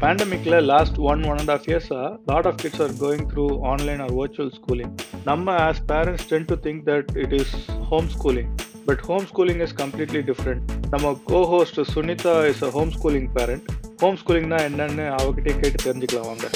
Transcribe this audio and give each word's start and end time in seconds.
பேண்டமிக்ல 0.00 0.56
last 0.64 0.98
one 1.10 1.22
one 1.24 1.38
and 1.38 1.50
half 1.50 1.66
இயர்ஸா 1.66 2.00
lot 2.24 2.46
of 2.46 2.54
kids 2.54 2.82
are 2.82 2.94
going 3.00 3.26
through 3.32 3.46
online 3.62 4.00
or 4.00 4.12
virtual 4.12 4.52
schooling 4.58 4.92
நம்ம 5.24 5.54
as 5.66 5.82
parents 5.86 6.28
tend 6.28 6.44
to 6.44 6.56
think 6.62 6.82
that 6.86 7.10
it 7.16 7.32
is 7.32 7.54
home 7.90 8.08
schooling 8.08 8.50
but 8.86 9.00
home 9.00 9.26
schooling 9.32 9.60
is 9.60 9.74
completely 9.76 10.22
different 10.22 10.62
நம்ம 10.90 11.20
co 11.24 11.44
host 11.46 11.80
Sunitha 11.94 12.48
is 12.48 12.62
a 12.62 12.70
home 12.70 12.92
schooling 12.98 13.28
parent 13.32 13.66
home 14.00 14.16
ஸ்கூலிங்னா 14.16 14.60
என்னன்னு 14.68 15.06
அவகிட்டே 15.18 15.54
கேட்டு 15.60 15.78
தெரிஞ்சுக்கலாம் 15.86 16.26
வாங்க. 16.26 16.46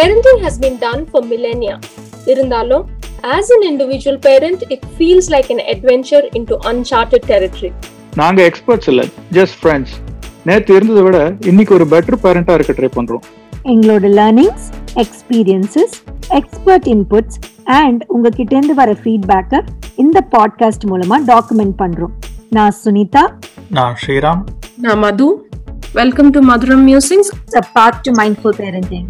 Parenting 0.00 0.40
has 0.40 0.52
been 0.60 0.78
done 0.80 1.06
for 1.12 1.24
millennia. 1.24 1.78
இருந்தாலும் 2.26 2.88
as 3.22 3.50
an 3.50 3.72
individual 3.72 4.18
parent, 4.18 4.72
it 4.72 4.82
feels 4.98 5.26
like 5.28 5.50
an 5.50 5.76
adventure 5.76 6.28
into 6.38 6.56
uncharted 6.62 7.22
territory. 7.26 7.72
நாங்க 8.14 8.42
experts 8.42 8.88
இல்ல 8.88 9.04
just 9.32 9.56
friends 9.62 9.96
நேத்து 10.44 10.74
இருந்ததை 10.74 11.02
விட 11.02 11.32
இன்னைக்கு 11.40 11.74
ஒரு 11.74 11.84
பெட்டர் 11.84 12.18
பேரண்டா 12.22 12.54
இருக்க 12.54 12.72
ட்ரை 12.72 12.90
பண்றோம். 12.96 13.20
எங்களோட 13.64 14.20
learnings 14.20 14.72
experiences 14.94 15.92
expert 16.28 16.86
inputs 16.86 17.64
and 17.64 18.04
உங்ககிட்ட 18.06 18.56
இருந்து 18.56 18.74
வர 18.74 18.92
ஃபீட்பேக்கை 18.92 19.66
இந்த 19.96 20.26
பாட்காஸ்ட் 20.30 20.86
மூலமா 20.86 21.16
டாக்குமெண்ட் 21.26 21.74
பண்றோம். 21.78 22.12
நான் 22.50 22.74
சுனிதா. 22.84 23.32
நான் 23.70 23.96
ஸ்ரீராம். 24.06 24.42
நான் 24.76 24.98
Madhu. 24.98 25.48
Welcome 25.92 26.30
to 26.30 26.48
Madhuram 26.48 26.82
musings 26.86 27.56
a 27.56 27.60
path 27.74 28.00
to 28.00 28.12
mindful 28.12 28.52
parenting. 28.56 29.04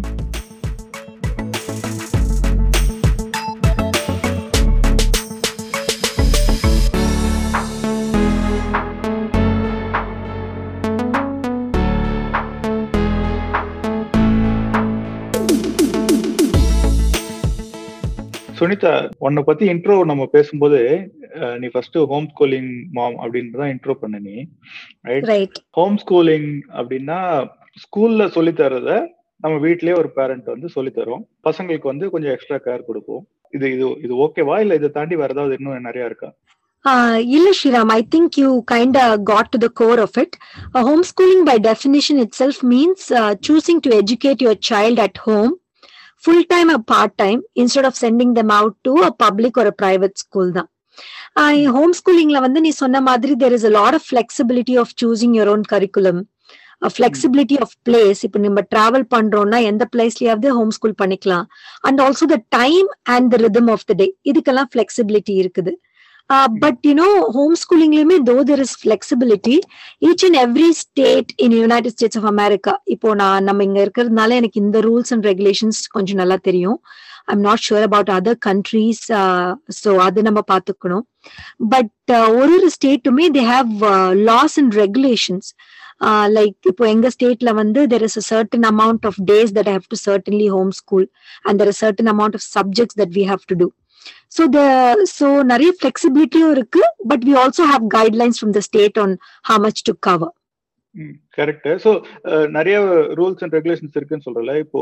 Sunita 18.61 19.11
உன்னை 19.17 19.43
பத்தி 19.43 19.67
இன்ட்ரோ 19.69 20.03
நம்ம 20.11 20.25
பேசும்போது 20.25 20.79
நீ 21.57 21.67
ஃபர்ஸ்ட் 21.67 21.97
ஹோம் 22.11 22.27
ஸ்கூலிங் 22.33 22.71
மாம் 22.91 23.17
அப்படின்னு 23.23 23.57
தான் 23.61 23.73
இன்ட்ரோ 23.75 23.93
பண்ண 23.93 24.19
நீ 24.19 24.35
ரைட் 25.01 25.57
ஹோம் 25.69 25.97
ஸ்கூலிங் 26.03 26.51
அப்படின்னா 26.81 27.19
ஸ்கூல்ல 27.83 28.27
சொல்லி 28.27 28.53
தரத 28.53 29.19
நம்ம 29.43 29.67
வீட்லயே 29.67 29.93
ஒரு 29.97 30.09
பேரண்ட் 30.09 30.43
வந்து 30.43 30.69
சொல்லி 30.69 30.91
தரோம். 30.95 31.21
பசங்களுக்கு 31.49 31.87
வந்து 31.91 32.09
கொஞ்சம் 32.09 32.31
எக்ஸ்ட்ரா 32.31 32.57
கேர் 32.65 32.87
கொடுப்போம். 32.89 33.27
இது 33.51 33.71
இது 33.71 33.85
இது 34.03 34.13
ஓகேவா 34.25 34.59
இல்ல 34.59 34.73
இதை 34.75 34.89
தாண்டி 34.89 35.15
வேற 35.15 35.33
ஏதாவது 35.33 35.55
இன்னும் 35.59 35.87
நிறைய 35.87 36.05
இருக்கா? 36.05 36.29
இல்ல 37.37 37.49
Shriram, 37.57 37.89
I 37.91 38.01
think 38.13 38.37
you 38.37 38.51
kind 38.71 38.95
of 38.97 39.09
got 39.23 39.51
to 39.53 39.57
the 39.63 39.69
core 39.69 39.99
of 39.99 40.13
it. 40.17 40.37
Uh, 40.75 40.83
homeschooling 40.87 41.43
by 41.45 41.57
definition 41.57 42.19
itself 42.19 42.63
means 42.63 43.11
uh, 43.11 43.35
choosing 43.47 43.79
to 43.81 43.89
educate 43.93 44.41
your 44.41 44.55
child 44.69 44.99
at 44.99 45.17
full 46.23 46.45
time 46.49 46.69
a 46.69 46.79
part 46.91 47.15
time 47.15 47.39
instead 47.61 47.87
of 47.89 47.99
sending 48.01 48.33
them 48.35 48.51
out 48.57 48.77
to 48.81 48.93
a 49.03 49.11
public 49.23 49.57
ஒரு 49.57 49.71
private 49.79 50.15
school 50.17 50.51
தான் 50.51 50.69
home 51.75 51.93
ஸ்கூலிங்ல 51.99 52.39
வந்து 52.39 52.59
நீ 52.61 52.71
சொன்ன 52.79 53.01
மாதிரி 53.01 53.33
there 53.35 53.55
is 53.57 53.65
a 53.65 53.73
lot 53.77 53.95
of 53.95 54.07
flexibility 54.09 54.75
of 54.77 54.91
choosing 55.01 55.35
your 55.37 55.51
own 55.53 55.65
curriculum 55.71 56.21
flexibility 56.91 57.57
of 57.63 57.73
place 57.83 58.21
இப்போ 58.27 58.39
நம்ம 58.39 58.61
travel 58.71 59.05
பண்றோம்னா 59.11 59.57
எந்த 59.71 59.83
பிளேஸ்லயாவது 59.93 60.49
ஹோம் 60.51 60.71
ஸ்கூல் 60.71 60.99
பண்ணிக்கலாம் 61.01 61.45
and 61.81 62.01
also 62.01 62.27
the 62.33 62.37
time 62.57 62.87
and 63.15 63.29
the 63.33 63.37
rhythm 63.37 63.69
of 63.69 63.85
the 63.89 63.95
day 64.01 64.07
இதுக்கெல்லாம் 64.31 64.69
ஃபிளெக்சிபிலிட்டி 64.71 65.35
இருக்குது 65.41 65.73
but 66.63 66.81
you know 66.87 67.07
home 67.35 67.55
ஸ்கூலிங்லயுமே 67.61 68.17
though 68.29 68.35
there 68.49 68.61
is 68.65 68.75
flexibility 68.81 69.55
each 70.09 70.23
and 70.27 70.39
every 70.43 70.69
state 70.81 71.31
in 71.45 71.55
United 71.59 71.95
States 71.95 72.19
of 72.21 72.29
America 72.33 72.73
இப்போ 72.95 73.09
நான் 73.21 73.47
நம்ம 73.49 73.63
இங்க 73.67 73.79
இருக்கிறதுனால 73.85 74.37
எனக்கு 74.41 74.61
இந்த 74.65 74.79
ரூல்ஸ் 74.87 75.13
அண்ட் 75.15 75.27
ரெகுலேஷன்ஸ் 75.31 75.81
கொஞ்சம் 75.95 76.21
நல்லா 76.21 76.37
தெரியும். 76.49 76.77
I'm 77.31 77.43
not 77.47 77.63
sure 77.67 77.85
about 77.87 78.11
other 78.17 78.39
countries 78.47 79.03
so 79.81 79.91
அது 80.07 80.21
நம்ம 80.27 80.39
பார்த்துக்கணும். 80.53 81.05
பட் 81.73 81.91
ஒரு 82.39 82.51
ஒரு 82.57 82.69
ஸ்டேட்டுமே 82.77 83.27
they 83.37 83.43
have 83.53 83.71
laws 84.29 84.57
and 84.61 84.75
regulations 84.83 85.49
like 86.35 86.55
இப்போ 86.69 86.83
எங்க 86.93 87.07
ஸ்டேட்ல 87.15 87.49
வந்து 87.59 87.81
there 87.91 88.05
is 88.07 88.17
a 88.21 88.25
certain 88.29 88.65
amount 88.71 89.03
of 89.09 89.19
days 89.29 89.51
that 89.57 89.69
have 89.73 89.85
to 89.91 89.97
certainly 90.07 90.47
home 90.55 90.71
school 90.79 91.05
and 91.45 91.59
there 91.61 91.71
is 91.73 91.81
certain 91.83 92.11
amount 92.13 92.37
of 92.39 92.47
subjects 92.55 92.97
that 93.01 93.13
we 93.17 93.25
have 93.31 93.43
to 93.51 93.57
do 93.61 93.67
so 94.31 94.43
the 94.57 94.59
so 95.17 95.27
நிறைய 95.53 95.71
ஃபிளெக்சிபிலிட்டியும் 95.77 96.53
இருக்கு 96.57 96.83
but 97.09 97.25
we 97.29 97.33
also 97.43 97.65
have 97.71 97.87
guidelines 97.97 98.39
from 98.39 98.53
the 98.57 98.63
state 98.69 98.99
on 99.03 99.15
how 99.49 99.57
much 99.65 99.81
to 99.89 99.93
cover 100.09 100.35
correct 101.37 101.67
so 101.83 101.91
நிறைய 102.55 102.77
rules 103.19 103.43
and 103.43 103.53
regulations 103.57 103.97
இருக்குன்னு 103.97 104.25
சொல்றல. 104.25 104.53
இப்போ 104.63 104.81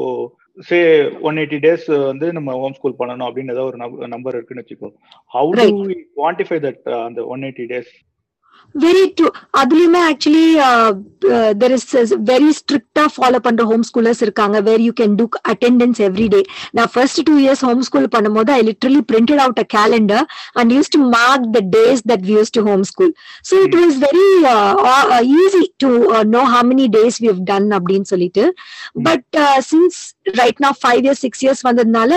சே 0.70 0.78
one 1.28 1.40
eighty 1.42 1.60
days 1.66 1.86
வந்து 2.12 2.28
நம்ம 2.38 2.56
home 2.62 2.76
school 2.78 3.00
பண்ணணும் 3.02 3.28
அப்படின்னு 3.28 3.54
ஏதாவது 3.56 3.70
ஒரு 3.72 4.08
நம்பர் 4.16 4.38
இருக்குன்னு 4.38 4.64
வச்சுக்கோ. 4.64 4.90
ஹவு 5.34 5.52
டு 5.60 5.68
குவான்டிஃபை 6.20 6.60
தட் 6.66 6.82
அந்த 7.08 7.22
one 7.34 7.46
eighty 7.48 7.68
days 7.74 7.92
very 8.76 9.04
true 9.18 9.28
அதுலயுமே 9.62 10.02
ஆக்சுவலி 10.10 10.48
தெர் 11.62 11.74
இஸ் 11.78 11.88
வெரி 12.30 12.52
ஸ்ட்ரிக்டா 12.58 13.04
ஃபாலோ 13.14 13.40
பண்ற 13.48 13.64
ஹோம் 13.64 13.84
ஸ்கூலர்ஸ் 13.90 14.22
இருக்காங்க 14.26 14.58
where 14.68 14.84
you 14.88 14.92
can 15.00 15.16
do 15.22 15.26
attendance 15.54 16.00
every 16.08 16.28
day 16.28 16.42
நான் 16.74 16.92
first 16.94 17.22
two 17.30 17.36
years 17.44 17.64
home 17.68 17.82
school 17.88 18.08
பண்ணும்போது 18.16 18.52
I 18.52 18.62
literally 18.70 19.02
printed 19.12 19.42
out 19.46 19.62
a 19.66 19.68
calendar 19.78 20.26
and 20.62 20.74
use 20.76 20.94
to 20.96 21.02
mark 21.16 21.48
the 21.58 21.62
days 21.78 22.04
that 22.12 22.26
we 22.30 22.34
use 22.40 22.56
to 22.58 22.64
home 22.70 22.86
school 22.92 23.14
so 23.50 23.64
it 23.66 23.78
was 23.82 23.98
very 24.06 24.28
easy 25.40 25.64
to 25.86 25.92
know 26.36 26.44
how 26.54 26.68
many 26.72 26.88
days 26.98 27.20
we 27.24 27.30
have 27.34 27.44
done 27.52 27.70
அப்படின்னு 27.80 28.10
சொல்லிட்டு. 28.14 28.46
But 29.08 29.38
since 29.70 30.00
right 30.40 30.60
now 30.64 30.72
five 30.82 31.02
years 31.06 31.22
six 31.26 31.42
years 31.44 31.62
வந்ததுனால 31.68 32.12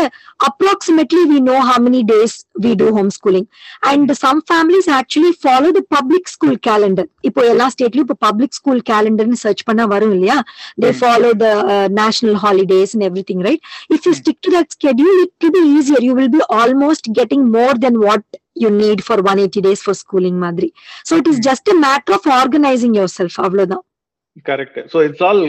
approximately 0.49 1.23
we 1.33 1.39
know 1.49 1.57
how 1.69 1.79
many 1.87 2.01
days 2.13 2.33
we 2.65 2.71
do 2.81 2.87
homeschooling. 2.99 3.47
And 3.91 4.09
some 4.23 4.41
families 4.53 4.87
actually 4.99 5.33
follow 5.45 5.71
the 5.79 5.85
public 5.97 6.25
school 6.35 6.57
calendar. 6.69 7.05
இப்போ 7.29 7.41
எல்லா 7.53 7.67
ஸ்டேட்லயும் 7.75 8.07
இப்போ 8.07 8.19
public 8.27 8.57
school 8.59 8.81
கேலண்டர்னு 8.91 9.39
search 9.45 9.65
பண்ணா 9.69 9.85
வரும் 9.95 10.15
இல்லையா? 10.17 10.39
They 10.85 10.91
follow 11.01 11.31
the 11.45 11.49
national 12.01 12.39
holidays 12.45 12.95
and 12.97 13.07
every 13.09 13.25
thing 13.31 13.45
right 13.49 13.63
if 13.97 14.07
you 14.09 14.15
stick 14.23 14.43
to 14.47 14.53
that 14.57 14.73
schedule 14.77 15.19
it 15.25 15.35
will 15.45 15.55
be 15.59 15.65
easier 15.79 16.05
you 16.09 16.15
will 16.21 16.35
be 16.37 16.43
almost 16.63 17.09
getting 17.21 17.47
more 17.59 17.75
then 17.87 18.01
what 18.07 18.27
you 18.65 18.71
need 18.83 19.05
for 19.07 19.23
one 19.31 19.41
eighty 19.45 19.63
days 19.69 19.85
for 19.87 19.99
schooling 20.03 20.41
மாதிரி. 20.47 20.71
So 21.09 21.13
it 21.23 21.31
is 21.33 21.43
just 21.49 21.71
a 21.75 21.79
matter 21.87 22.17
of 22.19 22.29
organising 22.41 22.97
yourself 23.19 23.39
அவ்வளவுதான். 23.47 23.85
Correct 24.49 24.79
so 24.93 24.99
it's 25.07 25.25
all 25.29 25.43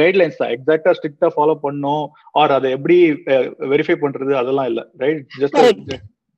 guidelines 0.00 0.38
தான். 0.40 0.52
எக்ஸாக்டா 0.56 0.92
ஸ்ட்ரிக்டா 0.98 1.30
follow 1.36 1.56
பண்ணும் 1.64 2.04
R 2.42 2.54
அதை 2.58 2.68
எப்படி 2.76 2.98
verify 3.74 3.96
பண்றது? 4.04 4.34
அதெல்லாம் 4.42 4.70
இல்ல. 4.72 4.82
ரைட் 5.04 5.24
ஜஸ்ட் 5.42 5.58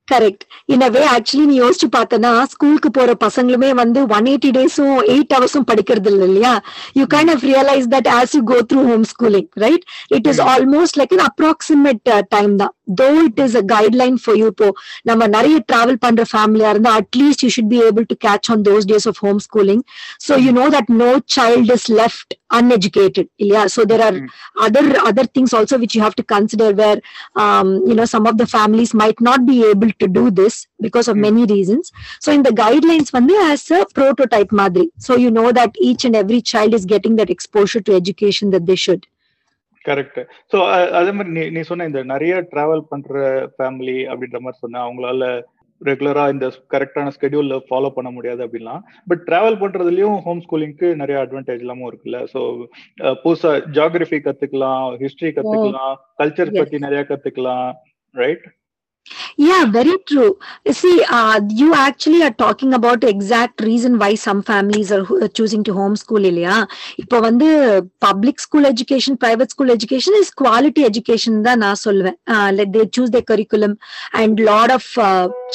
கரெக்ட் 0.07 0.43
இனவே 0.73 1.01
ஆக்சுவலி 1.15 1.43
நீ 1.49 1.55
யோசிச்சு 1.59 1.87
பார்த்தனா 1.95 2.31
ஸ்கூலுக்கு 2.53 2.89
போற 2.97 3.11
பசங்களுமே 3.23 3.69
வந்து 3.81 3.99
ஒன் 4.15 4.27
எயிட்டி 4.31 4.49
டேஸும் 4.57 4.97
எயிட் 5.13 5.33
ஹவர்ஸும் 5.35 5.67
படிக்கிறது 5.69 6.09
இல்லை 6.13 6.25
இல்லையா? 6.29 6.53
You 6.99 7.03
kind 7.13 7.31
of 7.33 7.43
realise 7.49 7.87
that 7.93 8.09
as 8.17 8.33
you 8.37 8.41
go 8.51 8.57
through 8.71 8.81
home 8.89 9.05
schooling 9.11 9.47
right 9.65 9.85
it 10.17 10.27
is 10.31 10.41
almost 10.53 10.97
like 11.01 11.13
an 11.17 11.25
approximate 11.29 12.03
time 12.35 12.53
தான். 12.63 12.73
though 13.00 13.08
it 13.24 13.40
is 13.46 13.56
a 13.60 13.64
guideline 13.74 14.18
for 14.24 14.38
you 14.40 14.46
இப்போ 14.54 14.68
நம்ம 15.10 15.28
நிறைய 15.36 15.58
டிராவல் 15.72 16.00
பண்ற 16.06 16.24
ஃபேமிலியா 16.32 16.70
இருந்தா 16.74 16.94
at least 17.02 17.44
you 17.46 17.50
should 17.56 17.70
be 17.74 17.80
able 17.90 18.06
to 18.12 18.18
catch 18.26 18.50
on 18.54 18.64
those 18.70 18.88
days 18.92 19.08
of 19.12 19.20
home 19.26 19.40
schooling 19.48 19.84
so 20.26 20.34
you 20.46 20.52
know 20.60 20.66
that 20.76 20.92
no 21.04 21.12
child 21.38 21.72
is 21.78 21.88
left 22.00 22.34
uneducated 22.50 23.28
yeah 23.52 23.66
so 23.66 23.84
there 23.84 24.00
are 24.00 24.16
other 24.56 24.82
other 25.08 25.24
things 25.26 25.52
also 25.58 25.78
which 25.78 25.94
you 25.96 26.02
have 26.02 26.14
to 26.14 26.24
consider 26.24 26.68
where 26.72 26.98
um, 27.36 27.82
you 27.88 27.94
know 27.94 28.04
some 28.04 28.26
of 28.26 28.38
the 28.38 28.46
families 28.46 28.92
might 28.94 29.20
not 29.20 29.44
be 29.46 29.56
able 29.64 29.90
to 30.02 30.06
do 30.08 30.30
this 30.30 30.54
because 30.80 31.08
of 31.08 31.16
many 31.16 31.44
reasons 31.46 31.90
so 32.20 32.32
in 32.32 32.42
the 32.42 32.54
guidelines 32.62 33.10
வந்து 33.16 33.34
as 33.50 33.64
a 33.78 33.82
prototype 33.98 34.52
மாதிரி 34.60 34.86
so 35.06 35.14
you 35.24 35.32
know 35.38 35.48
that 35.52 35.72
each 35.88 36.04
and 36.08 36.16
every 36.22 36.40
child 36.52 36.72
is 36.78 36.86
getting 36.94 37.16
that 37.20 37.32
exposure 37.36 37.82
to 37.88 37.94
education 38.02 38.54
that 38.54 38.66
they 38.70 38.78
should 38.84 39.02
Correct 39.85 40.19
so 40.53 40.57
அதே 40.91 41.11
மாதிரி 41.11 41.31
நீ 41.37 41.43
நீ 41.49 41.61
சொன்ன 41.61 41.85
இந்த 41.85 42.03
நிறைய 42.03 42.33
travel 42.51 42.85
பண்ற 42.89 43.23
ஃபேமிலி 43.55 43.97
அப்படின்ற 44.11 44.39
மாதிரி 44.39 44.61
சொன்ன 44.61 44.81
அவங்களால 44.85 45.29
ரெகுலரா 45.81 46.23
இந்த 46.29 46.47
கரெக்டான 46.73 47.11
ஸ்கெடியூல்ல 47.15 47.55
ஃபாலோ 47.67 47.89
பண்ண 47.89 48.09
முடியாது 48.11 48.41
அப்படின்லாம். 48.45 48.81
பட் 49.07 49.23
டிராவல் 49.27 49.57
பண்றதுலயும் 49.59 50.17
ஹோம் 50.25 50.41
ஸ்கூலிங்க்கு 50.45 50.87
நிறைய 50.95 51.17
அட்வான்டேஜ் 51.23 51.63
எல்லாமும் 51.65 51.89
இருக்குல்ல. 51.91 52.19
ஸோ 52.33 52.39
புதுசா 53.23 53.51
ஜியாகிரபி 53.77 54.19
கத்துக்கலாம் 54.27 54.85
ஹிஸ்டரி 55.03 55.31
கத்துக்கலாம் 55.37 55.95
கல்ச்சர் 56.17 56.57
பத்தி 56.59 56.79
நிறைய 56.79 57.03
கத்துக்கலாம் 57.03 57.69
right 58.15 58.45
Yeah, 59.37 59.65
very 59.67 59.97
true. 60.01 60.37
You 60.65 60.73
See, 60.73 61.03
uh, 61.09 61.41
you 61.51 61.73
actually 61.75 62.21
are 62.21 62.33
talking 62.33 62.73
about 62.73 63.01
the 63.01 63.09
exact 63.09 63.61
reason 63.61 63.97
why 63.97 64.15
some 64.15 64.41
families 64.43 64.91
are 64.91 65.05
choosing 65.29 65.63
to 65.65 65.73
homeschool 65.73 66.23
இல்லையா 66.31 66.55
இப்போ 67.01 67.17
வந்து 67.19 67.47
public 68.05 68.41
school 68.43 68.67
education 68.71 69.17
private 69.23 69.53
school 69.53 69.71
education 69.75 70.17
is 70.19 70.31
quality 70.41 70.81
education 70.89 71.37
தான் 71.47 71.61
நான் 71.65 71.79
சொல்லுவேன் 71.83 72.17
let 72.57 72.73
they 72.75 72.83
choose 72.97 73.13
the 73.15 73.21
curriculum 73.31 73.75
and 74.21 74.39
lot 74.49 74.73
of 74.77 74.89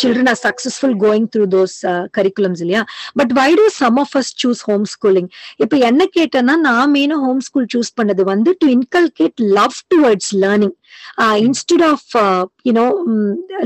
children 0.03 0.31
are 0.33 0.41
successful 0.47 0.97
going 1.05 1.27
through 1.35 1.47
those 1.57 1.77
curriculums 2.19 2.63
இல்லையா 2.67 2.83
but 3.21 3.35
why 3.41 3.51
do 3.61 3.67
some 3.81 3.99
of 4.05 4.17
us 4.21 4.33
choose 4.43 4.63
home 4.71 4.87
schooling 4.95 5.31
இப்போ 5.65 5.79
என்ன 5.91 6.09
கேட்டேன்னா 6.19 6.57
நான் 6.69 6.93
மெயினாக 6.97 7.21
home 7.27 7.43
school 7.49 7.71
choose 7.75 7.93
பண்ணது 8.01 8.25
வந்து 8.33 8.53
to 8.63 8.69
inculcate 8.79 9.39
love 9.59 9.79
towards 9.95 10.33
learning 10.45 10.77
uh, 11.19 11.35
of 11.89 12.11
you know 12.69 12.85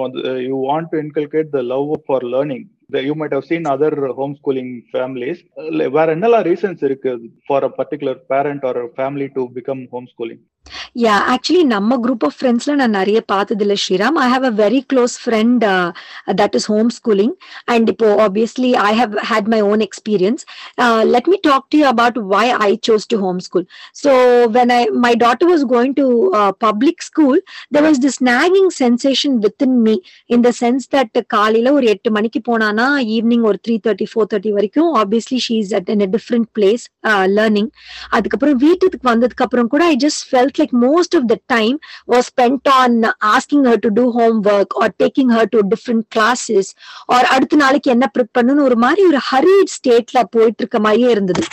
You 0.49 0.57
want 0.69 0.91
to 0.93 0.99
inculcate 0.99 1.51
the 1.51 1.63
love 1.73 1.91
for 2.07 2.27
learning 2.35 2.65
you 3.07 3.15
might 3.21 3.35
have 3.35 3.47
seen 3.51 3.69
other 3.73 3.99
home 4.19 4.35
schooling 4.41 4.73
families 4.91 5.43
வேற 5.97 6.07
என்னெல்லாம் 6.17 6.47
reasons 6.51 6.85
இருக்கு 6.89 7.13
for 7.47 7.65
a 7.65 7.73
particular 7.79 8.21
parent 8.33 8.67
or 8.71 8.81
family 8.97 9.29
to 9.37 9.45
become 9.57 9.85
home 9.95 10.09
schooling 10.13 10.43
yeah 10.97 11.15
actually 11.31 11.63
நம்ம 11.67 11.97
group 11.97 12.25
of 12.27 12.35
ஃப்ரெண்ட்ஸ்ல 12.39 12.73
நான் 12.75 12.93
நிறைய 12.97 13.19
பார்த்தது 13.31 13.63
இல்ல 13.65 13.75
Sriram 13.83 14.19
I 14.25 14.27
have 14.33 14.45
a 14.45 14.53
very 14.61 14.81
close 14.91 15.15
friend 15.23 15.65
that 16.41 16.55
is 16.59 16.69
home 16.73 16.91
schooling 16.97 17.33
and 17.75 17.89
இப்போ 17.93 18.09
obviously 18.27 18.71
I 18.83 18.93
have 19.01 19.15
had 19.31 19.49
my 19.55 19.61
own 19.71 19.83
experience 19.87 20.43
let 21.15 21.31
me 21.33 21.39
talk 21.47 21.67
to 21.75 21.81
about 21.85 22.19
why 22.35 22.45
I 22.61 22.71
chose 22.89 23.07
to 23.13 23.19
home 23.25 23.41
school 23.47 23.67
so 24.03 24.13
when 24.59 24.73
I 24.73 24.81
my 25.07 25.13
daughter 25.25 25.51
was 25.53 25.65
going 25.75 25.97
to 26.01 26.07
public 26.67 27.03
school 27.09 27.41
there 27.77 27.87
was 27.89 28.01
this 28.07 28.21
nagging 28.31 28.71
sensation 28.79 29.37
with 29.47 29.67
in 29.69 29.77
me 29.89 29.97
in 30.31 30.47
the 30.47 30.53
sense 30.61 30.87
that 30.95 31.21
காலையில 31.29 31.75
ஒரு 31.79 31.89
எட்டு 31.95 32.15
மணிக்கு 32.19 32.43
போனானா 32.51 32.89
evening 33.17 33.47
ஒரு 33.51 33.61
three 33.67 33.77
thirty 33.85 34.09
four 34.13 34.31
thirty 34.33 34.55
வரைக்கும் 34.59 34.93
obviously 35.03 35.41
she 35.47 35.57
is 35.65 35.75
at 35.75 35.93
in 35.97 36.07
different 36.17 36.51
place 36.55 36.87
learning 37.35 37.71
அதுக்கப்புறம் 38.15 38.59
வீட்டுக்கு 38.65 39.05
வந்ததுக்கு 39.13 39.47
அப்புறம் 39.49 39.73
கூட 39.75 39.85
I 39.91 39.99
just 40.07 40.25
felt 40.31 40.59
like 40.59 40.75
most 40.85 41.13
of 41.15 41.25
the 41.29 41.39
time 41.49 41.77
was 42.07 42.25
spent 42.27 42.65
on 42.75 42.93
asking 43.35 43.63
her 43.65 43.77
to 43.79 43.91
do 43.91 44.05
homework 44.13 44.71
or 44.81 44.89
taking 45.03 45.29
her 45.31 45.45
to 45.47 45.61
different 45.73 46.05
classes 46.11 46.67
or 47.09 47.21
அடுத்த 47.35 47.57
நாளைக்கு 47.57 47.91
என்ன 47.91 48.07
prep 48.15 48.35
பண்ணுன்னு 48.39 48.67
ஒரு 48.69 48.79
மாதிரி 48.85 49.05
ஒரு 49.11 49.21
ஹரிட் 49.31 49.75
ஸ்டேட்ல 49.77 50.21
போயிட்டு 50.35 50.63
இருக்க 50.65 50.81
மாதிரியே 50.81 51.11
இருந்தது 51.17 51.45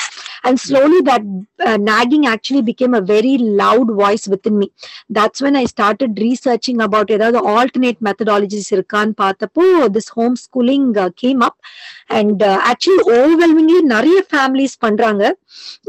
and 0.44 0.60
slowly 0.60 1.02
that 1.02 1.24
uh, 1.68 1.78
nagging 1.78 2.26
actually 2.26 2.62
became 2.62 2.94
a 2.94 3.02
very 3.02 3.38
loud 3.38 3.88
voice 3.92 4.28
within 4.28 4.58
me 4.58 4.72
that's 5.10 5.42
when 5.42 5.56
i 5.56 5.66
started 5.66 6.20
researching 6.20 6.82
about 6.82 7.12
ஏதாவது 7.12 7.40
alternate 7.56 8.00
methodologies 8.10 8.70
இருக்கான்னு 8.76 9.14
பார்த்தப்போ 9.24 9.90
this 9.94 10.10
homeschooling 10.18 10.98
uh, 10.98 11.10
came 11.24 11.42
up 11.42 11.58
and 12.10 12.42
uh, 12.44 12.60
actually 12.72 13.04
overwhelmingly 13.20 13.82
நிறைய 13.82 14.26
families 14.36 14.74
பண்றாங்க 14.80 15.24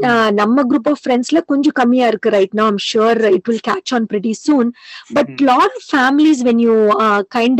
uh, 0.07 0.29
நம்ம 0.31 0.63
group 0.63 0.89
of 0.89 1.01
ஃப்ரெண்ட்ஸ்ல 1.03 1.41
கொஞ்சம் 1.41 1.77
கம்மியா 1.81 2.07
இருக்கு 2.07 2.29
right 2.29 2.53
now 2.53 2.67
i'm 2.71 2.81
sure 2.91 3.15
it 3.37 3.43
will 3.47 3.63
catch 3.69 3.91
on 3.93 4.05
pretty 4.13 4.33
soon 4.33 4.65
but 5.13 5.27
Hmm. 5.27 5.45
lot 5.45 5.71
of 5.77 5.83
families 5.95 6.43
when 6.43 6.59
you 6.59 6.77
uh, 7.05 7.23
kind 7.37 7.59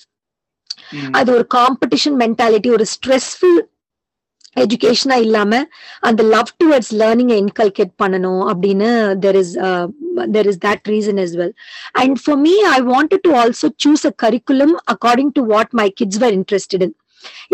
அது 1.11 1.29
ஒரு 1.33 1.45
competition 1.55 2.17
mentality 2.23 2.69
ஒரு 2.69 2.85
ஸ்ட்ரெஸ்ஃபுல் 2.95 3.59
எஜுகேஷனா 4.55 5.17
இல்லாம 5.17 5.59
அந்த 6.01 6.21
லவ் 6.35 6.49
டுவர்ட்ஸ் 6.63 6.93
லேர்னிங் 7.01 7.33
இன்கல்கேட் 7.41 7.93
பண்ணணும் 8.03 8.43
அப்படின்னு 8.51 8.89
there 9.25 9.37
is 9.43 9.53
there 10.35 10.47
is 10.47 10.61
that 10.67 10.87
reason 10.93 11.19
as 11.25 11.33
well 11.41 11.53
and 11.93 12.17
for 12.23 12.39
me 12.47 12.55
I 12.71 12.79
wanted 12.93 13.23
to 13.27 13.33
also 13.43 13.69
choose 13.85 14.05
a 14.05 14.13
curriculum 14.25 14.75
according 14.95 15.31
to 15.31 15.43
what 15.53 15.73
my 15.81 15.87
kids 16.01 16.21
were 16.23 16.33
interested 16.39 16.81
in. 16.87 16.91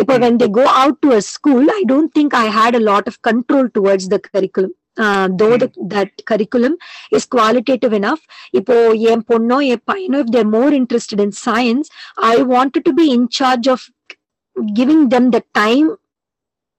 இப்போ 0.01 0.13
Hmm. 0.13 0.23
when 0.23 0.35
they 0.37 0.47
go 0.57 0.65
out 0.81 0.95
to 1.03 1.09
a 1.11 1.21
school 1.25 1.63
i 1.71 1.83
don't 1.91 2.11
think 2.17 2.31
i 2.41 2.47
had 2.57 2.73
a 2.75 2.83
lot 2.89 3.05
of 3.07 3.15
control 3.21 3.63
towards 3.77 4.05
the 4.13 4.19
curriculum 4.97 5.27
uh, 5.27 5.27
though 5.37 5.57
the, 5.57 5.71
that 5.87 6.11
curriculum 6.25 6.77
is 7.11 7.25
qualitative 7.25 7.93
enough 7.93 8.21
இப்போ 8.59 8.75
என் 9.11 9.25
பொண்ணோ 9.29 9.57
என் 9.73 9.85
பையனோ 9.91 10.19
if 10.23 10.29
they're 10.31 10.53
more 10.59 10.73
interested 10.81 11.19
in 11.25 11.31
science 11.31 11.89
i 12.17 12.41
wanted 12.41 12.83
to 12.85 12.93
be 12.93 13.07
in 13.11 13.27
charge 13.27 13.67
of 13.67 13.81
giving 14.73 15.09
them 15.09 15.31
the 15.31 15.43
time 15.53 15.97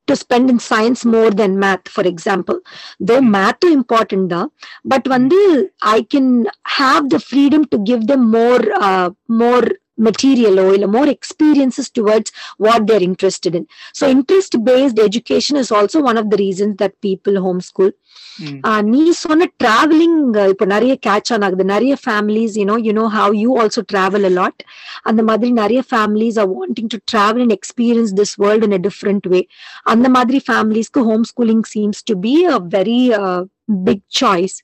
to 0.09 0.15
spend 0.17 0.51
in 0.51 0.59
science 0.59 1.05
more 1.05 1.31
than 1.31 1.59
math 1.59 1.89
for 1.89 2.05
example 2.13 2.61
though 3.01 3.21
math 3.21 3.65
is 3.65 3.75
important 3.81 4.25
da 4.33 4.43
but 4.85 5.09
வந்து 5.15 5.41
i 5.83 5.99
can 6.13 6.29
have 6.81 7.05
the 7.15 7.19
freedom 7.31 7.65
to 7.73 7.79
give 7.79 8.07
them 8.07 8.31
more 8.31 8.63
uh, 8.87 9.11
more 9.43 9.67
material 9.99 10.61
or 10.61 10.73
more 10.89 11.09
experiences 11.09 11.91
towards 11.91 12.31
what 12.59 12.87
they're 12.87 13.03
interested 13.03 13.55
in. 13.55 13.67
So 13.95 14.09
interest 14.09 14.57
based 14.65 14.99
education 15.01 15.57
is 15.57 15.71
also 15.73 16.01
one 16.01 16.19
of 16.19 16.31
the 16.31 16.37
reasons 16.37 16.77
that 16.77 17.01
people 17.01 17.37
homeschool. 17.47 17.93
ம் 18.45 18.57
ஆஹ் 18.69 18.83
நீ 18.85 19.03
சொன்ன 19.21 19.47
travelling 19.63 20.17
இப்போ 20.53 20.65
நிறைய 20.73 20.93
catch 21.07 21.31
on 21.35 21.45
ஆகுது. 21.47 21.65
நிறைய 21.65 21.93
families 22.05 22.55
you know 22.61 22.77
you 22.87 22.93
know 22.93 23.07
have 23.17 23.35
you 23.43 23.51
also 23.63 23.83
travel 23.93 24.27
a lot 24.31 24.61
அந்த 25.03 25.23
மாதிரி 25.23 25.51
நிறைய 25.61 25.81
families 25.91 26.39
are 26.43 26.51
wanting 26.57 26.91
to 26.95 26.99
travel 27.13 27.43
and 27.47 27.57
experience 27.59 28.13
this 28.21 28.35
world 28.45 28.67
in 28.69 28.77
a 28.79 28.83
different 28.89 29.27
way 29.35 29.41
அந்த 29.95 30.09
மாதிரி 30.17 30.41
ஃபேமிலிஸ்க்கு 30.49 31.05
home 31.11 31.25
schooling 31.33 31.65
seems 31.75 32.03
to 32.11 32.17
be 32.27 32.35
a 32.57 32.59
very 32.77 33.01
big 33.89 34.05
choice 34.21 34.57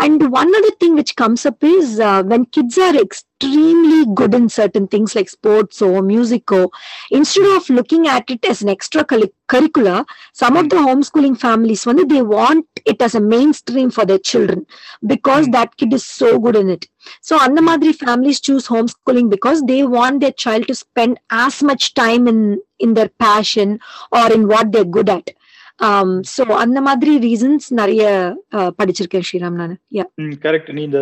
And 0.00 0.30
one 0.30 0.54
other 0.54 0.70
thing 0.78 0.94
which 0.94 1.16
comes 1.16 1.44
up 1.44 1.62
is 1.62 1.98
uh, 1.98 2.22
when 2.22 2.44
kids 2.46 2.78
are 2.78 2.94
extremely 2.94 4.06
good 4.14 4.32
in 4.32 4.48
certain 4.48 4.86
things 4.86 5.16
like 5.16 5.28
sports 5.28 5.82
or 5.82 6.02
music, 6.02 6.52
or 6.52 6.70
instead 7.10 7.56
of 7.56 7.68
looking 7.68 8.06
at 8.06 8.30
it 8.30 8.44
as 8.44 8.62
an 8.62 8.68
extra 8.68 9.04
curricular, 9.04 10.06
some 10.32 10.56
of 10.56 10.70
the 10.70 10.76
homeschooling 10.76 11.36
families, 11.36 11.84
one 11.84 12.06
they 12.06 12.22
want 12.22 12.64
it 12.84 13.02
as 13.02 13.16
a 13.16 13.20
mainstream 13.20 13.90
for 13.90 14.06
their 14.06 14.20
children 14.20 14.64
because 15.04 15.46
hmm. 15.46 15.52
that 15.52 15.76
kid 15.76 15.92
is 15.92 16.06
so 16.06 16.38
good 16.38 16.54
in 16.54 16.70
it. 16.70 16.86
So, 17.20 17.40
Anna 17.40 17.60
Madri 17.60 17.92
families 17.92 18.40
choose 18.40 18.68
homeschooling 18.68 19.30
because 19.30 19.62
they 19.62 19.82
want 19.82 20.20
their 20.20 20.32
child 20.32 20.68
to 20.68 20.76
spend 20.76 21.18
as 21.30 21.60
much 21.60 21.94
time 21.94 22.28
in, 22.28 22.60
in 22.78 22.94
their 22.94 23.08
passion 23.08 23.80
or 24.12 24.32
in 24.32 24.46
what 24.46 24.70
they're 24.70 24.84
good 24.84 25.08
at. 25.08 25.30
Um, 25.78 26.08
so 26.26 26.42
அந்த 26.54 26.78
மாதிரி 26.80 27.12
reasons 27.18 27.66
நிறைய 27.70 28.04
uh, 28.52 28.70
படிச்சிருக்கேன் 28.78 29.26
ஸ்ரீராம் 29.28 29.58
நான். 29.60 29.74
Yeah 29.92 30.04
correct 30.42 30.70
நீ 30.72 30.82
இந்த 30.82 31.00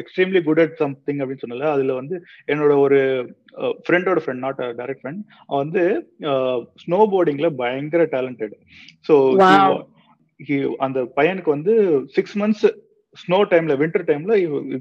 extremely 0.00 0.40
good 0.42 0.60
at 0.60 0.76
something 0.76 1.20
அப்படின்னு 1.20 1.44
சொன்னல 1.44 1.66
அதுல 1.70 1.94
வந்து 1.94 2.16
என்னோட 2.48 2.72
ஒரு 2.78 3.00
ஃப்ரெண்டோட 3.86 4.20
ஃப்ரெண்ட் 4.22 4.44
நாட் 4.46 4.60
டைரக்ட் 4.78 5.02
ஃப்ரெண்ட் 5.02 5.20
அவன் 5.48 5.62
வந்து 5.64 5.84
ஸ்னோ 6.84 7.00
போர்டிங்ல 7.12 7.50
பயங்கர 7.54 8.04
டேலண்டட் 8.16 8.56
ஸோ. 9.08 9.16
அந்த 10.80 11.00
பையனுக்கு 11.16 11.50
வந்து 11.50 11.74
சிக்ஸ் 12.14 12.36
மந்த்ஸ் 12.38 12.66
ஸ்னோ 13.22 13.38
டைம்ல 13.52 13.76
வின்டர் 13.82 14.06
டைம்ல 14.10 14.36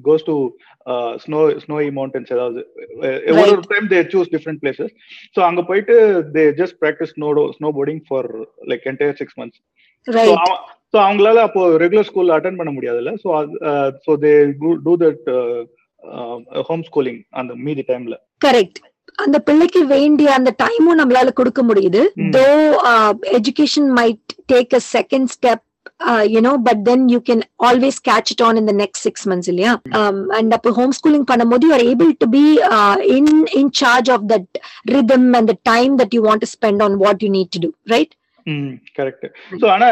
goes 0.08 0.27
to 0.30 0.36
snow 1.25 1.42
snowy 1.63 1.89
mountains 1.98 2.34
ஏதாவது 2.36 2.62
ஒரு 3.36 3.50
ஒரு 3.56 3.65
time 3.74 3.89
they 3.94 4.01
choose 4.13 4.32
different 4.36 4.62
places 4.63 4.94
so 5.38 5.42
அங்க 5.50 5.63
போயிட்டு 5.70 5.98
they 6.38 6.46
just 6.62 6.77
practice 6.84 7.13
snow 7.15 7.30
snowboarding 7.80 8.01
for 8.10 8.30
like 8.72 8.86
entire 8.94 9.20
six 9.22 9.38
months 9.42 9.62
so 10.94 10.98
அவங்களால 11.04 11.38
அப்போ 11.48 11.62
ரெகுலர் 11.84 12.08
ஸ்கூல்ல 12.10 12.36
அட்டன் 12.36 12.60
பண்ண 12.60 12.72
முடியாதுல்ல. 12.74 13.12
So 13.24 13.30
so 14.06 14.12
they 14.25 14.34
do 14.86 14.94
that 15.04 15.24
home 16.70 16.84
schooling 16.89 17.22
அந்த 17.39 17.54
மீதி 17.68 17.86
டைம்ல 17.88 18.18
கரெக்ட் 18.42 18.80
அந்த 19.24 19.38
பிள்ளைக்கு 19.39 19.82
வேண்டிய 19.86 20.30
அந்த 20.38 20.51
டைமும் 20.63 21.00
நம்மளால 21.01 21.32
கொடுக்க 21.39 21.62
முடியுது. 21.63 22.01
Though 22.36 22.46
education 23.38 23.89
might 24.00 24.34
take 24.54 24.74
a 24.80 24.82
second 24.96 25.30
step 25.36 25.65
you know 26.34 26.54
but 26.66 26.82
then 26.84 27.06
you 27.10 27.20
can 27.28 27.42
always 27.68 28.00
catch 28.08 28.32
it 28.34 28.44
on 28.48 28.58
in 28.58 28.70
the 28.72 28.75
next 28.82 29.04
six 29.06 29.25
months 29.30 29.50
இல்லையா 29.54 29.74
அண்ட் 30.38 30.54
அப்போ 30.58 30.72
ஹோம் 30.80 30.94
ஸ்கூலிங் 30.98 31.28
பண்ணும்போது 31.32 31.66
you 31.68 31.74
are 31.78 31.86
able 31.92 32.12
to 32.24 32.30
be 32.36 32.44
in 33.18 33.32
in 33.62 33.72
charge 33.82 34.12
of 34.16 34.25
that 34.34 34.50
rhythm 34.96 35.30
and 35.40 35.52
the 35.52 35.58
time 35.72 35.96
that 36.02 36.16
you 36.18 36.22
want 36.28 36.46
to 36.46 36.52
spend 36.56 36.84
on 36.84 36.98
what 37.04 37.24
you 37.25 37.32
need 37.38 37.52
to 37.56 37.62
do 37.66 37.72
right 37.94 38.14
hmm 38.46 38.74
correct 38.98 39.25
so 39.62 39.66
ஆனா 39.70 39.88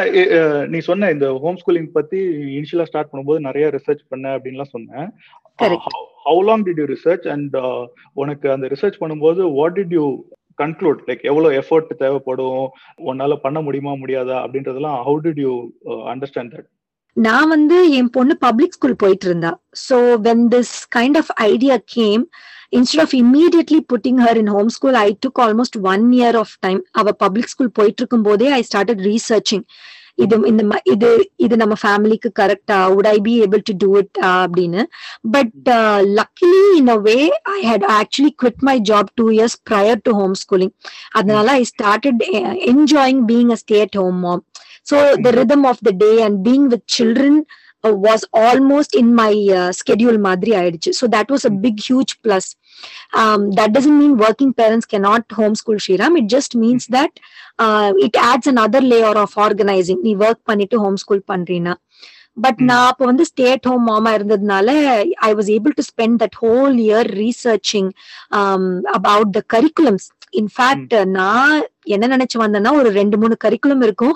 நீ 0.68 0.80
சொன்ன 0.82 1.10
இந்த 1.10 1.28
home 1.46 1.58
schooling 1.62 1.90
பத்தி 1.92 2.20
இனிஷியலா 2.58 2.88
start 2.90 3.12
பண்ணும்போது 3.12 3.40
நிறைய 3.40 3.68
research 3.78 4.04
பண்ண 4.10 4.26
அப்படின்லாம் 4.36 4.74
சொன்னேன். 4.76 5.08
How 6.26 6.42
long 6.48 6.66
did 6.68 6.82
you 6.82 6.86
research 6.92 7.26
and 7.28 7.56
உனக்கு 8.16 8.48
அந்த 8.52 8.68
ரிசர்ச் 8.68 9.02
பண்ணும்போது 9.02 9.42
what 9.58 9.76
did 9.80 9.96
you 9.98 10.06
conclude 10.58 11.02
like 11.08 11.24
எவ்வளவு 11.30 11.58
எஃபோர்ட் 11.60 11.92
தேவைப்படும்? 12.02 12.64
உன்னால 13.06 13.36
பண்ண 13.44 13.60
முடியுமா 13.62 13.94
முடியாதா? 14.02 14.38
அப்படின்றதெல்லாம் 14.44 14.98
how 15.08 15.20
did 15.26 15.42
you 15.44 15.54
understand 16.14 16.54
that 16.56 16.70
நான் 17.18 17.50
வந்து 17.50 17.78
என் 17.98 18.10
பொண்ணு 18.10 18.34
பப்ளிக் 18.44 18.76
ஸ்கூல் 18.78 19.02
போயிட்டு 19.02 19.26
இருந்தா 19.30 19.52
so 19.84 19.98
when 20.24 20.46
this 20.54 20.76
kind 20.96 21.18
of 21.22 21.32
idea 21.46 21.76
came 21.96 22.24
instead 22.74 23.04
of 23.04 23.16
immediately 23.20 23.80
putting 23.92 24.22
her 24.26 24.40
in 24.42 24.50
home 24.50 24.70
school 24.76 24.98
I 25.02 25.10
took 25.26 25.42
almost 25.44 25.78
one 25.92 26.06
year 26.18 26.38
of 26.40 26.56
time 26.60 26.82
அவ 26.94 27.14
பப்ளிக் 27.20 27.52
ஸ்கூல் 27.54 27.76
போயிட்டு 27.80 28.02
இருக்கும் 28.02 28.26
போதே 28.30 28.48
ஐ 28.52 28.62
ஸ்டார்டட் 28.70 29.04
ரீசர்ச்சிங் 29.08 29.66
இது 30.18 30.36
இந்த 30.48 30.64
இது 30.86 31.10
இது 31.38 31.56
நம்ம 31.58 31.76
ஃபேமிலிக்கு 31.82 32.30
கரெக்டா 32.40 32.78
would 32.92 33.08
I 33.08 33.18
be 33.20 33.34
able 33.46 33.64
to 33.70 33.74
do 33.78 33.90
it 33.98 34.18
அப்படின்னு. 34.34 34.82
But 35.36 35.70
luckily 36.20 36.64
in 36.78 36.88
a 36.88 37.00
way 37.08 37.18
I 37.56 37.60
had 37.70 37.88
actually 37.98 38.34
quit 38.42 38.62
my 38.62 38.76
job 38.92 39.10
two 39.16 39.26
years 39.32 39.58
prior 39.70 40.02
to 40.04 40.14
home 40.14 40.36
schooling 40.44 40.74
அதனால 41.12 41.48
I 41.62 41.64
started 41.74 42.22
enjoying 42.74 43.24
being 43.32 43.52
a 43.52 43.60
stay 43.64 43.80
at 43.82 44.00
home 44.04 44.20
mom 44.20 44.44
so 44.86 44.98
the 45.26 45.32
rhythm 45.32 45.62
of 45.66 45.78
the 45.82 45.92
day 45.96 46.16
and 46.22 46.36
being 46.44 46.64
with 46.70 46.82
children 46.88 47.36
uh, 47.84 47.94
was 48.00 48.22
almost 48.36 48.96
in 48.96 49.14
my 49.16 49.32
uh, 49.54 49.72
schedule 49.74 50.18
madri 50.28 50.54
ஆயிடுச்சு 50.60 50.92
so 51.00 51.08
that 51.16 51.28
was 51.28 51.44
a 51.46 51.54
big 51.66 51.78
huge 51.88 52.14
plus 52.24 52.46
um, 53.14 53.42
that 53.52 53.70
doesn't 53.76 53.98
mean 54.00 54.14
working 54.18 54.52
parents 54.54 54.86
cannot 54.86 55.24
homeschool 55.40 55.78
Shriram. 55.86 56.14
It 56.22 56.28
just 56.28 56.54
means 56.56 56.86
that 56.88 57.14
uh, 57.60 57.90
it 58.08 58.16
adds 58.30 58.48
another 58.48 58.82
layer 58.92 59.16
of 59.24 59.34
organizing. 59.38 60.00
நீ 60.08 60.14
work 60.26 60.44
பண்ணிட்டு 60.52 60.80
home 60.84 61.00
school 61.04 61.24
பண்றீன்னா 61.34 61.76
but 62.38 62.60
Mm. 62.62 62.68
நான் 62.70 62.88
அப்போ 62.92 63.04
வந்து 63.06 63.26
stay 63.30 63.46
at 63.56 63.68
home 63.70 63.84
மாமா 63.90 64.12
இருந்ததுனால 64.18 64.70
I 65.28 65.32
was 65.40 65.50
able 65.56 65.74
to 65.80 65.84
spend 65.90 66.18
that 66.24 66.38
whole 66.44 66.76
year 66.86 67.10
researching 67.22 67.90
about 69.00 69.32
the 69.38 69.42
curriculums 69.56 70.08
in fact 70.42 70.94
நான் 71.18 71.58
என்ன 71.96 72.08
நினைச்சு 72.16 72.38
வந்தேன்னா 72.44 72.72
ஒரு 72.80 72.90
ரெண்டு 73.00 73.16
மூணு 73.22 73.36
கரிக்குலம் 73.44 73.84
இருக்கும் 73.88 74.16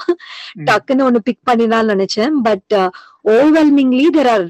டக்குன்னு 0.70 1.06
ஒன்னு 1.08 1.20
பிக் 1.30 1.44
பண்ணிடலாம்னு 1.50 1.94
நினைச்சேன் 1.96 2.36
but 2.48 2.76
overwhelmingly 3.28 4.06
there 4.16 4.30
are 4.36 4.46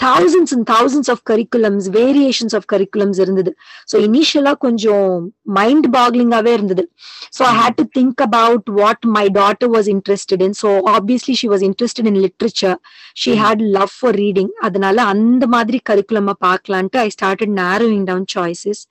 thousands 0.00 0.52
and 0.54 0.66
thousands 0.66 1.08
of 1.12 1.18
curriculums 1.30 1.84
variations 1.96 2.52
of 2.58 2.62
curriculums 2.72 3.18
இருந்தது. 3.24 3.50
ஸோ 3.90 3.96
இனிஷியலா 4.06 4.52
கொஞ்சம் 4.66 5.32
மைண்ட் 5.58 5.86
பாக்லிங்காவே 5.96 6.52
இருந்தது. 6.58 6.84
So 7.36 7.42
I 7.50 7.54
had 7.60 7.78
to 7.80 7.86
think 7.98 8.22
about 8.28 8.68
what 8.80 9.04
my 9.16 9.26
daughter 9.40 9.70
was 9.76 9.90
interested 9.94 10.42
in 10.48 10.56
so 10.62 10.72
obviously 10.96 11.36
she 11.42 11.48
was 11.54 11.64
interested 11.70 12.10
in 12.12 12.20
literature 12.26 12.76
she 13.24 13.34
had 13.44 13.62
love 13.78 13.92
for 13.98 14.16
reading 14.22 14.52
அதனால 14.68 14.96
அந்த 15.14 15.46
மாதிரி 15.56 15.80
கரிக்குலமா 15.90 16.36
பார்க்கலான்ட்டு 16.48 17.02
I 17.06 17.08
started 17.18 17.54
narrowing 17.62 18.06
down 18.12 18.28
choices 18.36 18.82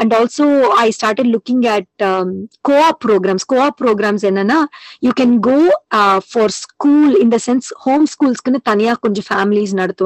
and 0.00 0.12
also 0.18 0.44
I 0.84 0.90
started 0.90 1.26
looking 1.26 1.66
at 1.66 1.88
um, 2.00 2.48
co-op 2.64 3.00
programs. 3.00 3.44
Co-op 3.44 3.74
programs 3.82 4.22
என்னன்னா 4.30 4.58
you 5.00 5.12
can 5.20 5.40
go 5.40 5.58
uh, 5.98 6.20
for 6.32 6.48
school 6.48 7.16
in 7.22 7.30
the 7.34 7.38
sense 7.38 7.66
home 7.86 8.06
schools-க்குன்னு 8.14 8.60
தனியா 8.70 8.94
கொஞ்சம் 9.04 9.28
families 9.32 9.72
நடத்துவாங்க. 9.80 10.04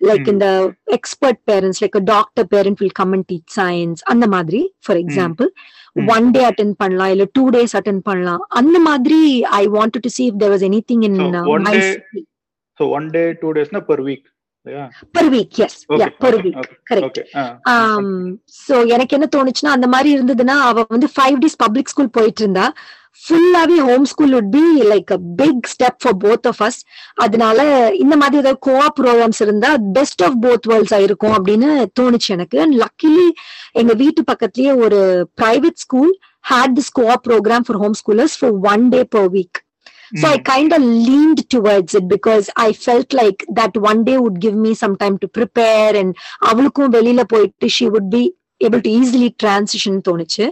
Like 0.00 0.24
Mm. 0.24 0.30
in 0.32 0.38
the 0.38 0.52
expert 0.88 1.36
parents 1.44 1.78
like 1.80 1.96
a 1.96 2.04
doctor 2.12 2.44
parent 2.46 2.80
will 2.80 2.94
come 3.00 3.12
and 3.12 3.26
teach 3.28 3.48
science 3.58 4.00
அந்த 4.12 4.26
மாதிரி 4.26 4.60
for 4.80 4.96
example 4.96 5.48
Mm. 5.96 6.08
one 6.08 6.26
day 6.32 6.44
attend 6.50 6.74
பண்ணலாம் 6.78 7.08
இல்ல 7.08 7.24
two 7.38 7.48
days 7.50 7.72
attend 7.80 8.02
பண்ணலாம் 8.04 8.42
அந்த 8.60 8.78
மாதிரி 8.80 9.20
I 9.60 9.66
wanted 9.68 10.02
to 10.02 10.12
see 10.16 10.26
if 10.26 10.36
there 10.42 10.52
was 10.56 10.62
anything 10.62 11.02
in 11.02 11.14
So, 11.16 11.28
uh, 11.32 11.44
one 11.54 11.64
my 11.64 11.76
day- 11.76 11.92
city. 11.92 12.22
So 12.80 12.84
one 12.96 13.06
day 13.10 13.22
two 13.42 13.48
டேஸ்னா 13.56 13.80
per 13.88 13.98
week 14.08 14.26
இல்லையா 14.66 14.84
per 15.16 15.24
week 15.34 15.50
yes 15.62 15.74
yeah 16.00 16.10
per 16.22 16.32
week 16.44 16.58
correct 16.90 17.06
okay 17.08 17.22
ஆம் 17.72 18.12
so 18.64 18.74
எனக்கு 18.94 19.16
என்ன 19.18 19.28
தோணுச்சுன்னா 19.36 19.72
அந்த 19.76 19.86
மாதிரி 19.94 20.10
இருந்ததுன்னா 20.16 20.56
அவ 20.68 20.84
வந்து 20.94 21.08
ஃபைவ் 21.14 21.38
டேஸ் 21.44 21.58
பப்ளிக் 21.64 21.92
ஸ்கூல் 21.94 22.14
போயிட்டு 22.18 22.42
இருந்தா 22.44 22.66
ஃபுல்லாவே 23.22 23.78
home 23.88 24.06
school 24.10 24.32
would 24.36 24.50
be 24.56 24.64
like 24.92 25.10
a 25.16 25.20
big 25.40 25.68
step 25.72 25.98
for 26.02 26.16
both 26.24 26.46
of 26.50 26.60
us 26.66 26.78
அதனால 27.22 27.58
இந்த 28.02 28.14
மாதிரி 28.22 28.40
ஏதாவது 28.42 28.60
கோஆ 28.66 28.86
ப்ரோக்ராம்ஸ் 28.98 29.40
இருந்தா 29.46 29.70
பெஸ்ட் 29.96 30.24
ஆஃப் 30.26 30.38
போத் 30.44 30.68
வேர்ல்ட்ஸ் 30.72 30.96
இருக்கும் 31.06 31.36
அப்படின்னு 31.38 31.68
தோணுச்சு 32.00 32.30
எனக்கு 32.36 32.58
அண்ட் 32.64 32.76
லக்கிலி 32.84 33.26
எங்க 33.82 33.94
வீட்டு 34.02 34.22
பக்கத்துலயே 34.32 34.74
ஒரு 34.86 35.00
private 35.42 35.84
school 35.86 36.12
had 36.44 36.70
this 36.76 36.88
co-op 36.90 37.20
program 37.22 37.62
for 37.64 37.74
homeschoolers 37.76 38.34
for 38.40 38.50
one 38.66 38.84
day 38.90 39.02
per 39.14 39.24
week. 39.28 39.54
So 40.12 40.26
I 40.28 40.38
kind 40.44 40.70
of 40.72 40.82
leaned 41.06 41.40
towards 41.54 41.94
it 41.94 42.06
because 42.08 42.46
I 42.56 42.72
felt 42.84 43.08
like 43.12 43.40
that 43.50 43.74
one 43.88 44.00
day 44.04 44.16
would 44.16 44.38
give 44.40 44.56
me 44.56 44.72
some 44.82 44.94
time 44.96 45.16
to 45.18 45.28
prepare 45.38 45.90
and 46.00 46.10
அவளுக்கும் 46.50 46.94
வெளியில 46.96 47.24
போயிட்டு 47.32 47.68
she 47.76 47.88
would 47.94 48.08
be 48.10 48.22
able 48.60 48.82
to 48.86 48.92
easily 49.00 49.28
transition 49.44 49.96
தோணுச்சு 50.08 50.46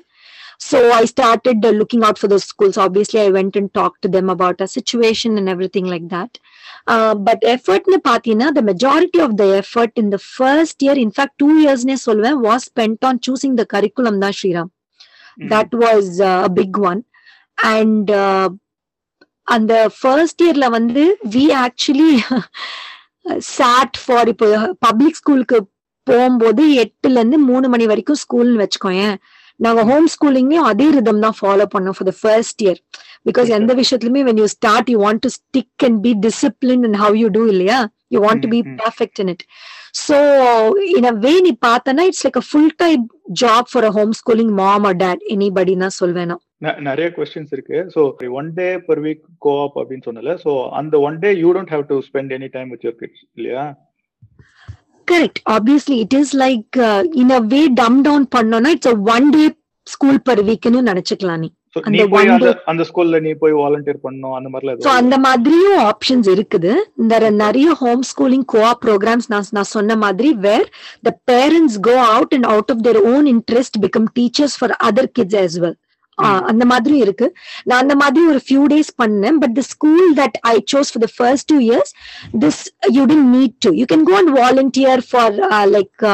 so 0.59 0.93
I 0.93 1.05
started 1.05 1.65
uh, 1.65 1.71
looking 1.71 2.03
out 2.05 2.19
for 2.19 2.29
those 2.29 2.45
schools. 2.45 2.77
Obviously, 2.77 3.21
I 3.21 3.31
went 3.31 3.57
and 3.57 3.73
talked 3.73 4.03
to 4.03 4.09
them 4.09 4.29
about 4.31 4.61
our 4.61 4.67
situation 4.67 5.39
and 5.39 5.49
everything 5.49 5.87
like 5.87 6.09
that. 6.09 6.39
Uh, 6.87 7.15
but 7.15 7.39
effort 7.43 7.83
ne 7.87 7.99
patina, 7.99 8.53
the 8.53 8.63
majority 8.63 9.21
of 9.21 9.37
the 9.37 9.57
effort 9.57 9.93
in 9.97 10.11
the 10.11 10.19
first 10.19 10.83
year, 10.83 10.95
in 10.95 11.11
fact, 11.11 11.39
two 11.39 11.55
years 11.61 11.85
ne 11.85 11.95
solven, 11.95 12.43
was 12.43 12.65
spent 12.65 13.03
on 13.05 13.21
choosing 13.21 13.57
the 13.57 13.67
curriculum 13.67 14.21
da 14.21 14.29
Shriram. 14.29 14.71
That 15.39 15.73
was 15.73 16.21
uh, 16.21 16.43
a 16.45 16.49
big 16.49 16.77
one. 16.77 17.05
And 17.59 18.11
uh, 18.11 18.51
அந்த 19.49 19.73
first 19.99 20.43
இயர்ல 20.45 20.67
வந்து 20.77 21.03
we 21.35 21.45
actually 21.65 22.13
sat 23.57 23.99
for 24.03 24.29
இப்போ 24.33 24.49
public 24.87 25.19
ஸ்கூலுக்கு 25.21 25.59
போகும்போது 26.07 26.63
எட்டுல 26.83 27.21
இருந்து 27.21 27.39
மூணு 27.51 27.69
மணி 27.69 27.87
வரைக்கும் 27.87 28.21
ஸ்கூல்னு 28.23 28.61
வச்சுக்கோயேன் 28.63 29.17
நாங்க 29.61 29.83
ஹோம் 29.91 30.09
ஸ்கூலிங்லயும் 30.15 30.69
அதே 30.71 30.87
ரிதம் 30.97 31.21
தான் 31.21 31.37
ஃபாலோ 31.39 31.67
பண்ணோம் 31.75 31.97
for 31.97 32.09
the 32.11 32.15
first 32.23 32.63
year 32.65 32.81
because 33.29 33.51
எந்த 33.59 33.73
விஷயத்துலயுமே 33.81 34.23
when 34.29 34.41
you 34.43 34.49
start 34.57 34.91
you 34.93 34.99
want 34.99 35.23
to 35.23 35.31
stick 35.37 35.85
and 35.85 35.99
be 36.03 36.13
discipline 36.27 36.85
and 36.89 36.99
have 37.05 37.17
you 37.23 37.29
do 37.37 37.45
இல்லையா? 37.47 37.79
You 38.15 38.19
want 38.21 38.43
to 38.45 38.49
be. 38.49 38.61
Perfect 38.83 39.21
in 39.25 39.31
it 39.35 39.45
so 39.99 40.17
in 40.99 41.09
a 41.13 41.15
way 41.25 41.33
நீ 41.41 41.53
பார்த்தனா 41.69 42.05
it's 42.11 42.25
like 42.27 42.37
a 42.37 42.47
full 42.49 42.73
time 42.83 43.05
job 43.43 43.69
for 43.73 43.87
a 43.91 43.93
home 43.99 44.13
schooling 44.21 44.53
mom 44.61 44.87
or 44.91 44.99
dad 45.05 45.23
anybody 45.35 45.77
தான் 45.85 45.97
சொல்வேன் 46.01 46.35
நிறைய 46.89 47.07
questions 47.17 47.53
இருக்கு. 47.53 47.79
So 47.95 48.01
one 48.39 48.49
day 48.59 48.69
per 48.87 48.97
week 49.07 49.25
co-op 49.47 49.77
அப்படின்னு 49.81 50.07
சொன்னல. 50.09 50.35
So 50.45 50.51
அந்த 50.73 51.01
one 51.09 51.19
day 51.25 51.31
you 51.43 51.51
don't 51.57 51.73
have 51.75 51.85
to 51.91 51.99
spend 52.09 52.33
any 52.39 52.49
time 52.55 52.71
with 52.73 52.85
your 52.87 53.01
kids 53.03 53.25
இல்லையா? 53.39 53.65
Correct 55.09 55.41
obviously 55.57 55.99
it 56.05 56.17
is 56.21 56.35
like 56.45 56.79
in 57.23 57.33
a 57.33 57.43
way 57.53 57.63
dumb 57.83 58.01
down 58.03 58.27
பண்ணோம்னா 58.37 58.73
it's 58.77 58.93
one 59.15 59.29
day 59.37 59.45
school 59.87 60.21
per 60.29 60.43
வீக்னு 60.49 60.81
நினைச்சுக்கலாம் 60.89 61.41
நீ. 61.41 61.49
அந்த 62.71 62.83
ஸ்கூல்ல 62.89 63.17
நீ 63.25 63.31
போய் 63.35 63.53
வாலண்டியர் 63.53 63.99
பண்ணணும் 64.05 64.35
அந்த 64.37 64.49
மாதிரிலாம் 64.53 64.85
சோ 64.87 64.93
அந்த 65.01 65.17
மாதிரியும் 65.27 65.81
ஆப்ஷன்ஸ் 65.91 66.29
இருக்குது. 66.35 66.73
இந்த 67.03 67.15
நிறைய 67.43 67.69
ஹோம் 67.83 68.03
ஸ்கூலிங் 68.11 68.47
கோஆ 68.55 68.71
ப்ரோக்ராம்ஸ் 68.85 69.29
நான் 69.33 69.51
நான் 69.53 69.71
சொன்ன 69.75 69.97
மாதிரி 70.05 70.31
where 70.47 70.67
the 71.09 71.13
parents 71.33 71.79
go 71.89 71.97
out 72.15 72.35
and 72.35 72.49
out 72.53 72.73
of 72.75 72.83
their 72.89 73.01
own 73.13 73.27
interest 73.35 73.79
become 73.85 74.09
teachers 74.19 74.57
for 74.61 74.75
other 74.89 75.11
kids 75.19 75.39
as 75.43 75.57
well. 75.65 75.77
அந்த 76.50 76.64
மாதிரியும் 76.64 77.02
இருக்கு. 77.02 77.26
நான் 77.64 77.82
அந்த 77.85 77.94
மாதிரி 77.94 78.25
ஒரு 78.26 78.40
ஃபியூ 78.44 78.62
டேஸ் 78.66 78.90
பண்ணேன் 79.02 79.38
but 79.38 79.54
the 79.54 79.64
school 79.70 80.08
that 80.18 80.37
I 80.44 80.56
chose 80.73 80.90
for 80.92 81.04
the 81.04 81.11
first 81.16 81.49
two 81.52 81.58
years 81.66 81.92
this 82.44 82.61
you 82.96 83.04
tend 83.12 83.30
need 83.35 83.56
to 83.66 83.73
you 83.80 83.87
can 83.92 84.06
go 84.11 84.16
and 84.18 84.32
volunteer 84.38 85.02
for 85.11 85.35
like 85.75 86.04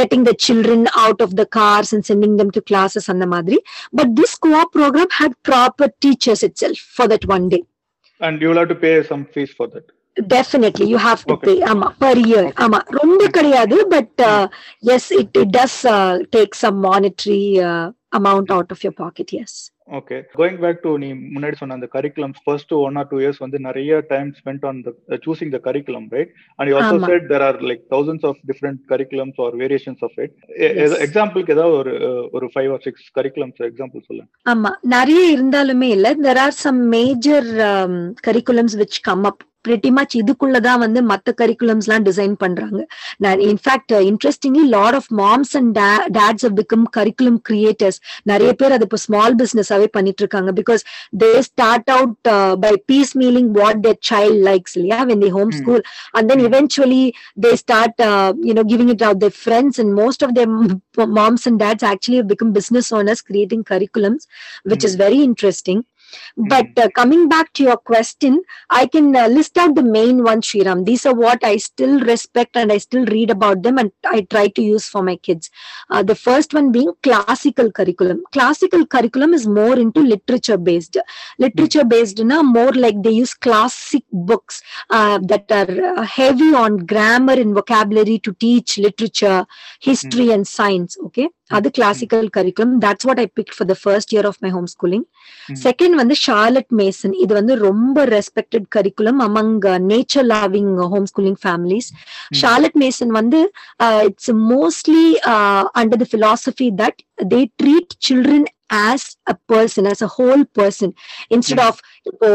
getting 0.00 0.26
the 0.28 0.34
children 0.46 0.86
out 1.02 1.24
of 1.26 1.34
the 1.36 1.46
cars 1.58 1.92
and 1.96 2.06
sending 2.10 2.36
them 2.40 2.54
to 2.56 2.62
classes 2.70 3.08
அந்த 3.14 3.28
மாதிரி. 3.34 3.58
But 3.98 4.12
this 4.20 4.36
co-op 4.46 4.62
program 4.76 5.12
had 5.20 5.38
proper 5.48 5.92
teachers 6.06 6.44
itself 6.62 6.84
for 6.94 7.10
that 7.12 7.26
one 7.36 7.46
day 7.54 7.60
and 8.20 8.42
you 8.44 8.52
have 8.52 8.70
to 8.72 8.78
pay 8.82 8.92
some 9.10 9.24
fees 9.32 9.54
for 9.56 9.70
that 9.74 9.88
definitely 10.16 10.86
you 10.90 10.98
have 11.04 11.20
to. 11.24 11.34
Pay 11.44 11.52
ஆமா 11.70 11.86
per 12.00 12.20
year 12.24 12.48
ஆமா 12.64 12.78
ரொம்ப 12.98 13.20
கிடையாது 13.36 13.76
but 13.92 14.20
yes 14.94 15.10
it 15.20 15.36
it 15.42 15.52
does 15.56 15.78
take 16.36 16.56
some 16.62 16.78
monetary 16.88 17.40
amount 18.12 18.52
out 18.54 18.72
of 18.74 18.82
your 18.84 18.96
pocket 18.98 19.32
yes 19.38 19.56
okay 19.90 20.16
going 20.34 20.58
back 20.62 20.80
to 20.82 20.90
நீ 21.02 21.08
முன்னாடி 21.32 21.56
சொன்ன 21.58 21.76
அந்த 21.76 21.88
curriculum 21.94 22.34
first 22.38 22.72
one 22.78 22.96
or 23.00 23.08
two 23.10 23.18
years 23.22 23.40
வந்து 23.40 23.58
நிறைய 23.64 23.98
time 24.10 24.28
spend 24.38 24.64
on 24.68 24.78
the 24.84 24.90
choosing 25.24 25.52
the 25.54 25.60
curriculum 25.66 26.06
right 26.12 26.30
and 26.58 26.70
you 26.70 26.76
also. 26.80 26.98
Said 27.06 27.26
there 27.32 27.44
are 27.48 27.58
like 27.70 27.82
thousands 27.92 28.26
of 28.30 28.40
different 28.50 28.80
curriculums 28.92 29.40
or 29.44 29.56
variations 29.62 30.04
of 30.08 30.18
it 30.24 30.34
Yes. 30.76 30.94
எக்ஸாம்பிளுக்கு 31.06 31.54
ஏதாவது 31.56 31.76
ஒரு 31.80 31.94
uh, 32.02 32.22
ஒரு 32.32 32.48
five 32.52 32.70
or 32.72 32.84
six 32.86 33.06
curriculums 33.16 33.62
example 33.68 34.06
சொல்லுங்க 34.08 34.30
ஆமா. 34.46 34.72
நிறைய 34.96 35.22
இருந்தாலுமே 35.34 35.90
இல்ல. 35.96 36.08
There 36.26 36.42
are 36.42 36.56
some 36.60 36.82
major 36.94 37.48
curriculums 38.26 38.76
which 38.80 39.00
come 39.02 39.26
up 39.30 39.42
pretty 39.68 39.90
much 39.90 40.16
இதுக்குள்ளதான் 40.16 40.78
வந்து 40.78 41.02
மத்த 41.02 41.32
கரிக்குலம்ஸ் 41.40 41.86
எல்லாம் 41.88 42.04
டிசைன் 42.04 42.32
பண்றாங்க 42.32 42.86
in fact 43.40 43.92
interestingly 43.92 44.68
lot 44.68 44.94
of 44.94 45.06
moms 45.12 45.56
and 45.56 45.78
dads 46.10 46.44
have 46.44 46.54
become 46.54 46.84
curriculum 46.96 47.40
creators 47.50 47.98
நிறைய 48.22 48.52
பேர் 48.52 48.72
அது 48.72 48.84
இப்போ 48.84 48.96
ஸ்மால் 48.96 49.34
பிசினஸாவே 49.34 49.86
பண்ணிட்டு 49.86 50.22
இருக்காங்க 50.22 50.52
because 50.52 50.84
they 51.18 51.40
start 51.40 51.90
out 51.90 52.16
by 52.60 52.82
piecemealing 53.16 53.50
what 53.50 53.82
their 53.82 53.94
child 53.94 54.34
likes 54.34 54.76
இல்லையா 54.76 55.04
when 55.04 55.20
they 55.20 55.28
home 55.28 55.40
Hmm. 55.42 55.60
school 55.60 55.80
and 56.14 56.30
then 56.30 56.38
Hmm. 56.38 56.46
eventually 56.46 57.14
they 57.36 57.56
start 57.56 57.94
uh, 57.98 58.32
you 58.34 58.54
know 58.54 58.64
giving 58.64 58.88
it 58.88 59.02
out 59.02 59.20
their 59.20 59.30
friends 59.30 59.78
and 59.78 59.94
most 59.94 60.22
of 60.22 60.34
their 60.34 60.46
m- 60.46 60.82
moms 60.96 61.46
and 61.46 61.58
dads 61.58 61.82
actually 61.82 62.16
have 62.16 62.26
become 62.26 62.52
business 62.52 62.92
owners 62.92 63.22
creating 66.18 66.48
curriculums 66.48 66.72
which 66.72 66.76
is 66.76 66.76
very 66.78 66.82
interesting 66.82 66.82
but 66.82 66.84
uh, 66.84 66.88
coming 66.94 67.28
back 67.28 67.52
to 67.52 67.62
your 67.62 67.76
question 67.76 68.42
i 68.70 68.86
can 68.86 69.14
uh, 69.16 69.26
list 69.28 69.56
out 69.58 69.74
the 69.74 69.82
main 69.82 70.22
ones 70.22 70.46
shriram. 70.46 70.84
These 70.84 71.06
are 71.06 71.14
what 71.14 71.44
i 71.44 71.56
still 71.56 72.00
respect 72.00 72.56
and 72.56 72.72
i 72.72 72.78
still 72.78 73.04
read 73.06 73.30
about 73.30 73.62
them 73.62 73.78
and 73.78 73.92
i 74.06 74.22
try 74.22 74.48
to 74.48 74.62
use 74.62 74.88
for 74.88 75.02
my 75.02 75.16
kids. 75.16 75.50
Uh, 75.90 76.02
the 76.02 76.14
first 76.14 76.54
one 76.54 76.72
being 76.72 76.92
classical 77.02 77.70
curriculum. 77.70 78.22
Classical 78.32 78.86
curriculum 78.86 79.34
is 79.34 79.46
more 79.46 79.78
into 79.78 80.00
literature 80.00 80.58
based 80.58 80.96
literature 81.38 81.84
based 81.84 82.18
na 82.24 82.42
more 82.42 82.72
like 82.72 83.02
they 83.02 83.10
use 83.10 83.34
classic 83.34 84.04
books 84.12 84.62
uh, 84.90 85.18
that 85.18 85.50
are 85.50 85.98
uh, 85.98 86.02
heavy 86.02 86.54
on 86.54 86.78
grammar 86.78 87.34
and 87.34 87.54
vocabulary 87.54 88.18
to 88.18 88.32
teach 88.34 88.78
literature 88.78 89.46
history 89.80 90.30
and 90.30 90.46
science 90.46 90.96
okay 91.04 91.28
other 91.58 91.72
classical 91.78 92.24
curriculum. 92.36 92.70
That's 92.84 93.04
what 93.08 93.18
i 93.18 93.26
picked 93.38 93.54
for 93.58 93.66
the 93.70 93.76
first 93.84 94.08
year 94.14 94.24
of 94.30 94.36
my 94.44 94.50
homeschooling. 94.56 95.04
Mm. 95.48 95.58
second 95.66 95.92
வந்து 96.00 96.16
Charlotte 96.24 96.72
Mason 96.80 97.14
இது 97.24 97.32
வந்து 97.40 97.54
ரொம்ப 97.68 98.06
respected 98.16 98.66
curriculum 98.76 99.20
among 99.28 99.52
nature 99.92 100.26
loving 100.34 100.72
homeschooling 100.94 101.38
families 101.44 101.88
Charlotte 102.42 102.78
Mason 102.84 103.12
வந்து 103.20 103.40
it's 104.08 104.32
mostly 104.54 105.06
under 105.82 106.02
the 106.02 106.08
philosophy 106.14 106.68
that 106.82 107.00
they 107.34 107.40
treat 107.62 107.94
children 108.08 108.48
as 108.86 109.06
a 109.32 109.34
person 109.52 109.86
as 109.92 110.02
a 110.06 110.10
whole 110.18 110.44
person 110.58 110.92
instead. 111.36 111.62
Of 111.68 111.80
இப்போ 112.10 112.28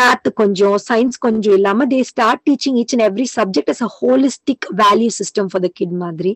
math 0.00 0.28
கொஞ்சம் 0.40 0.78
science 0.90 1.18
கொஞ்சம் 1.26 1.56
இல்லாம 1.58 1.86
they 1.94 2.00
start 2.12 2.42
teaching 2.50 2.78
each 2.82 2.94
and 2.96 3.06
every 3.08 3.26
subject 3.38 3.72
as 3.74 3.84
a 3.88 3.90
holistic 4.00 4.66
value 4.82 5.10
system 5.20 5.50
for 5.52 5.64
the 5.66 5.70
kid 5.80 5.96
மாதிரி. 6.04 6.32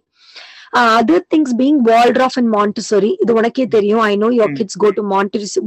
Other 0.95 1.25
things 1.35 1.55
being 1.61 1.79
Waldorf 1.91 2.39
and 2.41 2.51
Montessori 2.57 3.13
இது 3.25 3.33
உனக்கே 3.33 3.67
தெரியும் 3.69 4.05
I 4.11 4.15
know 4.17 4.31
your 4.33 4.53
Mm. 4.53 4.59
Kids 4.59 4.79
go 4.85 4.91
to 4.91 5.05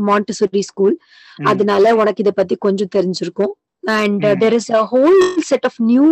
Montessori 0.09 0.63
school 0.63 0.95
Mm. 1.39 1.47
அதனால 1.47 1.95
உனக்கு 1.95 2.23
இதை 2.25 2.31
பத்தி 2.31 2.55
கொஞ்சம் 2.67 2.93
தெரிஞ்சிருக்கும் 2.97 3.55
and 3.83 4.25
uh, 4.25 4.31
Mm. 4.31 4.39
there 4.41 4.53
is 4.53 4.65
a 4.69 4.85
whole 4.85 5.19
set 5.41 5.63
of 5.65 5.75
new 5.91 6.07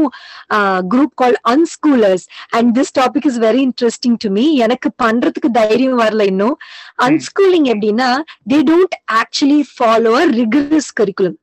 uh, 0.49 0.79
group 0.83 1.11
called 1.15 1.37
unschoolers 1.45 2.21
and 2.51 2.75
this 2.77 2.89
topic 2.91 3.25
is 3.25 3.37
very 3.37 3.61
interesting 3.61 4.15
to 4.17 4.29
me 4.29 4.45
எனக்கு 4.65 4.89
பண்றதுக்கு 5.03 5.49
தைரியம் 5.51 5.99
வரல 6.03 6.25
இன்னும் 6.25 6.55
unschooling 6.99 7.65
எப்படின்னா 7.73 8.09
they 8.45 8.61
don't 8.63 8.95
actually 9.21 9.61
follow 9.79 10.13
a 10.15 10.25
rigorous 10.31 10.87
curriculum 10.91 11.35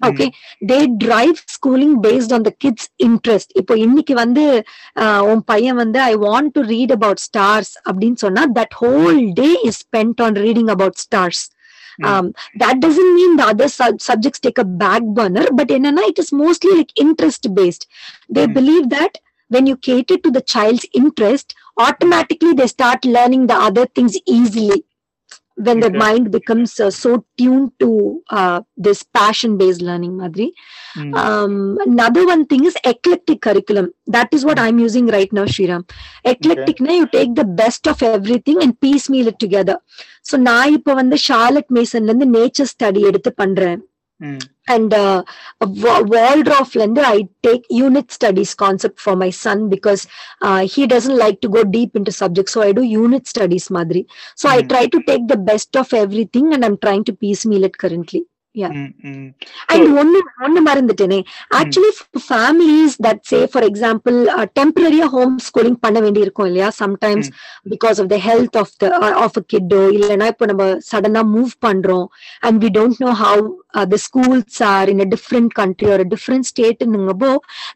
Okay 0.00 0.26
they 0.68 0.76
drive 1.02 1.38
schooling 1.54 1.96
based 2.04 2.32
on 2.32 2.44
the 2.46 2.52
kids 2.58 2.88
interest 3.06 3.50
இப்போ 3.56 3.74
இன்னைக்கு 3.76 4.14
வந்து 4.14 4.44
ஆஹ், 5.02 5.22
உன் 5.30 5.42
பையன் 5.44 5.76
வந்து 5.76 6.00
I 6.02 6.14
want 6.22 6.52
to 6.54 6.62
read 6.70 6.92
about 6.92 7.22
stars 7.26 7.72
அப்படின்னு 7.88 8.18
சொன்னா 8.18 8.44
that 8.58 8.76
whole 8.80 9.18
day 9.34 9.48
is 9.68 9.80
spend 9.84 10.22
on 10.22 10.38
reading 10.42 10.72
about 10.76 11.00
stars 11.06 11.42
Mm. 12.00 12.26
that 12.56 12.76
doesn't 12.78 13.10
mean 13.14 13.32
the 13.36 13.46
other 13.46 13.66
sub- 13.70 14.00
subjects 14.00 14.40
take 14.40 14.58
a 14.58 14.68
back 14.82 15.02
burner 15.16 15.44
but 15.50 15.68
என்னன்னா 15.76 16.02
it 16.06 16.18
is 16.18 16.28
mostly 16.34 16.70
like 16.72 16.92
interest 16.96 17.44
based 17.52 17.82
they 18.30 18.44
Mm. 18.44 18.54
believe 18.58 18.84
that 18.90 19.12
when 19.50 19.64
you 19.66 19.76
cater 19.88 20.16
to 20.18 20.30
the 20.30 20.42
child's 20.52 20.86
interest 20.94 21.48
automatically 21.84 22.52
they 22.52 22.68
start 22.68 23.00
learning 23.08 23.44
the 23.46 23.58
other 23.60 23.84
things 23.90 24.14
easily 24.28 24.78
when 25.57 25.79
the 25.79 25.87
Okay. 25.87 25.97
mind 25.97 26.31
becomes 26.31 26.71
uh, 26.79 26.91
so 26.91 27.09
tuned 27.37 27.71
to 27.79 27.89
uh, 28.29 28.57
this 28.77 29.03
passion 29.17 29.51
based 29.57 29.81
learning 29.81 30.15
madri 30.17 30.47
Mm. 30.95 31.13
um, 31.21 31.53
another 31.85 32.25
one 32.25 32.43
thing 32.45 32.63
is 32.65 32.75
eclectic 32.91 33.39
curriculum 33.41 33.87
that 34.07 34.29
is 34.31 34.43
what 34.47 34.59
i'm 34.59 34.77
using 34.79 35.07
right 35.15 35.31
now 35.33 35.45
shriram 35.53 35.83
eclectic 36.25 36.77
na 36.85 36.93
you 36.99 37.07
take 37.07 37.33
the 37.35 37.47
best 37.61 37.87
of 37.87 38.03
everything 38.09 38.59
and 38.65 38.79
piecemeal 38.85 39.27
it 39.27 39.39
together 39.45 39.77
so 40.29 40.37
நான் 40.47 40.71
இப்ப 40.77 40.93
வந்து 40.93 41.17
Charlotte 41.27 41.71
மேசன்ல 41.77 42.11
இருந்து 42.11 42.29
nature 42.37 42.71
study 42.73 43.03
எடுத்து 43.09 43.31
பண்றேன் 43.41 43.81
Mm. 44.21 44.47
And 44.67 44.93
uh, 44.93 45.23
world 45.61 46.47
of 46.47 46.73
Lender, 46.73 47.01
I 47.01 47.27
take 47.43 47.65
unit 47.69 48.11
studies 48.11 48.55
concept 48.55 48.99
for 48.99 49.15
my 49.15 49.29
son 49.29 49.69
because 49.69 50.07
uh, 50.41 50.65
he 50.65 50.87
doesn't 50.87 51.17
like 51.17 51.41
to 51.41 51.49
go 51.49 51.63
deep 51.63 51.95
into 51.95 52.11
subjects. 52.11 52.53
So 52.53 52.61
I 52.61 52.71
do 52.71 52.81
unit 52.81 53.27
studies, 53.27 53.69
Madri. 53.69 54.07
So. 54.35 54.49
I 54.49 54.61
hmm. 54.61 54.67
try 54.67 54.87
to 54.87 55.03
take 55.03 55.27
the 55.27 55.37
best 55.37 55.75
of 55.75 55.93
everything 55.93 56.53
and 56.53 56.63
I'm 56.63 56.77
trying 56.77 57.03
to 57.05 57.13
piecemeal 57.13 57.65
it 57.65 57.77
currently. 57.77 58.25
ஒன்னு 59.99 60.19
ஒன்னு 60.45 60.59
மறந்துட்டேனே. 60.61 61.19
Actually 61.59 61.91
families 62.25 62.95
that 63.05 63.21
say 63.23 63.39
for 63.51 63.65
example 63.69 64.17
டெம்பரரியா 64.59 65.07
home 65.15 65.35
schooling 65.47 65.79
பண்ண 65.79 65.97
வேண்டி 65.99 66.21
இருக்கும் 66.21 66.47
இல்லையா 66.47 66.69
sometimes 66.79 67.29
because 67.73 67.99
of 68.03 68.11
the 68.13 68.19
health 68.27 68.57
of 68.61 68.73
the 68.77 68.91
of 69.25 69.37
a 69.37 69.45
கிட்டோ 69.53 69.81
இல்லைன்னா 69.97 70.27
இப்போ 70.33 70.45
நம்ம 70.45 70.65
சடனா 70.91 71.23
மூவ் 71.35 71.53
பண்றோம். 71.67 72.07
And 72.43 72.59
we 72.63 72.71
don't 72.77 73.01
know 73.05 73.11
how 73.23 73.43
the 73.89 73.99
schools 74.05 74.59
are 74.71 74.89
in 74.89 75.03
a 75.05 75.09
different 75.15 75.53
country 75.53 75.89
ஒரு 75.95 76.05
different 76.13 76.49
ஸ்டேட்னுங்கப்போ 76.51 77.31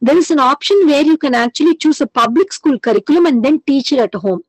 there 0.07 0.19
is 0.23 0.31
an 0.31 0.43
option 0.51 0.83
where 0.91 1.07
you 1.07 1.17
can 1.25 1.39
actually 1.45 1.75
choose 1.85 2.01
a 2.01 2.11
public 2.21 2.55
school 2.59 2.79
curriculum 2.87 3.29
and 3.31 3.41
then 3.47 3.61
teach 3.67 3.91
it 3.95 4.03
at 4.07 4.19
home 4.25 4.41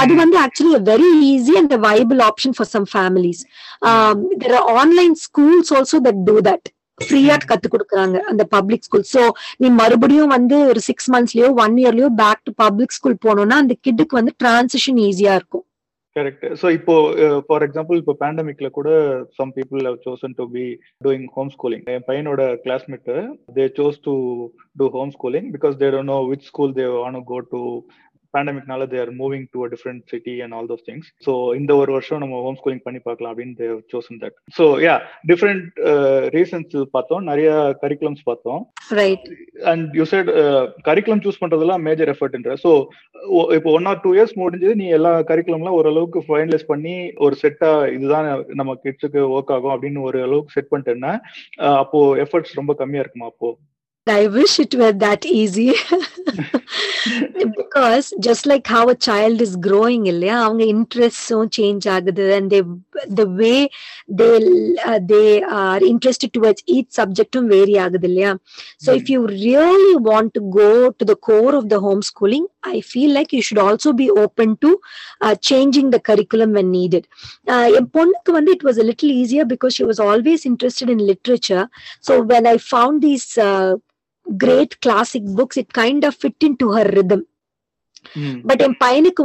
அது 0.00 0.12
Mm. 0.12 0.20
வந்து 0.22 0.36
actually 0.44 0.80
very 0.90 1.10
easy 1.30 1.54
and 1.60 1.74
viable 1.86 2.22
option 2.28 2.56
for 2.56 2.70
some 2.74 2.86
families 2.92 3.42
there 4.42 4.56
are 4.60 4.70
online 4.80 5.16
schools 5.26 5.72
also 5.78 6.00
that 6.06 6.22
do 6.28 6.36
that 6.48 6.66
ஃப்ரீயா. 7.00 7.36
கத்து 7.50 7.68
கொடுக்குறாங்க 7.70 8.16
அந்த 8.30 8.42
public 8.52 8.86
school 8.88 9.06
so 9.12 9.22
நீ 9.62 9.68
மறுபடியும் 9.78 10.34
வந்து 10.34 10.58
ஒரு 10.70 10.82
சிக்ஸ் 10.88 11.08
மந்த்ஸ்லயோ 11.14 11.48
ஒன் 11.62 11.76
இயர்லயோ 11.82 12.10
பேக் 12.20 12.42
டு 12.48 12.54
பப்ளிக் 12.64 12.96
ஸ்கூல் 12.98 13.22
போனோம்னா 13.24 13.58
அந்த 13.62 13.76
கிட்டுக்கு 13.84 14.20
வந்து 14.20 14.34
டிரான்சிஷன் 14.42 15.00
ஈஸியா 15.06 15.34
இருக்கும். 15.40 15.64
கரெக்ட் 16.16 16.44
ஸோ 16.60 16.66
இப்போ 16.76 16.94
ஃபார் 17.46 17.62
எக்ஸாம்பிள் 17.66 18.00
இப்போ 18.00 18.14
பேண்டமிக்ல 18.20 18.68
கூட 18.76 18.88
some 19.38 19.52
people 19.56 19.80
have 19.88 19.96
chosen 20.04 20.36
to 20.38 20.44
be 20.52 20.64
doing 21.00 21.26
home 21.36 21.50
schooling 21.54 21.84
என் 21.94 22.06
பையனோட 22.08 22.42
classmate 22.64 23.10
they 23.56 23.64
chose 23.78 23.98
to 24.06 24.14
do 24.80 24.86
home 24.96 25.12
schooling 25.16 25.48
because 25.56 25.74
they 25.80 25.88
don't 25.94 26.12
know 26.12 26.18
which 26.30 26.46
school 26.50 26.74
they 26.78 26.86
want 26.96 27.24
go 27.32 27.38
to 27.54 27.62
பேண்டமிக்னால 28.34 28.88
they 28.92 29.00
are 29.00 29.12
moving 29.20 29.46
to 29.52 29.64
a 29.64 29.70
different 29.74 30.02
city 30.12 30.34
and 30.40 30.56
all 30.56 30.70
those 30.70 30.84
things 30.88 31.08
so 31.26 31.32
இந்த 31.56 31.72
ஒரு 31.76 31.92
வருஷம் 31.92 32.22
நம்ம 32.22 32.42
home 32.42 32.58
schooling 32.60 32.84
பண்ணி 32.84 33.00
பார்க்கலாம் 33.00 33.32
அப்படின்னு 33.32 33.56
they 33.60 33.68
chosen 33.92 34.20
that 34.22 34.36
so 34.56 34.66
yeah 34.84 34.96
different 35.30 35.66
reasons 36.36 36.52
பார்த்தோம். 36.94 37.24
நிறைய 37.24 37.48
curriculums 37.82 38.22
பார்த்தோம். 38.24 38.60
And 39.72 39.88
you 39.94 40.04
said 40.04 40.30
curriculum 40.88 41.24
choose 41.24 41.42
பண்றதெல்லாம் 41.42 41.84
மேஜர் 41.88 42.12
எஃபர்ட்ன்ற 42.14 42.54
ஸோ 42.64 42.70
இப்போ 43.56 43.68
ஒன் 43.70 43.86
ஆர் 43.86 44.00
டூ 44.04 44.12
இயர்ஸ் 44.14 44.34
முடிஞ்சது 44.36 44.74
நீ 44.74 44.86
எல்லா 44.90 45.12
கரிக்குலம்லாம் 45.30 45.78
ஓரளவுக்கு 45.78 46.20
ஃபைனலைஸ் 46.26 46.66
பண்ணி 46.66 46.94
ஒரு 47.26 47.36
செட்டா 47.42 47.70
இதுதான் 47.96 48.26
நம்ம 48.54 48.74
கிட்ஸுக்கு 48.84 49.20
ஒர்க் 49.34 49.54
ஆகும் 49.56 49.74
அப்படின்னு 49.74 50.00
ஒரு 50.08 50.18
அளவுக்கு 50.22 50.56
செட் 50.56 50.72
பண்ணிட்டேன்னா 50.72 51.12
அப்போ 51.78 52.00
எஃபர்ட்ஸ் 52.24 52.58
ரொம்ப 52.58 52.74
கம்மியா 52.74 53.02
இருக்குமா 53.02 53.26
அப்போ? 53.26 53.48
I 54.06 54.26
wish 54.26 54.60
it 54.60 54.74
were 54.74 54.92
that 54.92 55.24
easy. 55.24 55.72
because 57.56 58.12
just 58.20 58.44
like 58.44 58.66
how 58.66 58.88
a 58.88 58.94
child 59.06 59.40
is 59.46 59.54
growing 59.66 60.02
இல்லையா 60.12 60.36
அவங்க 60.44 60.62
இன்ட்ரெஸ்டும் 60.74 61.50
சேஞ்ச் 61.56 61.86
ஆகுது 61.94 62.24
and 62.36 62.46
they 62.52 62.60
the 63.20 63.26
way 63.40 63.58
they 64.20 64.34
uh, 64.88 64.98
they 65.12 65.28
are 65.62 65.80
interested 65.92 66.30
towards 66.36 66.60
each 66.74 66.90
subjectum 66.98 67.44
vary 67.54 67.76
ஆகுது 67.84 68.08
இல்லையா 68.10 68.32
so 68.84 68.90
if 69.00 69.06
you 69.12 69.20
really 69.46 69.96
want 70.10 70.30
to 70.38 70.42
go 70.60 70.70
to 70.98 71.06
the 71.12 71.18
core 71.28 71.54
of 71.60 71.66
the 71.72 71.80
homeschooling 71.86 72.46
i 72.74 72.80
feel 72.92 73.10
like 73.18 73.32
you 73.36 73.42
should 73.48 73.62
also 73.66 73.92
be 74.02 74.08
open 74.24 74.50
to 74.66 74.70
uh, 75.24 75.34
changing 75.50 75.88
the 75.96 76.02
curriculum 76.10 76.52
when 76.58 76.70
needed 76.78 77.06
uh, 77.52 77.66
என் 77.78 77.90
பொண்ணுக்கு 77.96 78.36
வந்து 78.38 78.52
it 78.58 78.64
was 78.70 78.78
a 78.84 78.86
little 78.90 79.12
easier 79.20 79.46
because 79.54 79.74
she 79.78 79.86
was 79.92 80.00
always 80.08 80.42
interested 80.52 80.90
in 80.96 81.00
literature 81.12 81.66
so 82.08 82.14
when 82.32 82.46
i 82.54 82.58
found 82.74 82.96
these 83.08 83.28
uh, 83.48 83.72
great 84.38 84.80
classic 84.80 85.24
books 85.24 85.56
it 85.56 85.72
kind 85.72 86.04
of 86.04 86.14
fit 86.14 86.36
into 86.40 86.72
her 86.72 86.84
rhythm. 86.84 87.26
Hmm. 88.12 88.40
But 88.44 88.60
in 88.60 88.74
painik 88.74 89.18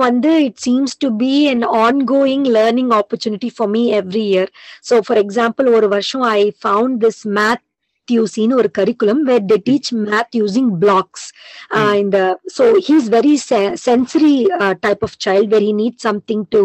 it 0.46 0.60
seems 0.60 0.96
to 0.96 1.12
be 1.12 1.50
an 1.50 1.64
ongoing 1.64 2.44
learning 2.44 2.94
opportunity 2.94 3.50
for 3.50 3.68
me 3.68 3.94
every 3.94 4.22
year. 4.22 4.48
So 4.82 5.04
for 5.04 5.18
example 5.18 5.68
over 5.68 5.88
varsham 5.88 6.26
i 6.26 6.52
found 6.52 7.02
this 7.02 7.26
math 7.26 7.62
math 8.10 8.18
யூசின்னு 8.18 8.58
ஒரு 8.62 8.70
curriculum 8.78 9.22
where 9.30 9.44
they 9.52 9.58
teach 9.68 9.90
math 10.10 10.36
using 10.42 10.72
blocks 10.84 11.26
இந்த 12.02 12.18
so 12.58 12.64
he's 12.88 13.08
very 13.16 13.34
sensory 13.88 14.34
type 14.86 15.04
of 15.08 15.16
child 15.26 15.50
where 15.54 15.66
he 15.68 15.74
need 15.82 16.00
something 16.08 16.44
to 16.56 16.62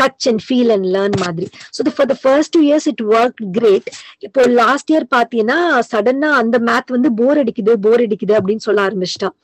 touch 0.00 0.26
and 0.30 0.42
feel 0.46 0.72
and 0.76 0.88
learn 0.96 1.16
மாதிரி. 1.24 1.46
So 1.76 1.86
for 1.96 2.10
the 2.12 2.16
first 2.22 2.52
two 2.56 2.62
years 2.68 2.88
it 2.92 3.02
work 3.16 3.40
great 3.58 3.88
இப்போ 4.26 4.42
last 4.62 4.90
year 4.94 5.06
பாத்தீங்கன்னா 5.16 5.58
சடனா 5.90 6.30
அந்த 6.42 6.58
math 6.68 6.94
வந்து 6.96 7.10
போர் 7.20 7.40
அடிக்குது 7.44 7.74
போர் 7.86 8.04
அடிக்குது 8.06 8.36
அப்படின்னு 8.38 8.66
சொல்ல 8.68 8.80
ஆரம்பிச்சிட்டான். 8.88 9.34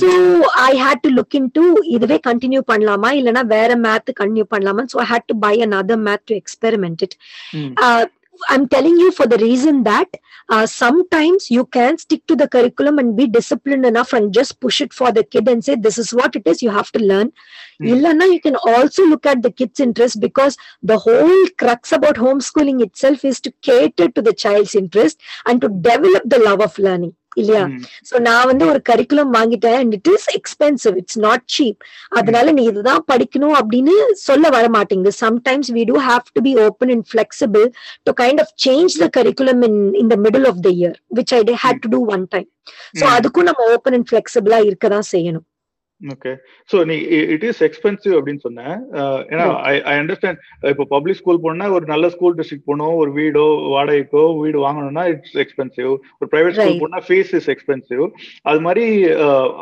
So 0.00 0.08
I 0.68 0.70
had 0.84 1.04
to 1.06 1.12
look 1.18 1.36
into 1.58 1.64
இதுவே 1.96 2.18
கண்டினியூ 2.28 2.62
பண்ணலாமா? 2.72 3.10
இல்லைன்னா 3.20 3.44
வேற 3.56 3.70
மேத் 3.88 4.10
கண்டினியூ 4.22 4.46
பண்ணலாமா 4.54 4.84
so 4.94 4.98
I 5.04 5.08
had 5.12 5.28
to 5.32 5.36
buy 5.46 5.54
another 5.80 6.02
math 6.08 6.26
to 6.30 6.36
experiment 6.42 7.04
it 7.06 7.16
I'm 8.48 8.68
telling 8.68 8.96
you 8.96 9.12
for 9.12 9.26
the 9.26 9.38
reason 9.38 9.82
that 9.84 10.08
uh, 10.48 10.66
sometimes 10.66 11.50
you 11.50 11.66
can 11.66 11.98
stick 11.98 12.26
to 12.26 12.36
the 12.36 12.48
curriculum 12.48 12.98
and 12.98 13.16
be 13.16 13.26
disciplined 13.26 13.86
enough 13.86 14.12
and 14.12 14.32
just 14.32 14.60
push 14.60 14.80
it 14.80 14.92
for 14.92 15.12
the 15.12 15.24
kid 15.24 15.48
and 15.48 15.64
say, 15.64 15.76
This 15.76 15.98
is 15.98 16.12
what 16.12 16.34
it 16.36 16.46
is, 16.46 16.62
you 16.62 16.70
have 16.70 16.90
to 16.92 16.98
learn. 16.98 17.32
Illana, 17.82 18.30
you 18.32 18.40
can 18.40 18.56
also 18.56 19.06
look 19.06 19.24
at 19.26 19.42
the 19.42 19.50
kid's 19.50 19.80
interest 19.80 20.20
because 20.20 20.56
the 20.82 20.98
whole 20.98 21.46
crux 21.58 21.92
about 21.92 22.16
homeschooling 22.16 22.82
itself 22.82 23.24
is 23.24 23.40
to 23.40 23.52
cater 23.62 24.08
to 24.08 24.20
the 24.22 24.34
child's 24.34 24.74
interest 24.74 25.20
and 25.46 25.60
to 25.60 25.68
develop 25.68 26.22
the 26.26 26.38
love 26.38 26.60
of 26.60 26.78
learning. 26.78 27.14
இல்லையா? 27.36 27.64
So 28.08 28.18
நான் 28.20 28.46
வந்து 28.46 28.64
ஒரு 28.66 28.80
curriculum 28.88 29.32
வாங்கிட்டேன் 29.36 29.76
and 29.80 29.94
it 29.94 30.08
is 30.08 30.28
expensive 30.34 30.96
it's 30.96 31.18
not 31.18 31.44
cheap 31.46 31.78
அதனால 32.18 32.52
நீ 32.52 32.62
இதுதான் 32.64 33.04
படிக்கணும் 33.12 33.54
அப்படின்னு 33.54 33.94
சொல்ல 34.22 34.48
வர 34.48 34.68
மாட்டேங்குது 34.68 35.12
sometimes 35.20 35.70
we 35.70 35.84
do 35.84 35.98
have 36.08 36.24
to 36.34 36.40
be 36.40 36.54
open 36.66 36.90
and 36.90 37.06
flexible 37.10 37.66
to 38.06 38.14
kind 38.22 38.40
of 38.40 38.52
change 38.66 38.98
the 38.98 39.08
curriculum 39.18 39.62
in 39.62 39.80
in 39.94 40.08
the 40.08 40.18
middle 40.26 40.48
of 40.52 40.60
the 40.60 40.70
year 40.78 40.96
which 41.14 41.34
I 41.34 41.42
had 41.64 41.82
to 41.84 41.88
do 41.88 42.00
one 42.08 42.26
time 42.30 42.48
so. 43.00 43.04
அதுக்கும் 43.16 43.48
நம்ம 43.50 43.68
ஓப்பன் 43.74 43.94
அண்ட் 43.94 44.08
ஃபிளெக்சிபிளா 44.10 44.60
இருக்க 44.64 44.88
தான் 44.88 45.08
செய்யணும். 45.12 45.46
Okay 46.00 46.30
so 46.70 46.84
நீ 46.84 46.94
it 47.34 47.44
is 47.44 47.58
expensive 47.62 48.14
அப்படின்னு 48.16 48.42
சொன்னேன். 48.44 48.70
Ah, 48.98 49.22
ஏன்னா 49.30 49.46
ஐ 49.64 49.74
ஐ 49.84 49.94
அண்டர்ஸ்டாண்ட் 49.96 50.38
இப்போ 50.70 50.84
பப்ளிக் 50.92 51.18
ஸ்கூல் 51.18 51.40
போனா 51.42 51.66
ஒரு 51.72 51.86
நல்ல 51.86 52.08
ஸ்கூல் 52.10 52.36
டிஸ்ட்ரிக்ட் 52.38 52.66
போகணும் 52.66 52.94
ஒரு 53.00 53.10
வீடோ 53.16 53.42
வாடகைக்கோ 53.74 54.22
வீடு 54.38 54.58
வாங்கணும்னா 54.64 55.04
இட்ஸ் 55.12 55.36
எக்ஸ்பென்சிவ் 55.44 55.90
ஒரு 56.14 56.28
பிரைவேட் 56.32 56.56
ஸ்கூல். 56.58 56.82
போனா 56.84 57.00
ஃபீஸ் 57.08 57.32
இஸ் 57.34 57.50
எக்ஸ்பென்சிவ் 57.54 58.04
அது 58.44 58.60
மாதிரி 58.60 58.86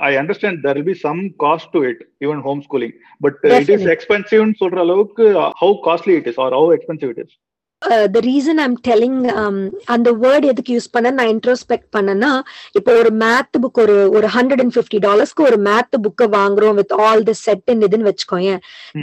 I 0.03 0.14
understand 0.16 0.62
there 0.66 0.83
be 0.85 0.96
some 1.03 1.20
cost 1.44 1.72
to 1.72 1.83
it 1.87 2.03
even 2.24 2.42
home 2.46 2.62
schooling 2.66 2.94
but 3.20 3.40
it 3.53 3.72
is. 3.77 3.90
எக்ஸ்பென்சிவ்னு 3.96 4.59
சொல்ற 4.62 4.81
அளவுக்கு 4.87 5.27
how 5.61 5.74
costly 5.87 6.16
it 6.16 6.31
is 6.33 6.40
or 6.40 6.57
how 6.59 6.70
expensive 6.77 7.12
it 7.14 7.22
is 7.24 7.37
the 8.14 8.21
reason 8.21 8.61
I'm 8.62 8.75
telling 8.88 9.19
அந்த 9.95 10.09
word 10.23 10.47
எதுக்கு 10.51 10.71
use 10.77 10.88
பண்ண 10.93 11.11
நான் 11.19 11.31
introspect 11.35 11.88
பண்ணேன்னா 11.97 12.31
இப்போ 12.79 12.93
ஒரு 13.01 13.11
மேத் 13.23 13.59
புக் 13.64 13.79
ஒரு 13.83 13.97
ஒரு 14.11 14.29
ஹண்ட்ரட் 14.37 14.62
அண்ட் 14.64 14.75
ஃபிஃப்டி 14.77 14.99
டாலர்ஸ்க்கு 15.07 15.47
ஒரு 15.51 15.59
மேத் 15.69 15.99
புக்கை 16.07 16.27
வாங்குறோம் 16.38 16.79
வித் 16.81 16.95
ஆல் 17.07 17.23
தி 17.29 17.37
செட் 17.45 17.62
இதுன்னு 17.88 18.09
வச்சுக்கோங்க. 18.11 18.55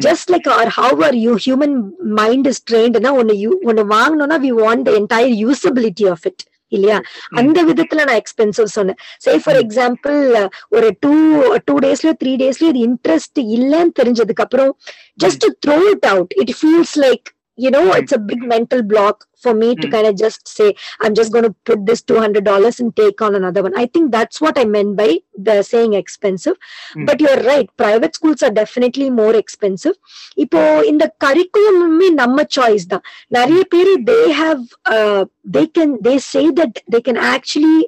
Just 0.07 0.31
like 0.33 0.49
or 0.57 0.71
how 0.79 1.03
are 1.07 1.17
you 1.25 1.35
human 1.45 1.77
mind 2.19 2.49
is 2.51 2.61
ட்ரெயின்ட்னா 2.71 3.13
ஒன்னு 3.21 3.35
ஒன்னு 3.69 3.85
வாங்கணும்னா 3.95 4.39
we 4.47 4.51
want 4.63 4.89
entire 4.99 5.35
usability 5.45 6.07
of 6.15 6.27
it 6.31 6.43
இல்லையா? 6.71 6.97
அந்த 7.39 7.57
விதத்துல 7.67 8.03
நான் 8.07 8.19
எக்ஸ்பென்சிவ் 8.21 8.69
சொன்னேன். 8.77 8.99
சே 9.25 9.33
ஃபார் 9.43 9.59
எக்ஸாம்பிள் 9.63 10.17
ஒரு 10.77 10.88
டூ 11.03 11.11
டூ 11.67 11.75
டேஸ்லயோ 11.85 12.13
த்ரீ 12.21 12.33
டேஸ்லயோ 12.43 12.71
இது 12.73 12.81
இன்ட்ரெஸ்ட் 12.89 13.39
இல்லைன்னு 13.57 13.93
தெரிஞ்சதுக்கு 14.01 14.45
அப்புறம் 14.45 14.71
just 15.23 15.45
throw 15.65 15.77
it 15.93 16.07
out 16.13 16.33
it 16.43 16.53
feels 16.59 16.95
like 17.05 17.25
you 17.58 17.70
know 17.70 17.82
it's 17.92 18.12
a 18.12 18.20
big 18.28 18.42
mental 18.44 18.82
block 18.82 19.16
for 19.44 19.52
me 19.54 19.68
to 19.72 19.86
Mm. 19.86 19.92
kind 19.94 20.06
of 20.06 20.14
just 20.16 20.42
say 20.50 20.66
i'm 21.00 21.14
just 21.14 21.30
going 21.34 21.46
to 21.46 21.52
put 21.68 21.80
this 21.88 22.00
$200 22.02 22.78
and 22.80 22.90
take 23.00 23.18
on 23.20 23.34
another 23.34 23.62
one 23.66 23.74
i 23.76 23.86
think 23.86 24.06
that's 24.14 24.38
what 24.44 24.54
i 24.56 24.64
meant 24.66 24.92
by 25.00 25.08
the 25.48 25.56
saying 25.62 25.94
expensive 25.94 26.56
Mm. 26.60 27.04
but 27.08 27.16
you're 27.24 27.40
right 27.44 27.68
private 27.76 28.14
schools 28.14 28.42
are 28.42 28.52
definitely 28.60 29.08
more 29.18 29.34
expensive 29.42 29.96
இப்போ 30.44 30.60
இந்த 30.92 31.06
கரிக்குலமுமே 31.24 32.08
நம்ம 32.22 32.46
choice 32.56 32.86
தான் 32.92 33.04
நிறைய 33.38 33.64
பேர் 33.74 33.92
they 34.10 34.20
have 34.40 34.62
they 35.58 35.64
can 35.78 35.94
they 36.08 36.14
say 36.30 36.44
that 36.60 36.80
they 36.94 37.00
can 37.08 37.20
actually 37.34 37.82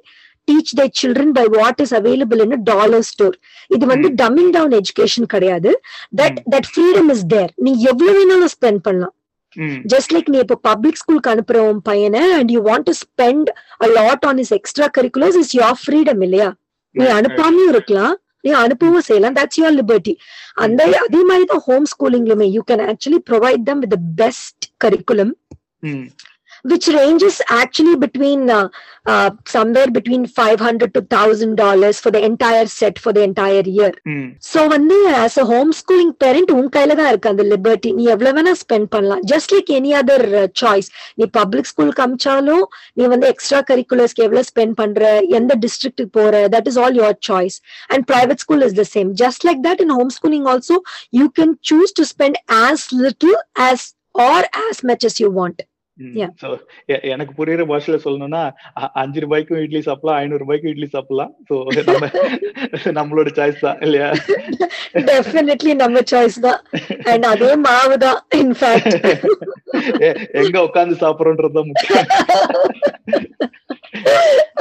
teach 0.47 0.75
the 0.81 0.85
children 1.01 1.33
by 1.39 1.47
what 1.57 1.81
is 1.85 1.95
available 2.01 2.43
in 2.47 2.55
dollar 2.71 3.07
store 3.11 3.35
இது 3.75 3.83
வந்து 3.93 4.11
டம்மிங் 4.23 4.53
down 4.57 4.77
education 4.81 5.31
கிடையாது 5.35 5.73
that 6.21 6.39
that 6.55 6.69
freedom 6.73 7.11
is 7.17 7.27
there 7.35 7.51
நீ 7.67 7.73
எவ்வளவு 7.91 8.17
வேணாலும் 8.19 8.53
ஸ்பெண்ட் 8.57 8.83
பண்ணலாம் 8.89 9.15
ம் 9.15 9.16
ஜஸ்ட் 9.92 10.12
லைக் 10.14 10.28
நீ 10.28 10.38
இப்போ 10.38 10.56
பப்ளிக் 10.62 11.00
ஸ்கூலுக்கு 11.02 11.30
அனுப்புற 11.32 11.58
உன் 11.68 11.82
பையனை 11.82 12.22
and 12.38 12.50
you 12.54 12.60
want 12.68 12.86
to 12.86 12.94
spend 13.00 13.48
a 13.80 13.88
lot 13.98 14.24
on 14.26 14.38
is 14.38 14.54
extra 14.58 14.88
curriculars 14.98 15.38
is 15.42 15.52
your 15.56 15.78
freedom 15.82 16.22
இல்லையா? 16.26 16.48
நீ. 16.94 17.04
அனுப்பாமையும் 17.18 17.72
இருக்கலாம். 17.74 18.14
நீ 18.44 18.50
அனுப்பவும் 18.58 19.06
செய்யலாம். 19.08 19.36
தட்ஸ் 19.38 19.58
யுவர் 19.60 19.76
லிபர்ட்டி 19.78 20.12
அந்த 20.64 20.80
அதே 21.06 21.20
மாதிரி 21.30 21.44
தான் 21.44 21.64
home 21.66 21.86
ஸ்கூலிங்லுமே 21.92 22.46
you 22.56 22.62
can 22.70 22.84
actually 22.90 23.20
provide 23.30 23.66
them 23.68 23.82
with 23.84 23.96
best 24.20 24.66
curriculum 24.84 25.32
which 26.64 26.88
ranges 26.90 27.40
actually 27.52 27.96
between 27.96 28.50
uh, 28.50 28.68
uh, 29.06 29.30
somewhere 29.46 29.86
between 29.88 30.26
500 30.26 30.92
to 30.92 31.00
1000 31.02 31.56
dollars 31.56 32.00
for 32.00 32.10
the 32.10 32.22
entire 32.22 32.66
set 32.68 32.98
for 32.98 33.12
the 33.12 33.22
entire 33.22 33.62
year. 33.70 33.92
ம் 34.08 34.28
சோ 34.48 34.66
வந்து 34.66 34.96
a 35.14 35.44
home 35.50 35.72
schooling 35.72 36.12
parent 36.18 36.50
உன் 36.50 36.68
கையில 36.68 36.94
தான் 36.94 37.08
இருக்கு 37.08 37.28
அந்த 37.28 37.42
liberty 37.44 37.92
நீ 37.92 38.04
எவ்வளவு 38.04 38.36
வேணா 38.38 38.54
ஸ்பெண்ட் 38.62 38.84
பண்ணலாம். 38.86 39.22
Just 39.26 39.52
like 39.52 39.72
any 39.78 39.92
other 39.94 40.26
choice 40.62 40.88
நீ 41.14 41.24
பப்ளிக் 41.32 41.64
ஸ்கூலுக்கு 41.64 42.04
அமிச்சாலும் 42.06 42.64
நீ 42.94 43.06
வந்து 43.06 43.26
எக்ஸ்ட்ரா 43.26 43.62
கரிக்குலர்ஸ்க்கு 43.70 44.22
எவ்வளவு 44.22 44.48
ஸ்பெண்ட் 44.52 44.74
பண்ற 44.74 45.02
எந்த 45.30 45.54
டிஸ்ட்ரிக்ட்டுக்கு 45.60 46.12
போற 46.12 46.48
that 46.48 46.66
is 46.66 46.78
all 46.78 46.94
your 46.94 47.18
choice 47.30 47.58
and 47.88 48.06
private 48.12 48.36
school 48.36 48.62
is 48.62 48.72
the 48.72 48.86
same 48.92 49.10
just 49.14 49.44
like 49.44 49.62
that 49.62 49.80
in 49.80 49.90
home 49.90 50.12
schooling 50.18 50.46
also 50.46 50.78
you 51.12 51.28
can 51.40 51.54
choose 51.72 51.92
to 51.92 52.06
spend 52.12 52.38
as 52.60 52.86
little 52.98 53.36
as 53.60 53.86
or 54.28 54.48
as 54.66 54.82
much 54.82 55.06
as 55.10 55.20
you 55.20 55.30
want 55.32 55.60
ம். 55.60 55.64
Yeah. 55.64 55.66
So, 55.66 55.66
எ- 55.66 55.77
எனக்கு 57.12 57.32
புரியுற 57.38 57.62
பாஷையில 57.70 57.96
சொல்லணும்னா 58.04 58.42
அஞ்சு 59.02 59.20
ரூபாய்க்கும் 59.24 59.62
இட்லி 59.64 59.80
சாப்பிடலாம் 59.86 60.18
ஐநூறு 60.22 60.42
ரூபாய்க்கும் 60.44 60.72
இட்லி 60.72 60.88
சாப்பிடலாம். 60.94 61.32
சோ 61.48 61.54
நம்ம 61.90 62.08
நம்மளோட 62.98 63.30
சாய்ஸ் 63.38 63.64
தான் 63.66 63.80
இல்லையா? 63.86 64.08
டெஃபினெட்லி 65.10 65.74
நம்ம 65.84 66.02
சாய்ஸ் 66.12 66.38
தான். 66.48 66.60
அண்ட் 67.12 67.26
அதே 67.32 67.50
மாவு 67.66 67.96
தான் 68.06 68.20
இன்ஃபேக்ட் 68.42 68.96
எங்க 70.42 70.56
உட்கார்ந்து 70.66 70.96
சாப்பிடுறோன்றது 71.04 71.56
தான் 71.58 71.68
முக்கியம். 71.70 72.08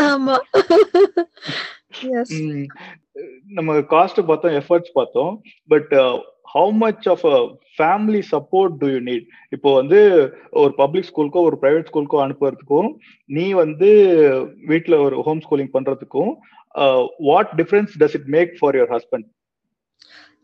ஆமா. 0.09 0.37
நம்ம 3.57 3.75
காஸ்ட் 3.93 4.19
பார்த்தோம் 4.29 4.55
எஃபர்ட்ஸ் 4.61 4.97
பார்த்தோம். 4.97 5.33
But 5.69 5.93
how 6.47 6.73
much 6.77 7.07
of 7.07 7.25
a 7.29 7.37
family 7.77 8.21
support 8.31 8.75
do 8.77 8.87
you 8.87 8.99
need 9.01 9.25
இப்போ 9.51 9.69
வந்து 9.73 9.99
ஒரு 10.61 10.71
பப்ளிக் 10.77 11.09
ஸ்கூலுக்கோ 11.09 11.41
ஒரு 11.41 11.57
ப்ரைவேட் 11.63 11.89
ஸ்கூலுக்கோ 11.91 12.19
அனுப்புறதுக்கும் 12.25 12.89
நீ 13.29 13.45
வந்து 13.53 13.89
வீட்டில் 14.65 14.97
ஒரு 14.97 15.17
ஹோம் 15.21 15.43
ஸ்கூலிங் 15.45 15.73
பண்றதுக்கும் 15.73 16.31
what 17.27 17.51
difference 17.61 17.93
does 17.99 18.15
it 18.15 18.29
make 18.37 18.53
for 18.59 18.77
your 18.77 18.93
husband 18.95 19.27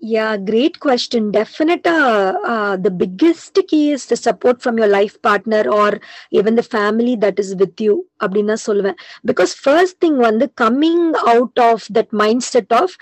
Yeah, 0.02 0.36
great 0.36 0.78
question. 0.78 1.32
Definite. 1.32 1.84
Uh, 1.84 2.32
uh, 2.46 2.76
the 2.76 2.90
biggest 2.90 3.58
key 3.66 3.90
is 3.90 4.06
the 4.06 4.16
support 4.16 4.62
from 4.62 4.78
your 4.78 4.86
life 4.86 5.20
partner 5.22 5.64
or 5.68 5.98
even 6.30 6.54
the 6.54 6.62
family 6.62 7.16
that 7.16 7.38
is 7.38 7.54
with 7.54 7.80
you. 7.80 8.04
அப்படின்னா 8.22 8.54
சொல்லுவேன் 8.66 8.96
because 9.30 9.52
first 9.62 9.98
thing 10.04 10.16
வந்து 10.16 10.50
coming 10.62 11.04
out 11.32 11.60
of 11.60 11.84
that 11.94 12.10
mindset 12.40 12.72
of 12.72 12.94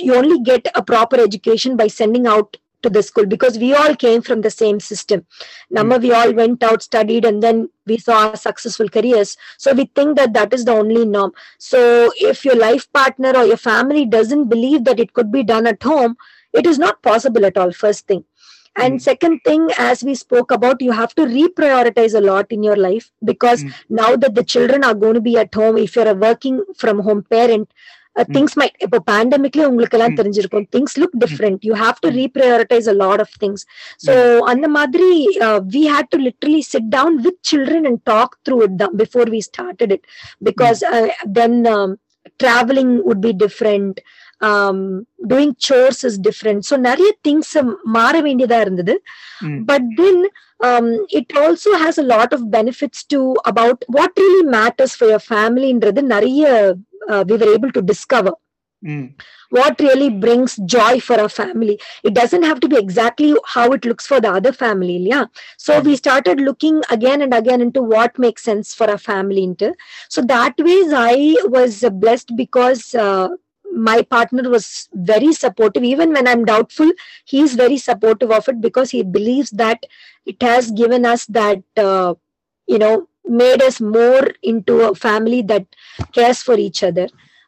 you 0.00 0.14
only 0.14 0.38
get 0.42 0.68
a 0.80 0.82
proper 0.92 1.22
education 1.26 1.76
by 1.76 1.88
sending 1.98 2.28
out 2.34 2.56
to 2.83 2.89
the 2.89 3.03
school 3.03 3.25
because 3.25 3.57
we 3.57 3.73
all 3.73 3.95
came 3.95 4.21
from 4.21 4.41
the 4.41 4.51
same 4.51 4.79
system. 4.79 5.25
Nama, 5.71 5.97
we 5.97 6.11
all 6.11 6.33
went 6.33 6.63
out, 6.63 6.83
studied, 6.83 7.25
and 7.25 7.41
then 7.43 7.69
we 7.87 7.97
saw 7.97 8.29
our 8.29 8.35
successful 8.37 8.89
careers. 8.89 9.37
So 9.57 9.73
we 9.73 9.85
think 9.95 10.17
that 10.17 10.33
that 10.33 10.53
is 10.53 10.65
the 10.65 10.73
only 10.73 11.05
norm. 11.05 11.33
So 11.57 12.11
if 12.17 12.45
your 12.45 12.55
life 12.55 12.91
partner 12.93 13.33
or 13.35 13.45
your 13.45 13.57
family 13.57 14.05
doesn't 14.05 14.49
believe 14.49 14.83
that 14.85 14.99
it 14.99 15.13
could 15.13 15.31
be 15.31 15.43
done 15.43 15.67
at 15.67 15.81
home, 15.83 16.17
it 16.53 16.65
is 16.67 16.77
not 16.79 17.01
possible 17.01 17.45
at 17.45 17.57
all. 17.57 17.71
First 17.71 18.07
thing. 18.07 18.23
And 18.75 18.99
Mm. 18.99 19.01
second 19.01 19.39
thing, 19.45 19.69
as 19.77 20.03
we 20.03 20.15
spoke 20.15 20.51
about, 20.51 20.81
you 20.81 20.91
have 20.91 21.13
to 21.15 21.25
reprioritize 21.25 22.15
a 22.15 22.21
lot 22.21 22.51
in 22.51 22.63
your 22.63 22.75
life 22.75 23.11
because 23.23 23.63
Mm. 23.63 23.73
now 23.89 24.15
that 24.15 24.35
the 24.35 24.43
children 24.43 24.83
are 24.83 24.95
going 24.95 25.13
to 25.13 25.21
be 25.21 25.37
at 25.37 25.53
home, 25.53 25.77
if 25.77 25.95
you're 25.95 26.07
a 26.07 26.15
working 26.15 26.63
from 26.77 26.99
home 26.99 27.23
parent, 27.23 27.71
things 28.33 28.51
might 28.55 28.75
இப்போ 28.77 28.97
பேண்டமிக்ல 29.11 29.61
உங்களுக்கு 29.65 29.97
எல்லாம். 29.97 30.17
தெரிஞ்சிருக்கும். 30.19 30.65
Things 30.75 30.95
look 31.01 31.15
different 31.23 31.61
you 31.69 31.73
have 31.75 31.97
to 32.03 32.09
reprioritize 32.17 32.87
a 32.87 32.95
lot 33.03 33.23
of 33.25 33.35
things 33.43 33.63
so 34.05 34.13
அந்த 34.45 34.67
மாதிரி 34.67 35.09
we 35.75 35.83
had 35.95 36.11
to 36.11 36.19
literally 36.27 36.63
sit 36.69 36.89
down 36.89 37.17
with 37.27 37.39
children 37.51 37.87
and 37.91 38.01
talk 38.11 38.35
through 38.47 38.57
it 38.63 38.77
தான் 38.77 38.95
before 38.95 39.31
we 39.35 39.41
started 39.49 39.93
it 39.97 40.05
because 40.41 40.81
then 41.39 41.59
traveling 42.39 42.91
would 43.07 43.21
be 43.21 43.33
different. 43.45 43.95
Doing 45.31 45.51
chores 45.67 45.99
is 46.07 46.17
different 46.21 46.63
so 46.69 46.75
நிறைய 46.79 47.09
things 47.27 47.51
மாற 47.97 48.13
வேண்டியதா 48.21 48.57
இருந்தது. 48.59 48.93
ம். 49.47 49.59
But 49.65 49.87
then 49.99 50.23
um, 50.59 50.87
it 51.09 51.29
also 51.35 51.71
has 51.75 51.97
a 51.97 52.05
lot 52.05 52.31
of 52.33 52.49
benefits 52.49 53.03
to 53.03 53.19
about 53.45 53.83
what 53.87 54.11
really 54.17 54.45
matters 54.49 54.95
for 54.95 55.07
your 55.07 55.23
family 55.33 55.69
ன்றது 55.73 56.01
நிறைய 56.05 56.43
uh, 57.09 57.23
we 57.27 57.37
were 57.37 57.53
able 57.53 57.71
to 57.71 57.81
discover 57.81 58.33
ம் 58.81 59.05
what 59.57 59.79
really 59.79 60.09
brings 60.09 60.55
joy 60.75 60.99
for 60.99 61.19
our 61.23 61.29
family. 61.29 61.79
It 62.03 62.13
doesn't 62.15 62.43
have 62.43 62.59
to 62.61 62.67
be 62.67 62.77
exactly 62.77 63.35
how 63.45 63.71
it 63.71 63.85
looks 63.85 64.07
for 64.07 64.19
the 64.19 64.31
other 64.31 64.51
family 64.51 64.97
yeah? 64.97 65.25
So 65.57 65.79
we 65.79 65.95
started 65.95 66.39
looking 66.41 66.81
again 66.89 67.21
and 67.21 67.33
again 67.33 67.61
into 67.61 67.81
what 67.81 68.17
makes 68.17 68.43
sense 68.43 68.73
for 68.73 68.89
our 68.89 68.97
family 68.97 69.43
into. 69.43 69.73
So 70.09 70.21
that 70.23 70.55
ways 70.57 70.91
i 70.91 71.35
was 71.57 71.83
blessed 71.91 72.35
because 72.35 72.95
uh, 72.95 73.29
my 73.89 74.01
partner 74.01 74.49
was 74.49 74.89
very 74.93 75.31
supportive. 75.33 75.83
Even 75.83 76.11
when 76.13 76.27
i'm 76.27 76.45
doubtful 76.45 76.91
he's 77.25 77.53
very 77.55 77.77
supportive 77.77 78.31
of 78.31 78.47
it 78.49 78.59
because 78.67 78.91
he 78.91 79.03
believes 79.03 79.51
that 79.51 79.85
it 80.25 80.41
has 80.41 80.71
given 80.71 81.05
us 81.05 81.25
that 81.27 81.63
uh, 81.77 82.13
you 82.67 82.79
know 82.79 83.07
made 83.25 83.61
us 83.61 83.79
more 83.81 84.27
into 84.41 84.81
a 84.81 84.95
family 84.95 85.41
that 85.41 85.65
cares 86.13 86.41
for 86.41 86.55
each 86.57 86.83
other 86.83 87.07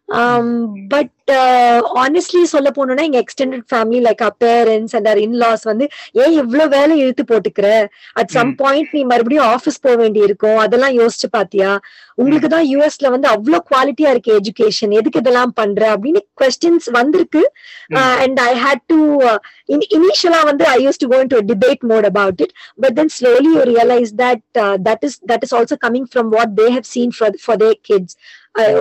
um 0.09 0.47
but 0.87 1.09
uh, 1.27 1.81
சொல்ல 2.53 2.69
போனோம்னா 2.75 3.03
எங்க 3.07 3.19
extended 3.23 3.63
family 3.71 3.99
like 4.07 4.21
our 4.25 4.35
parents 4.45 4.91
and 4.97 5.07
our 5.11 5.19
in-laws 5.25 5.61
வந்து 5.69 5.85
ஏன் 6.23 6.35
இவ்ளோ 6.41 6.65
வேலை 6.75 6.95
இழுத்து 7.03 7.23
போட்டுக்கிற? 7.31 7.67
At 8.19 8.33
some. 8.35 8.51
Point 8.61 8.93
நீ 8.97 9.01
மறுபடியும் 9.11 9.47
ஆபீஸ் 9.53 9.81
போக 9.85 9.95
வேண்டி 10.01 10.21
இருக்கும் 10.27 10.59
அதெல்லாம் 10.65 10.95
யோசிச்சு 10.99 11.29
பாத்தியா? 11.37 11.71
உங்களுக்கு 12.17 12.49
தான் 12.55 12.67
யூஎஸ்ல 12.73 13.09
வந்து 13.15 13.27
அவ்வளோ 13.33 13.59
குவாலிட்டியா 13.71 14.09
இருக்கு 14.15 14.31
எஜுகேஷன் 14.41 14.93
எதுக்கு 14.99 15.21
இதெல்லாம் 15.23 15.55
பண்ற? 15.61 15.81
அப்படின்னு 15.95 16.21
கொஸ்டின்ஸ் 16.41 16.87
வந்திருக்கு. 16.99 17.43
அண்ட் 18.23 18.39
ஐ 18.49 18.53
ஹேட் 18.65 18.85
டு 18.93 18.99
இனிஷியலா 19.97 20.41
வந்து 20.51 20.65
I 20.75 20.77
used 20.87 21.01
to 21.03 21.09
go 21.15 21.19
into 21.35 21.41
debate 21.51 21.83
mode 21.93 22.07
about 22.13 22.41
it 22.45 22.55
but 22.85 22.97
then 23.01 23.13
slowly 23.17 23.51
you 23.57 23.65
realize 23.73 24.13
that 24.23 24.45
that 24.89 25.05
is 25.09 25.19
that 25.33 25.45
is 25.47 25.55
also 25.59 25.77
coming 25.85 26.09
from 26.13 26.31
what 26.37 26.55
they 26.61 26.67
have 26.77 26.89
seen 26.95 27.13
for 27.19 27.37
for 27.45 27.61
their 27.65 27.77
kids 27.91 28.17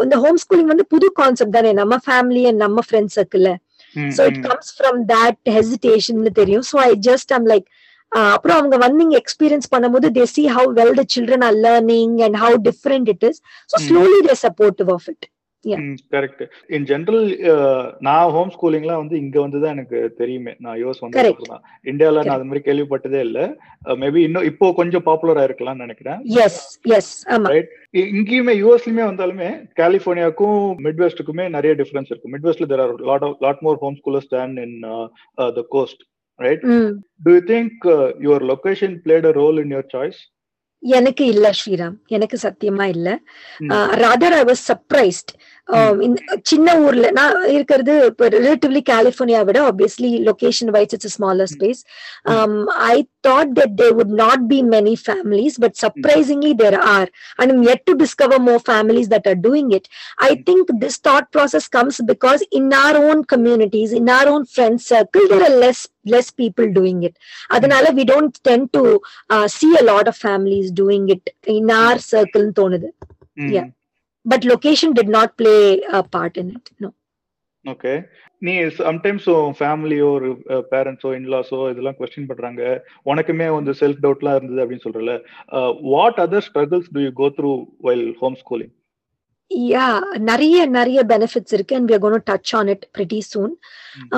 இந்த 0.04 0.16
home 0.16 0.38
schooling 0.42 0.72
வந்து 0.72 0.84
புது 0.84 1.06
concept 1.20 1.54
தானே 1.56 1.72
நம்ம 1.72 1.94
family 2.06 2.42
and 2.50 2.60
நம்ம 2.64 2.82
friends 2.88 3.16
circle 3.18 3.46
ம், 3.96 4.12
so 4.16 4.22
it 4.24 4.36
ம். 4.38 4.44
comes 4.46 4.68
from 4.78 4.96
that 5.06 5.36
hesitation 5.56 6.16
னு 6.24 6.30
தெரியும் 6.38 6.64
so 6.70 6.76
i 6.78 6.92
just 7.08 7.28
am 7.36 7.44
like 7.52 7.66
uh, 8.12 8.30
அப்புறம் 8.36 8.58
அவங்க 8.58 8.76
வந்து 8.76 9.00
இங்க 9.02 9.16
எக்ஸ்பீரியன்ஸ் 9.22 9.68
பண்ணும்போது 9.74 10.08
they 10.16 10.26
see 10.26 10.46
how 10.56 10.64
well 10.78 10.92
the 11.00 11.06
children 11.14 11.42
are 11.42 11.56
learning 11.66 12.10
and 12.26 12.34
how 12.36 12.50
different 12.68 13.08
it 13.08 13.22
is 13.30 13.36
so 13.70 13.76
Mm. 13.78 13.86
slowly 13.88 14.18
they're 14.26 14.42
supportive 14.46 14.90
of 14.96 15.04
it 15.12 15.20
correct 16.12 16.42
in 16.68 16.84
general 16.84 17.22
நான் 18.00 18.30
home 18.30 18.50
ஸ்கூலிங்லாம் 18.50 18.96
வந்து 18.96 19.16
இங்க 19.18 19.40
வந்து 19.40 19.60
தான் 19.60 19.70
எனக்கு 19.70 20.12
தெரியுமே. 20.16 20.54
நான் 20.58 20.76
யூஎஸ் 20.76 21.00
வந்து 21.00 21.18
Correct. 21.18 21.42
தான் 21.48 21.62
இந்தியால 21.86 22.24
நான் 22.24 22.36
அது 22.36 22.44
மாதிரி 22.44 22.64
கேள்விப்பட்டதே 22.64 23.20
இல்ல. 23.20 23.38
மேபி 23.96 24.16
இன்னும் 24.22 24.44
இப்போ 24.44 24.72
கொஞ்சம் 24.72 25.02
பாப்புலர் 25.02 25.36
ஆயிருக்கலாம்னு 25.36 25.84
நினைக்கிறேன். 25.84 26.20
Yes 26.36 26.56
yes 26.84 27.08
ஆமா. 27.28 27.48
Right. 27.48 27.68
இ- 27.94 28.08
இங்கேயுமே 28.14 28.54
யூஎஸ்லயுமே 28.60 29.04
வந்தாலுமே 29.04 29.50
கலிபோர்னியாக்கும் 29.78 30.58
மிட்வெஸ்ட்டுக்குமே 30.84 31.48
நிறைய 31.48 31.74
டிஃபரன்ஸ் 31.74 32.10
இருக்கும் 32.10 32.32
மிட்வெஸ்ட்ல 32.32 32.66
there 32.66 32.80
are 32.80 32.94
lot 33.02 33.28
lot 33.40 33.60
more 33.60 33.76
home 33.76 33.96
schoolers 33.96 34.28
than 34.28 34.56
in 34.58 34.76
the 35.54 35.64
coast 35.68 36.02
right. 36.40 36.64
Do 37.20 37.32
you 37.32 37.40
think 37.48 37.84
your 38.20 38.44
location 38.50 38.96
played 39.04 39.24
a 39.24 39.34
role 39.34 39.58
in 39.64 39.72
your 39.72 39.90
choice 39.92 40.20
எனக்கு 40.84 41.26
இல்ல 41.26 41.50
ஸ்ரீராம். 41.50 41.94
எனக்கு 42.06 42.38
சத்தியமா 42.42 42.84
இல்ல. 42.84 43.18
ராதர் 43.96 44.34
ஐ 44.34 44.42
வாஸ் 44.42 44.64
சர்ப்ரைஸ்ட் 44.68 45.32
சின்ன 46.50 46.68
ஊர்ல 46.86 47.06
நான் 47.18 47.36
இருக்கிறது 47.54 47.92
ரிலேட்டிவ்லி 48.36 48.82
கலிபோர்னியா 48.90 49.40
விட 49.48 49.58
obviously 49.70 50.10
location 50.26 50.72
wise 50.76 50.94
it's 50.96 51.14
smaller 51.16 51.50
space 51.54 51.80
I 52.88 52.96
thought 53.28 53.52
that 53.58 53.74
there 53.80 53.94
would 53.98 54.12
not 54.22 54.44
be 54.52 54.58
many 54.74 54.94
families 55.04 55.56
but 55.64 55.76
surprisingly 55.84 56.52
there 56.62 56.76
are 56.96 57.08
and 57.38 57.52
I'm 57.54 57.62
yet 57.70 57.82
to 57.88 57.94
discover 58.02 58.38
more 58.48 58.60
families 58.72 59.08
that 59.14 59.26
are 59.30 59.38
doing 59.48 59.68
it 59.78 59.84
i 60.28 60.32
think 60.48 60.64
this 60.82 60.96
thought 61.06 61.26
process 61.36 61.66
comes 61.76 61.96
because 62.12 62.42
in 62.58 62.66
our 62.82 62.96
own 63.08 63.20
communities 63.34 63.92
in 63.92 64.08
our 64.16 64.28
own 64.34 64.44
friend 64.56 64.76
circle 64.90 65.24
there 65.32 65.44
are 65.48 65.56
less 65.64 65.80
less 66.14 66.28
people 66.42 66.68
doing 66.80 67.00
it 67.08 67.14
அதனால 67.56 67.92
we 67.98 68.04
don't 68.04 68.34
tend 68.48 68.66
to 68.72 68.82
uh, 69.30 69.46
see 69.48 69.72
a 69.82 69.84
lot 69.84 70.06
of 70.06 70.16
families 70.26 70.68
doing 70.82 71.06
it 71.08 71.24
in 71.56 71.70
our 71.80 71.96
circle 72.12 72.46
தோணுது 72.60 72.90
Yeah. 73.56 73.68
But 74.24 74.44
location 74.44 74.92
did 74.92 75.08
not 75.08 75.36
play 75.36 75.62
a 75.98 76.02
part 76.16 76.36
in 76.36 76.50
it 76.58 76.68
no 76.78 76.90
okay 77.64 77.92
நீ 78.46 78.54
sometimes 78.78 79.26
ஃபேமிலியோ 79.58 80.06
ஒரு 80.16 80.30
பேரண்ட்ஸோ 80.72 81.10
இன்லாஸோ 81.18 81.58
இதெல்லாம் 81.72 81.98
question 82.00 82.28
பண்றாங்க 82.30 82.62
உனக்குமே 83.10 83.46
வந்து 83.56 83.72
self 83.80 84.02
டவுட்லாம் 84.04 84.36
இருந்தது 84.38 84.62
அப்படின்னு 84.64 84.86
சொல்றல 84.86 85.14
what 85.94 86.18
other 86.24 86.46
struggles 86.48 86.90
do 86.96 87.02
you 87.06 87.12
go 87.20 87.28
through 87.38 87.52
while 87.88 88.06
home 88.22 88.36
schooling 88.42 88.74
yeah 89.70 89.94
நிறைய 90.28 90.58
நிறைய 90.76 91.00
benefits 91.10 91.50
இருக்கு 91.56 91.74
and 91.78 91.88
we 91.88 91.94
are 91.96 92.02
going 92.04 92.16
to 92.18 92.24
touch 92.30 92.50
on 92.58 92.66
it 92.74 92.82
pretty 92.96 93.18
soon 93.32 93.50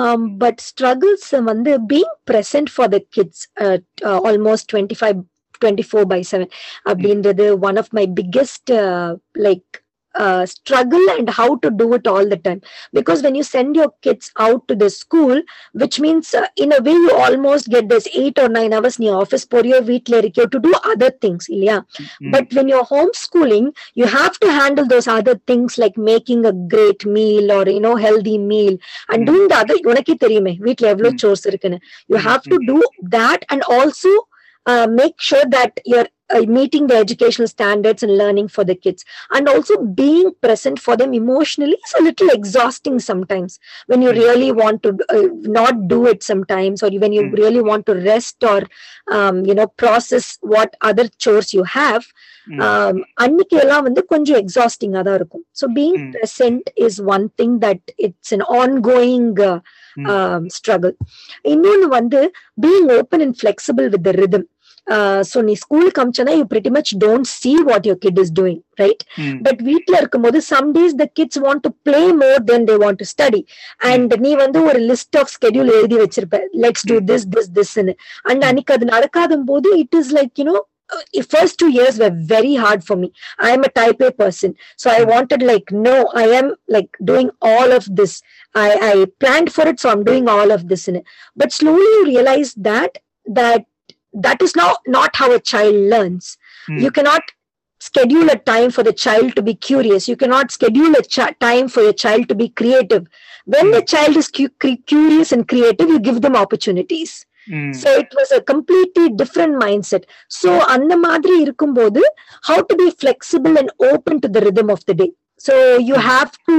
um, 0.01 0.21
but 0.43 0.55
struggles 0.69 1.25
வந்து 1.49 1.71
being 1.93 2.13
present 2.31 2.67
for 2.77 2.87
the 2.93 3.01
kids 3.15 3.39
uh, 3.65 3.77
uh, 4.09 4.19
almost 4.29 4.65
25 4.75 5.17
24 5.61 6.05
by 6.13 6.21
7 6.21 6.47
அப்படின்றது 6.89 7.45
one 7.69 7.79
of 7.83 7.89
my 7.99 8.05
biggest 8.19 8.65
uh, 8.81 9.09
like 9.47 9.69
uh, 10.16 10.44
struggle 10.44 11.04
and 11.10 11.30
how 11.30 11.56
to 11.56 11.70
do 11.70 11.94
it 11.94 12.06
all 12.06 12.26
the 12.28 12.36
time 12.36 12.60
because 12.92 13.22
when 13.22 13.34
you 13.34 13.42
send 13.42 13.74
your 13.74 13.90
kids 14.02 14.30
out 14.38 14.66
to 14.68 14.74
the 14.74 14.90
school 14.90 15.40
which 15.72 15.98
means 16.00 16.34
uh, 16.34 16.46
in 16.56 16.70
a 16.72 16.80
way 16.82 16.92
you 16.92 17.12
almost 17.12 17.68
get 17.68 17.88
this 17.88 18.06
8 18.14 18.38
or 18.38 18.48
9 18.50 18.74
hours 18.76 18.98
near 19.02 19.14
office 19.22 19.44
போறியோ 19.54 19.78
வீட்ல 19.90 20.14
இருக்கியோ 20.22 20.46
to 20.54 20.60
do 20.66 20.72
other 20.92 21.10
things 21.24 21.44
இல்லையா 21.54 21.76
but 22.34 22.46
when 22.58 22.68
you're 22.72 22.88
homeschooling 22.94 23.66
you 24.00 24.06
have 24.18 24.36
to 24.44 24.50
handle 24.58 24.86
those 24.92 25.08
other 25.16 25.36
things 25.50 25.78
like 25.84 25.96
making 26.12 26.42
a 26.52 26.54
great 26.74 27.02
meal 27.16 27.46
or 27.56 27.62
you 27.76 27.82
know 27.86 27.96
healthy 28.06 28.36
meal 28.52 28.76
and 29.12 29.20
Mm. 29.20 29.26
doing 29.30 29.46
the 29.52 29.58
other 29.62 29.78
உனக்கே 29.92 30.16
தெரியுமே 30.26 30.54
வீட்ல 30.66 30.88
எவ்வளவு 30.94 31.14
Mm. 31.14 31.20
chores 31.22 31.44
இருக்குன்னு 31.52 31.80
you 32.12 32.18
Mm, 32.20 32.26
have 32.30 32.44
to 32.52 32.58
do 32.72 32.78
that 33.16 33.40
and 33.52 33.62
also 33.78 34.12
uh, 34.66 34.86
make 35.00 35.16
sure 35.30 35.46
that 35.56 35.72
you're 35.92 36.08
uh, 36.34 36.42
meeting 36.56 36.84
the 36.90 36.96
educational 36.96 37.48
standards 37.48 38.02
and 38.04 38.12
learning 38.20 38.48
for 38.48 38.64
the 38.64 38.76
kids 38.84 39.00
and 39.36 39.48
also 39.48 39.74
being 40.00 40.28
present 40.44 40.78
for 40.78 40.94
them 40.96 41.12
emotionally 41.14 41.78
is 41.86 41.94
a 42.00 42.02
little 42.02 42.30
exhausting 42.30 42.96
sometimes 43.10 43.52
when 43.90 44.00
you 44.04 44.12
Mm. 44.12 44.20
really 44.22 44.50
want 44.62 44.78
to 44.86 44.90
uh, 45.16 45.26
not 45.58 45.74
do 45.94 46.00
it 46.06 46.20
sometimes 46.30 46.82
or 46.82 46.90
when 47.04 47.12
you 47.18 47.24
Mm. 47.26 47.34
really 47.42 47.62
want 47.70 47.84
to 47.90 47.96
rest 48.10 48.38
or 48.52 48.60
um, 49.16 49.36
you 49.50 49.56
know 49.58 49.68
process 49.84 50.26
what 50.54 50.70
other 50.90 51.06
chores 51.24 51.50
you 51.58 51.64
have 51.80 52.04
um, 52.66 52.96
அன்னைக்கு 53.24 53.56
எல்லாம் 53.64 53.84
வந்து 53.88 54.02
கொஞ்சம் 54.12 54.38
எக்ஸாஸ்டிங்கா 54.44 55.02
தான் 55.08 55.18
இருக்கும் 55.20 55.44
so 55.60 55.66
being 55.78 55.98
Mm. 56.00 56.08
Present 56.16 56.66
is 56.86 56.98
one 57.16 57.26
thing 57.40 57.54
that 57.66 57.86
it's 58.06 58.34
an 58.38 58.46
ongoing 58.62 59.28
Mm. 59.96 60.48
Struggle 60.56 60.94
இன்னொன்னு 61.52 61.88
வந்து 61.98 62.20
being 62.64 62.88
open 62.98 63.22
and 63.26 63.36
flexible 63.40 63.88
with 63.94 64.06
the 64.08 64.12
rhythm 64.22 64.46
so 65.31 65.37
நீ 65.47 65.53
ஸ்கூலுக்கு 65.63 66.01
அமிச்சனா 66.03 66.33
you 66.39 66.45
pretty 66.53 66.71
much 66.77 66.91
don't 67.05 67.29
see 67.39 67.51
what 67.69 67.87
your 67.89 68.01
kid 68.05 68.19
is 68.23 68.33
doing 68.39 68.61
right 68.81 69.03
but 69.47 69.61
வீட்ல 69.69 69.95
இருக்கும்போது 70.01 70.39
some 70.51 70.69
days 70.77 70.95
the 71.01 71.07
kids 71.19 71.41
want 71.45 71.63
to 71.65 71.71
play 71.89 72.03
more 72.21 72.39
than 72.51 72.67
they 72.69 72.77
want 72.85 73.01
to 73.03 73.07
study 73.15 73.41
and 73.91 74.15
நீ 74.25 74.31
வந்து 74.43 74.61
ஒரு 74.69 74.81
list 74.91 75.19
of 75.23 75.33
schedule 75.35 75.73
எழுதி 75.79 75.99
வச்சிருப்ப 76.03 76.39
let's 76.65 76.87
do 76.91 76.97
this 77.11 77.27
this 77.35 77.51
திஸ்ன்னு 77.59 77.95
and 78.31 78.45
அன்னைக்கு 78.49 78.75
அது 78.77 78.87
நடக்காத 78.95 79.39
போது 79.51 79.71
it 79.83 79.97
is 80.01 80.11
like 80.19 80.33
you know 80.43 80.57
first 81.29 81.57
two 81.59 81.69
years 81.69 81.95
were 81.99 82.11
very 82.27 82.55
hard 82.55 82.81
for 82.83 82.95
me 82.95 83.07
i 83.39 83.51
am 83.51 83.63
a 83.63 83.71
type 83.79 84.01
a 84.01 84.11
person 84.21 84.51
so 84.77 84.89
i 84.89 85.03
wanted 85.03 85.41
like 85.43 85.71
no 85.87 85.95
i 86.21 86.27
am 86.37 86.47
like 86.67 86.91
doing 87.09 87.29
all 87.41 87.71
of 87.71 87.85
this 87.99 88.13
i 88.55 88.69
i 88.89 89.05
planned 89.23 89.51
for 89.51 89.65
it 89.67 89.79
so 89.79 89.89
i'm 89.89 90.03
doing 90.03 90.27
all 90.29 90.51
of 90.51 90.61
this 90.69 90.87
in 90.87 90.97
it 90.99 91.05
but 91.37 91.51
slowly 91.51 91.89
you 91.95 92.05
realize 92.05 92.51
that 92.69 92.93
that 93.39 93.65
that 94.26 94.42
is 94.42 94.54
not 94.54 94.76
not 94.88 95.16
how 95.16 95.30
a 95.32 95.40
child 95.52 95.76
learns 95.92 96.26
Mm. 96.68 96.80
you 96.82 96.90
cannot 96.96 97.22
schedule 97.80 98.28
a 98.30 98.38
time 98.50 98.70
for 98.70 98.82
the 98.88 98.92
child 99.04 99.34
to 99.36 99.42
be 99.42 99.54
curious 99.68 100.04
you 100.10 100.16
cannot 100.16 100.52
schedule 100.56 100.92
a 100.94 101.02
ch- 101.14 101.34
time 101.40 101.66
for 101.68 101.82
your 101.82 101.96
child 102.04 102.28
to 102.28 102.36
be 102.42 102.48
creative 102.60 103.04
when 103.54 103.70
the 103.76 103.82
child 103.92 104.16
is 104.20 104.28
cu- 104.36 104.52
cre- 104.62 104.82
curious 104.92 105.32
and 105.36 105.48
creative 105.52 105.88
you 105.88 105.98
give 106.08 106.20
them 106.26 106.36
opportunities 106.44 107.14
so 107.80 107.88
it 108.02 108.12
was 108.18 108.30
a 108.30 108.40
completely 108.50 109.06
different 109.20 109.54
mindset 109.64 110.04
so 110.40 110.50
அந்த 110.74 110.92
மாதிரி 111.06 111.34
இருக்கும்போது 111.44 112.02
how 112.48 112.58
to 112.68 112.74
be 112.82 112.88
flexible 113.02 113.56
and 113.62 113.70
open 113.90 114.16
to 114.24 114.28
the 114.36 114.42
rhythm 114.46 114.68
of 114.76 114.82
the 114.90 114.96
day 115.02 115.10
so 115.46 115.54
you 115.88 115.96
Mm. 115.96 116.06
have 116.12 116.32
to 116.50 116.58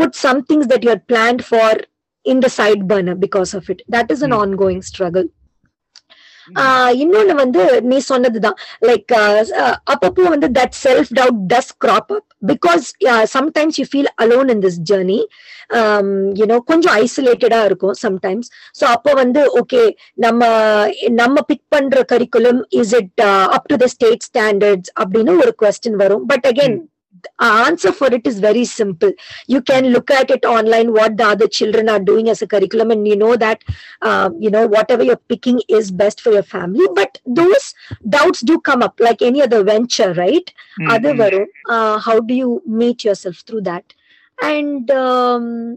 put 0.00 0.12
some 0.24 0.40
things 0.50 0.66
that 0.72 0.82
you 0.84 0.90
had 0.94 1.04
planned 1.12 1.42
for 1.52 1.70
in 2.24 2.38
the 2.44 2.52
side 2.58 2.82
burner 2.90 3.16
because 3.26 3.52
of 3.60 3.64
it 3.74 3.80
that 3.96 4.10
is 4.16 4.22
an 4.28 4.34
Mm. 4.34 4.42
ongoing 4.44 4.80
struggle 4.92 5.28
ஆஹ் 5.28 5.32
இன்னொன்னு 7.01 7.33
வந்து 7.43 7.61
நீ 7.89 7.97
சொன்னதுதான். 8.11 8.57
Like 8.89 9.13
அப்பப்போ 9.93 10.29
வந்து 10.35 10.49
that 10.59 10.75
self 10.85 11.11
doubt 11.19 11.41
does 11.53 11.71
crop 11.85 12.11
up 12.17 12.25
because 12.51 12.85
sometimes 13.35 13.77
you 13.81 13.85
feel 13.91 14.11
alone 14.23 14.49
in 14.55 14.63
this 14.65 14.79
journey 14.91 15.19
you know 16.39 16.57
கொஞ்சம் 16.71 16.95
ஐசோலேட்டடா 17.03 17.61
இருக்கும் 17.69 17.95
sometimes 18.03 18.49
so 18.79 18.83
அப்போ 18.95 19.13
வந்து 19.13 19.41
ஓகே 19.61 19.81
நம்ம 20.25 20.41
நம்ம 21.21 21.41
பிக் 21.51 21.65
பண்ற 21.69 22.03
curriculum 22.11 22.61
is 22.81 22.93
it 23.01 23.23
up 23.57 23.67
to 23.71 23.77
the 23.83 23.87
state 23.95 24.27
standards 24.29 24.91
அப்படின்னு 25.01 25.33
ஒரு 25.43 25.53
கொஸ்டின் 25.63 25.99
வரும். 26.03 26.25
But 26.25 26.47
again 26.51 26.77
answer 27.39 27.91
for 27.91 28.13
it 28.13 28.25
is 28.25 28.39
very 28.39 28.65
simple. 28.65 29.11
You 29.47 29.61
can 29.61 29.87
look 29.87 30.11
at 30.11 30.29
it 30.31 30.45
online, 30.45 30.93
what 30.93 31.17
the 31.17 31.25
other 31.25 31.47
children 31.47 31.89
are 31.89 31.99
doing 31.99 32.29
as 32.29 32.41
a 32.41 32.47
curriculum, 32.47 32.91
and 32.91 33.07
you 33.07 33.15
know 33.15 33.35
that, 33.35 33.63
uh, 34.01 34.29
you 34.39 34.49
know, 34.49 34.67
whatever 34.67 35.03
you're 35.03 35.17
picking 35.17 35.61
is 35.67 35.91
best 35.91 36.21
for 36.21 36.31
your 36.31 36.43
family. 36.43 36.87
But 36.93 37.19
those 37.25 37.73
doubts 38.07 38.41
do 38.41 38.59
come 38.59 38.81
up, 38.81 38.99
like 38.99 39.21
any 39.21 39.41
other 39.41 39.63
venture, 39.63 40.13
right? 40.13 40.53
Mm-hmm. 40.79 40.91
Other 40.91 41.47
uh, 41.67 41.99
how 41.99 42.19
do 42.19 42.33
you 42.33 42.61
meet 42.65 43.03
yourself 43.03 43.37
through 43.37 43.61
that? 43.61 43.93
And 44.41 44.89
um, 44.91 45.75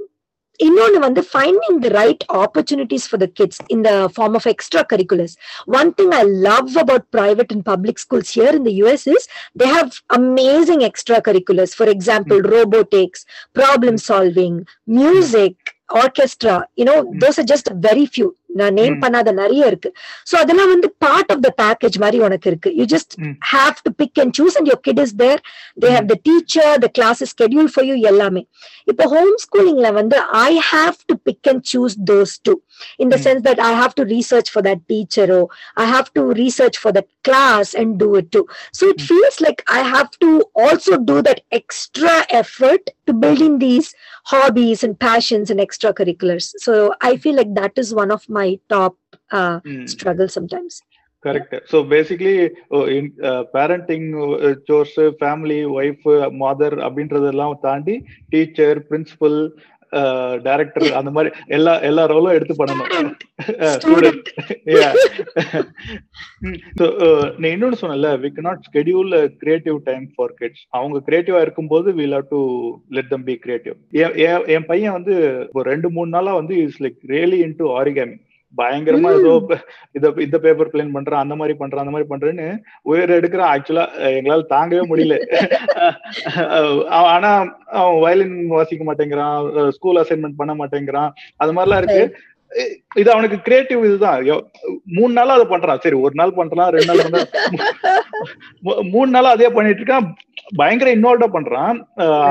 இன்னொன்னு 0.67 0.99
வந்து 1.07 1.23
finding 1.35 1.77
the 1.85 1.91
right 2.01 2.23
opportunities 2.43 3.05
for 3.11 3.19
the 3.23 3.29
kids 3.39 3.57
in 3.75 3.81
the 3.89 3.97
form 4.17 4.35
of 4.39 4.47
extracurriculars 4.53 5.33
one 5.79 5.91
thing 5.99 6.11
i 6.21 6.25
love 6.49 6.71
about 6.85 7.11
private 7.19 7.51
and 7.55 7.65
public 7.73 7.99
schools 8.05 8.31
here 8.39 8.53
in 8.59 8.65
the 8.69 8.75
us 8.91 9.05
is 9.17 9.25
they 9.61 9.71
have 9.79 9.91
amazing 10.21 10.83
extracurriculars 10.91 11.75
for 11.81 11.89
example 11.97 12.41
robotics 12.57 13.23
problem 13.61 13.97
solving 14.11 14.57
music 15.01 15.55
orchestra 16.03 16.57
you 16.77 16.87
know 16.91 16.99
those 17.23 17.39
are 17.41 17.49
just 17.55 17.69
very 17.89 18.07
few 18.17 18.29
நான் 18.59 18.75
name 18.79 18.95
Mm. 18.95 19.01
பண்ணாத 19.03 19.33
நிறைய 19.35 19.71
இருக்கு 19.71 19.91
so 20.31 20.35
அதெல்லாம் 20.41 20.71
வந்து 20.73 20.89
part 21.05 21.31
of 21.35 21.43
the 21.45 21.51
package 21.61 21.97
மாதிரி 22.03 22.19
உனக்கு 22.27 22.49
இருக்கு 22.53 22.71
you 22.79 22.85
just 22.95 23.13
Mm. 23.19 23.35
Have 23.53 23.77
to 23.87 23.93
pick 24.01 24.19
and 24.23 24.35
choose 24.39 24.57
and 24.59 24.71
your 24.71 24.81
kid 24.89 25.01
is 25.05 25.15
there 25.23 25.41
they 25.83 25.91
have 25.97 26.09
the 26.13 26.17
teacher 26.29 26.73
the 26.85 26.91
class 26.99 27.23
schedule 27.33 27.71
for 27.75 27.87
you 27.91 27.97
எல்லாமே 28.13 28.43
இப்போ 28.93 29.07
ஹோம் 29.15 29.35
ஸ்கூலிங்ல 29.45 29.91
வந்து 30.01 30.19
I 30.43 30.51
have 30.73 30.99
to 31.11 31.17
pick 31.29 31.49
and 31.53 31.65
choose 31.73 31.97
those 32.13 32.35
two 32.49 32.55
in 33.05 33.13
the 33.15 33.17
Mm. 33.17 33.25
Sense 33.27 33.45
that 33.49 33.63
I 33.69 33.73
have 33.81 33.95
to 34.01 34.07
research 34.15 34.51
for 34.55 34.67
that 34.69 34.85
டீச்சரோ 34.93 35.41
I 35.85 35.87
have 35.95 36.09
to 36.19 36.25
research 36.43 36.79
for 36.83 36.97
that 36.99 37.11
class 37.25 37.73
and 37.83 37.95
do 38.03 38.11
it 38.21 38.31
too 38.37 38.43
so 38.79 38.85
it 38.93 39.03
feels 39.09 39.41
like 39.47 39.63
I 39.79 39.83
have 39.93 40.11
to 40.25 40.31
also 40.67 40.97
do 41.11 41.19
that 41.29 41.43
extra 41.61 42.17
effort 42.43 42.89
to 43.09 43.15
build 43.25 43.45
in 43.51 43.61
these 43.67 43.91
hobbies 44.27 44.81
and 44.83 44.95
passions 45.01 45.51
and 45.51 45.61
extracurriculars. 45.61 46.47
So 46.59 46.73
I 47.03 47.17
feel 47.17 47.35
like 47.35 47.53
that 47.55 47.75
is 47.77 47.89
one 47.95 48.11
of 48.11 48.21
my 48.41 48.51
top 48.71 48.97
uh, 49.31 49.57
Mm. 49.65 49.85
struggle 49.95 50.31
sometimes. 50.39 50.77
Correct 51.25 51.55
so 51.71 51.79
basically 51.91 52.35
parenting 53.55 54.07
chores 54.69 54.95
family 55.19 55.59
wife 55.79 56.07
mother 56.43 56.77
அப்படின்றதெல்லாம் 56.87 57.59
தாண்டி 57.61 57.97
teacher 58.29 58.79
principal 58.91 59.37
director 60.43 60.87
அந்த 60.93 61.11
மாதிரி 61.11 61.31
எல்லா 61.49 61.73
எல்லா 61.81 62.03
ரோலும் 62.07 62.35
எடுத்து 62.35 62.55
பண்ணணும். 62.61 63.11
Student. 63.77 64.27
நீ 67.43 67.49
இன்னொன்னு 67.55 67.81
சொன்னல 67.83 68.13
we 68.23 68.31
not 68.41 68.65
schedule 68.69 69.13
creative 69.43 69.79
time 69.83 70.07
for 70.17 70.35
kids 70.35 70.65
அவங்க 70.71 71.03
கிரியேட்டிவா 71.09 71.41
இருக்கும்போது 71.41 71.93
we 71.93 72.07
love 72.07 72.27
to 72.29 72.41
let 72.89 73.09
them 73.09 73.25
be 73.25 73.37
creative 73.37 73.77
என் 74.57 74.67
பையன் 74.67 74.93
வந்து 74.93 75.17
ஒரு 75.53 75.67
ரெண்டு 75.71 75.91
மூணு 75.91 76.11
நாளா 76.11 76.35
வந்து 76.35 76.57
is 76.67 76.83
like 76.83 77.01
really 77.09 77.41
into 77.49 77.67
origami 77.81 78.19
பயங்கரமா 78.59 79.11
ஏதோ 79.19 79.33
இத 79.99 80.13
இந்த 80.27 80.39
பேப்பர் 80.45 80.71
பிளான் 80.73 80.95
பண்றான் 80.97 81.25
அந்த 81.25 81.35
மாதிரி 81.41 81.55
பண்றான் 81.61 81.83
அந்த 81.85 81.95
மாதிரி 81.95 82.11
பண்றேன்னு 82.13 82.47
உயிர் 82.91 83.15
எடுக்கிறான் 83.19 83.53
ஆக்சுவலா 83.53 83.85
எங்களால 84.19 84.47
தாங்கவே 84.55 84.83
முடியல. 84.91 85.17
ஆனா 87.15 87.31
அவன் 87.81 88.01
வயலின் 88.07 88.37
வாசிக்க 88.57 88.85
மாட்டேங்கிறான் 88.89 89.71
ஸ்கூல் 89.77 90.03
அசைன்மெண்ட் 90.03 90.41
பண்ண 90.41 90.55
மாட்டேங்கிறான் 90.63 91.13
அது 91.43 91.55
மாதிரிலாம் 91.59 91.83
இருக்கு. 91.83 92.05
இது 93.01 93.09
அவனுக்கு 93.13 93.37
கிரியேட்டிவ் 93.47 93.83
இதுதான். 93.89 94.23
மூணு 94.97 95.13
நாளா 95.19 95.37
அதை 95.37 95.47
பண்றான். 95.51 95.83
சரி 95.85 95.97
ஒரு 96.07 96.15
நாள் 96.21 96.39
பண்றான் 96.39 96.73
ரெண்டு 96.77 96.91
நாள் 96.91 97.05
பண்றான். 97.05 97.31
மூணு 98.95 99.11
நாளா 99.17 99.31
அதே 99.37 99.51
பண்ணிட்டு 99.57 99.83
இருக்கான். 99.83 100.09
பயங்கர 100.59 100.89
இன்வால்வ்டா 100.97 101.29
பண்றான். 101.35 101.79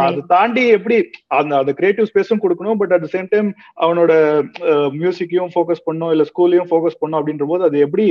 அதை 0.05 0.21
தாண்டி 0.33 0.63
எப்படி 0.77 0.97
அந்த 1.39 1.53
அந்த 1.61 1.71
கிரியேட்டிவ் 1.79 2.09
ஸ்பேஸும் 2.11 2.43
கொடுக்கணும் 2.43 2.79
பட் 2.81 2.93
அட் 2.95 3.07
சேம் 3.15 3.31
டைம் 3.33 3.49
அவனோட 3.83 4.11
மியூசிக்கையும் 5.01 5.51
ஃபோக்கஸ் 5.55 5.85
பண்ணும் 5.89 6.13
இல்ல 6.15 6.25
ஸ்கூல்லையும் 6.31 6.69
ஃபோக்கஸ் 6.71 7.01
பண்ணும் 7.01 7.19
அப்படின்ற 7.19 7.47
போது 7.51 7.67
அது 7.69 7.79
எப்படி 7.87 8.07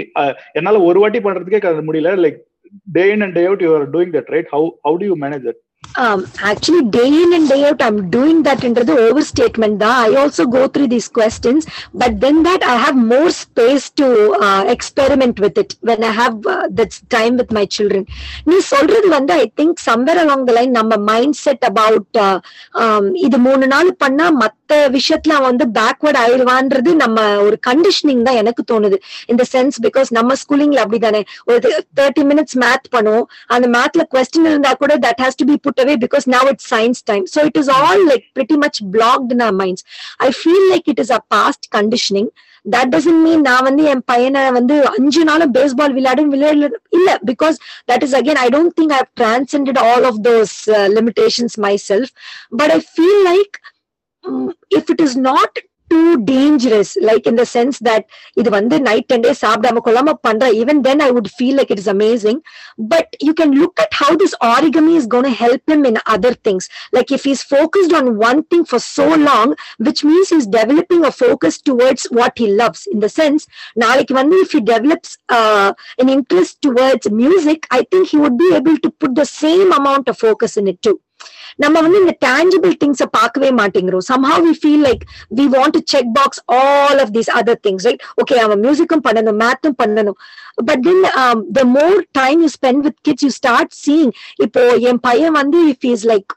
என்னால 0.60 0.82
ஒரு 0.90 1.00
வாட்டி 1.04 1.20
பண்றதுக்கே 1.28 1.60
முடியல. 1.90 2.12
Like 2.26 2.38
day 2.98 3.04
in 3.14 3.24
and 3.26 3.36
day 3.38 3.44
out 3.50 3.64
you 3.66 3.72
are 3.78 3.88
doing 3.96 4.14
that 4.18 4.30
right 4.36 4.52
how 4.56 4.68
how 4.86 4.98
do 5.02 5.08
you 5.10 5.16
manage 5.24 5.46
that 5.48 5.60
Um, 5.96 6.26
actually, 6.40 6.88
day 6.90 7.06
in 7.06 7.32
and 7.32 7.48
day 7.48 7.64
out, 7.64 7.80
I'm 7.80 8.10
doing 8.10 8.42
that 8.42 8.62
into 8.62 8.84
the 8.84 8.96
overstatement. 8.98 9.78
Da. 9.78 9.90
I 10.06 10.14
also 10.14 10.46
go 10.46 10.68
through 10.68 10.88
these 10.88 11.08
questions, 11.08 11.66
but 11.94 12.20
then 12.20 12.42
that 12.42 12.62
I 12.62 12.76
have 12.76 12.96
more 12.96 13.30
space 13.30 13.90
to 13.90 14.06
uh, 14.40 14.64
experiment 14.68 15.40
with 15.40 15.56
it 15.56 15.76
when 15.80 16.04
I 16.04 16.12
have 16.12 16.44
uh, 16.46 16.68
that 16.70 17.00
time 17.10 17.36
with 17.36 17.50
my 17.52 17.64
children. 17.66 18.04
நீ 18.48 18.58
சொல்றது 18.72 19.08
வந்து 19.16 19.32
I 19.42 19.46
think 19.60 19.80
somewhere 19.88 20.20
along 20.22 20.44
the 20.48 20.52
line 20.58 20.72
நம்ம 20.78 20.96
mind 21.10 21.38
set 21.44 21.64
about 21.70 22.18
இது 23.26 23.38
மூணு 23.48 23.66
நாள் 23.74 23.90
பண்ணா 24.04 24.28
மத்த 24.42 24.57
விஷயத்துல 24.74 25.36
அவன் 25.38 25.56
வந்து 25.56 25.80
பேக்வர்ட் 25.80 26.18
ஆயிடுவான்றது 26.24 26.94
நம்ம 26.94 27.38
ஒரு 27.38 27.58
கண்டிஷனிங் 27.66 28.22
தான் 28.22 28.34
எனக்கு 28.34 28.64
தோணுது. 28.72 28.96
இந்த 29.26 29.44
சென்ஸ் 29.52 29.78
பிகாஸ் 29.82 30.06
நம்ம 30.08 30.34
ஸ்கூலிங்ல 30.34 30.82
அப்படிதானே. 30.84 31.22
ஒரு 31.44 31.84
தேர்ட்டி 32.00 32.24
மினிட்ஸ் 32.30 32.58
மேத் 32.64 32.88
பண்ணுவோம். 32.96 33.26
அந்த 33.46 33.68
மேத்ல 33.78 34.04
கொஸ்டின் 34.14 34.48
இருந்தா 34.50 34.72
கூட 34.72 34.98
that 34.98 35.22
has 35.22 35.36
to 35.36 35.44
be 35.44 35.58
put 35.62 35.80
away 35.80 35.96
because 36.06 36.26
now 36.26 36.48
it's 36.48 36.74
science 36.74 37.00
time 37.04 37.26
so 37.26 37.44
it 37.44 37.56
is 37.56 37.70
all 37.70 38.06
like 38.06 38.24
pretty 38.38 38.56
much 38.56 38.80
blocked 38.92 39.30
in 39.30 39.46
our 39.48 39.52
minds. 39.52 39.84
I 40.18 40.30
feel 40.30 40.62
like 40.72 40.86
it 40.88 41.00
is 41.00 41.10
a 41.10 41.20
past 41.34 41.68
conditioning. 41.76 42.28
That 42.64 42.86
doesn't 42.90 43.42
நான் 43.46 43.62
வந்து 43.62 43.82
என் 43.82 44.02
பையனை 44.04 44.50
வந்து 44.50 44.88
அஞ்சு 44.88 45.24
நாளும் 45.24 45.54
baseball 45.54 45.94
விளையாடுன்னு 45.96 46.34
விளையாடு 46.34 46.80
இல்ல 46.88 47.18
because 47.26 47.56
that 47.92 48.02
is 48.02 48.14
again 48.14 48.40
I 48.44 48.48
don't 48.48 48.74
think 48.80 48.92
I 48.92 48.98
have 48.98 49.78
all 49.84 50.04
of 50.04 50.18
those 50.22 50.70
limitations 50.70 51.54
myself 51.88 52.12
but 52.48 52.70
I 52.70 52.86
feel 52.94 53.22
like 53.30 53.56
if 54.79 54.91
it 54.93 55.03
is 55.07 55.17
not 55.29 55.57
too 55.91 56.01
dangerous 56.31 56.91
like 57.07 57.25
in 57.31 57.39
the 57.41 57.43
sense 57.55 57.77
that 57.87 58.05
இது 58.41 58.49
வந்து 58.55 58.75
நைட் 58.87 59.07
டென் 59.11 59.23
டேஸ் 59.25 59.41
சாப்பிடாம 59.45 59.81
கொள்ளாம 59.87 60.13
பண்ற 60.27 60.47
even 60.61 60.79
then 60.87 61.01
I 61.07 61.09
would 61.17 61.29
feel 61.35 61.57
like 61.59 61.71
it 61.75 61.81
is 61.83 61.91
amazing 61.95 62.39
but 62.93 63.07
you 63.27 63.33
can 63.39 63.51
look 63.61 63.75
at 63.83 63.91
how 63.99 64.11
this 64.21 64.33
origami 64.51 64.93
is 65.01 65.05
going 65.13 65.27
to 65.29 65.35
help 65.43 65.63
him 65.73 65.81
in 65.89 65.97
other 66.15 66.31
things 66.45 66.63
like 66.95 67.09
if 67.17 67.23
he's 67.27 67.43
focused 67.55 67.93
on 67.99 68.05
one 68.23 68.39
thing 68.51 68.63
for 68.71 68.79
so 68.87 69.07
long 69.27 69.49
which 69.87 70.01
means 70.09 70.31
he's 70.33 70.47
developing 70.59 71.03
a 71.05 71.13
focus 71.23 71.57
towards 71.69 72.03
what 72.19 72.33
he 72.37 72.47
loves 72.63 72.81
in 72.93 72.99
the 73.05 73.11
sense 73.19 73.43
நாளைக்கு 73.83 74.13
வந்து 74.21 74.37
if 74.45 74.51
he 74.55 74.61
develops 74.73 75.11
uh, 75.37 75.69
an 76.01 76.09
interest 76.17 76.53
towards 76.67 77.05
music 77.23 77.61
i 77.79 77.83
think 77.91 78.03
he 78.13 78.19
would 78.23 78.37
be 78.45 78.51
able 78.59 78.77
to 78.85 78.91
put 79.03 79.13
the 79.21 79.29
same 79.41 79.71
amount 79.79 80.07
of 80.13 80.17
focus 80.27 80.53
in 80.61 80.67
it 80.73 80.79
too 80.87 80.97
நம்ம 81.58 81.76
வந்து 81.80 82.00
இந்த 82.00 82.14
tangible 82.24 82.72
things 82.82 83.06
பார்க்கவே 83.16 83.50
மாட்டேங்கிறோம் 83.58 84.04
somehow 84.08 84.42
we 84.46 84.54
feel 84.60 84.84
like 84.88 85.02
we 85.38 85.46
want 85.54 85.76
to 85.76 85.82
check 85.94 86.10
box 86.18 86.42
all 86.58 87.00
of 87.04 87.12
these 87.16 87.30
other 87.38 87.60
things 87.66 87.86
right 87.88 88.04
okay 88.22 88.36
அவன் 88.38 88.62
மியூசிக்கும் 88.66 89.04
பண்ணணும் 89.06 89.40
மேத்தும் 89.44 89.78
பண்ணணும் 89.82 90.18
but 90.68 90.82
then 90.86 91.02
the 91.52 91.64
more 91.74 91.98
time 92.20 92.40
you 92.42 92.50
spend 92.56 92.82
with 92.86 92.98
kids 93.08 93.26
you 93.26 93.32
start 93.40 93.72
seeing 93.84 94.12
இப்போ 94.46 94.62
என் 94.90 95.02
பையன் 95.08 95.36
வந்து 95.40 95.60
if 95.72 95.86
is 95.92 96.06
like 96.06 96.32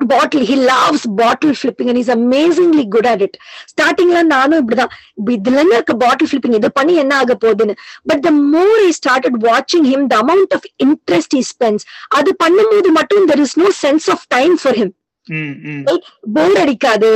bottle 0.00 0.44
he 0.44 0.56
loves 0.56 1.02
bottle 1.20 1.54
flipping 1.54 1.88
and 1.88 1.96
he's 1.96 2.08
amazingly 2.08 2.84
good 2.94 3.06
at 3.06 3.20
it. 3.26 3.34
ஸ்டார்டிங்ல 3.72 4.20
நானும் 4.32 4.60
இப்படிதான். 4.62 4.92
இப்ப 5.18 5.28
இதுல 5.36 5.60
என்ன 5.62 5.74
இருக்க 5.78 5.94
பாட்டில் 6.04 6.28
ஃபிளிப்பிங் 6.30 6.56
இது 6.58 6.70
பண்ணி 6.78 6.94
என்ன 7.02 7.14
ஆக 7.22 7.36
போகுதுன்னு? 7.44 7.74
But 8.10 8.22
the 8.26 8.30
more 8.54 8.80
I 8.88 8.90
started 9.00 9.38
வாட்சிங் 9.48 9.86
him 9.92 10.06
the 10.12 10.16
amount 10.24 10.54
of 10.58 10.68
interest 10.86 11.36
he 11.38 11.42
spends 11.52 11.84
அது 12.18 12.32
பண்ணும்போது 12.44 12.90
மட்டும் 12.98 13.26
there 13.32 13.42
is 13.46 13.56
no 13.64 13.70
sense 13.84 14.08
of 14.14 14.24
time 14.36 14.56
for 14.62 14.78
him 14.80 14.92
bore 16.36 16.58
அடிக்காது. 16.62 17.10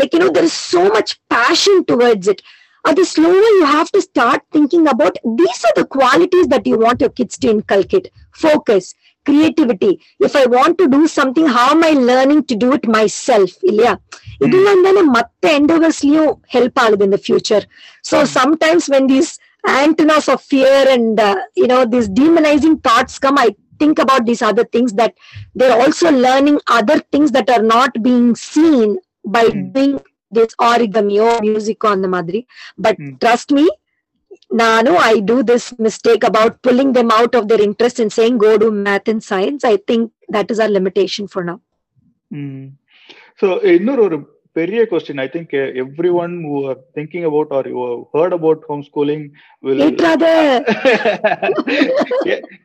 Like 0.00 0.12
you 0.16 0.20
know 0.24 0.30
there 0.38 0.48
is 0.50 0.60
so 0.74 0.82
much 0.96 1.14
passion 1.34 1.80
towards 1.92 2.30
it 2.32 2.42
அது 2.84 3.02
ஸ்லோவா 3.14 3.48
you 3.58 3.64
have 3.74 3.90
to 3.96 4.00
start 4.08 4.44
thinking 4.56 4.86
about 4.92 5.18
these 5.40 5.62
are 5.68 5.76
the 5.80 5.84
qualities 5.96 6.48
that 6.54 6.68
you 6.72 6.76
want 6.84 7.02
your 7.04 7.16
kids 7.20 7.40
to 7.44 7.48
inculcate 7.56 8.08
focus 8.40 8.88
creativity. 9.24 10.00
If 10.20 10.34
i 10.36 10.44
want 10.46 10.78
to 10.78 10.88
do 10.88 11.06
something 11.06 11.46
how 11.46 11.70
am 11.70 11.84
i 11.84 11.92
learning 12.10 12.44
to 12.44 12.56
do 12.56 12.72
it 12.72 12.86
myself? 12.98 13.50
Ilya? 13.72 13.94
Hmm. 13.94 14.48
ಇದೆಲ್ಲ 14.48 15.00
help 15.16 15.48
ಎಂಡೋಗರ್ಸ್ಲಿಯೂ 15.58 16.24
help 16.54 17.02
in 17.06 17.10
the 17.16 17.22
future. 17.28 17.64
So 18.10 18.18
hmm. 18.18 18.30
sometimes 18.38 18.84
when 18.94 19.06
these 19.14 19.32
antennas 19.82 20.28
of 20.28 20.40
fear 20.52 20.78
and 20.94 21.20
uh, 21.20 21.36
you 21.60 21.68
know 21.72 21.82
these 21.92 22.08
demonizing 22.20 22.76
thoughts 22.86 23.18
come 23.24 23.38
i 23.38 23.50
think 23.82 23.98
about 24.04 24.24
these 24.28 24.42
other 24.42 24.64
things 24.74 24.92
that 25.00 25.12
they're 25.54 25.78
also 25.82 26.10
learning 26.26 26.58
other 26.78 26.98
things 27.12 27.30
that 27.36 27.48
are 27.54 27.62
not 27.62 27.90
being 28.08 28.34
seen 28.34 28.98
by 29.24 29.44
mm. 29.44 29.72
doing 29.76 30.00
this 30.30 30.54
origami 30.70 31.16
or 31.26 31.40
music 31.40 31.84
on 31.84 32.02
the 32.02 32.08
madri. 32.08 32.46
But 32.78 32.98
mm. 32.98 33.20
trust 33.20 33.50
me 33.52 33.68
nanu 34.60 34.92
i 35.10 35.14
do 35.30 35.36
this 35.50 35.64
mistake 35.86 36.24
about 36.30 36.52
pulling 36.66 36.90
them 36.98 37.10
out 37.18 37.34
of 37.38 37.44
their 37.50 37.62
interest 37.68 37.98
and 38.02 38.12
saying 38.16 38.36
go 38.44 38.52
do 38.62 38.68
math 38.86 39.08
and 39.12 39.22
science 39.30 39.62
i 39.72 39.76
think 39.88 40.02
that 40.34 40.50
is 40.54 40.60
our 40.64 40.72
limitation 40.78 41.26
for 41.34 41.44
now 41.50 41.58
so 43.40 43.48
இன்னொரு 43.76 44.02
ஒரு 44.06 44.18
பெரிய 44.58 44.80
question 44.90 45.20
I 45.24 45.26
think 45.34 45.52
everyone 46.22 46.34
who 46.48 46.56
are 46.70 46.80
thinking 46.96 47.26
about 47.28 47.52
or 47.58 47.66
you 47.72 47.84
heard 48.16 48.34
about 48.38 48.64
home 48.70 48.82
schooling 48.88 49.24
will 49.66 49.82
ஏற்றாத. 49.86 50.24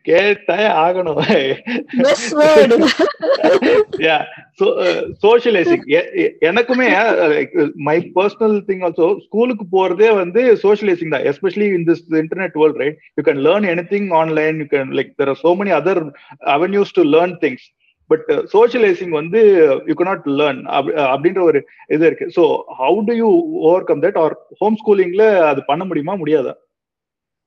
கேட்டே 0.09 0.59
ஆகணும். 0.85 1.21
Best 2.03 2.29
word. 2.39 2.73
Yeah 4.07 4.17
socialising 5.23 5.85
எனக்குமே 6.49 6.87
my 7.87 7.97
personal 8.17 8.55
thing 8.69 8.83
also 8.87 9.07
ஸ்கூலுக்கு 9.25 9.65
போறதே 9.75 10.09
வந்து 10.21 10.43
socialising 10.65 11.13
தான். 11.15 11.25
Especially 11.31 11.67
in 11.77 11.87
this 11.89 12.03
internet 12.23 12.55
world 12.61 12.79
right 12.83 12.97
you 13.19 13.23
can 13.29 13.41
learn 13.47 13.67
anything 13.93 14.07
online 14.21 14.57
you 14.63 14.67
can 14.75 14.93
like 14.99 15.11
there 15.21 15.31
are 15.33 15.41
so 15.45 15.51
many 15.61 15.73
other 15.79 16.01
avenues 16.55 16.95
to 16.99 17.05
learn 17.15 17.35
things 17.43 17.65
but 18.09 18.27
socialising 18.53 19.13
uh, 19.13 19.19
வந்து 19.21 19.39
you 19.89 19.95
not 20.09 20.27
learn 20.39 20.61
அப்படின்ற 21.13 21.41
ஒரு 21.49 21.59
இது 21.87 22.03
இருக்கு. 22.05 22.27
So 22.35 22.43
how 22.81 22.99
do 23.09 23.15
you 23.21 23.29
overcome 23.89 24.03
that 24.05 24.19
or 24.23 24.35
home 24.61 24.77
ஸ்கூலிங்ல 24.81 25.25
அது 25.51 25.63
பண்ண 25.65 25.83
முடியுமா? 25.85 26.15
முடியாதா? 26.15 26.53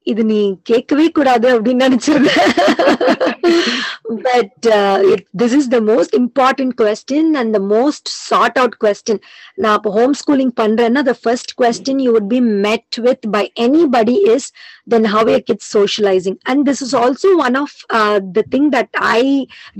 இது 0.06 0.22
நீ 0.24 0.38
கேட்கவே 0.64 1.06
கூடாது 1.16 1.46
அப்படின்னு 1.54 1.86
நினைச்சிருந்தேன் 1.86 2.52
but 4.24 4.66
this 5.40 5.54
is 5.58 5.68
the 5.74 5.78
most 5.88 6.14
important 6.20 6.74
question 6.80 7.30
and 7.40 7.52
the 7.56 7.60
most 7.72 8.08
sought 8.28 8.58
out 8.58 8.76
question 8.84 9.20
நான் 9.56 9.76
இப்போ 9.78 9.92
ஹோம் 9.98 10.14
ஸ்கூலிங் 10.20 10.54
பண்றேன்னா 10.62 11.02
the 11.10 11.14
first 11.22 11.52
question 11.60 12.00
you 12.04 12.12
would 12.16 12.30
be 12.34 12.40
met 12.66 12.98
with 13.00 13.26
by 13.36 13.44
anybody 13.66 14.16
is 14.34 14.48
then 14.86 15.08
how 15.14 15.30
a 15.30 15.38
kids 15.42 15.70
socialising 15.76 16.38
and 16.44 16.64
this 16.70 16.82
is 16.86 16.96
also 17.02 17.32
one 17.46 17.58
of 17.64 17.76
the 18.38 18.46
thing 18.56 18.68
that 18.76 18.94
I 19.12 19.22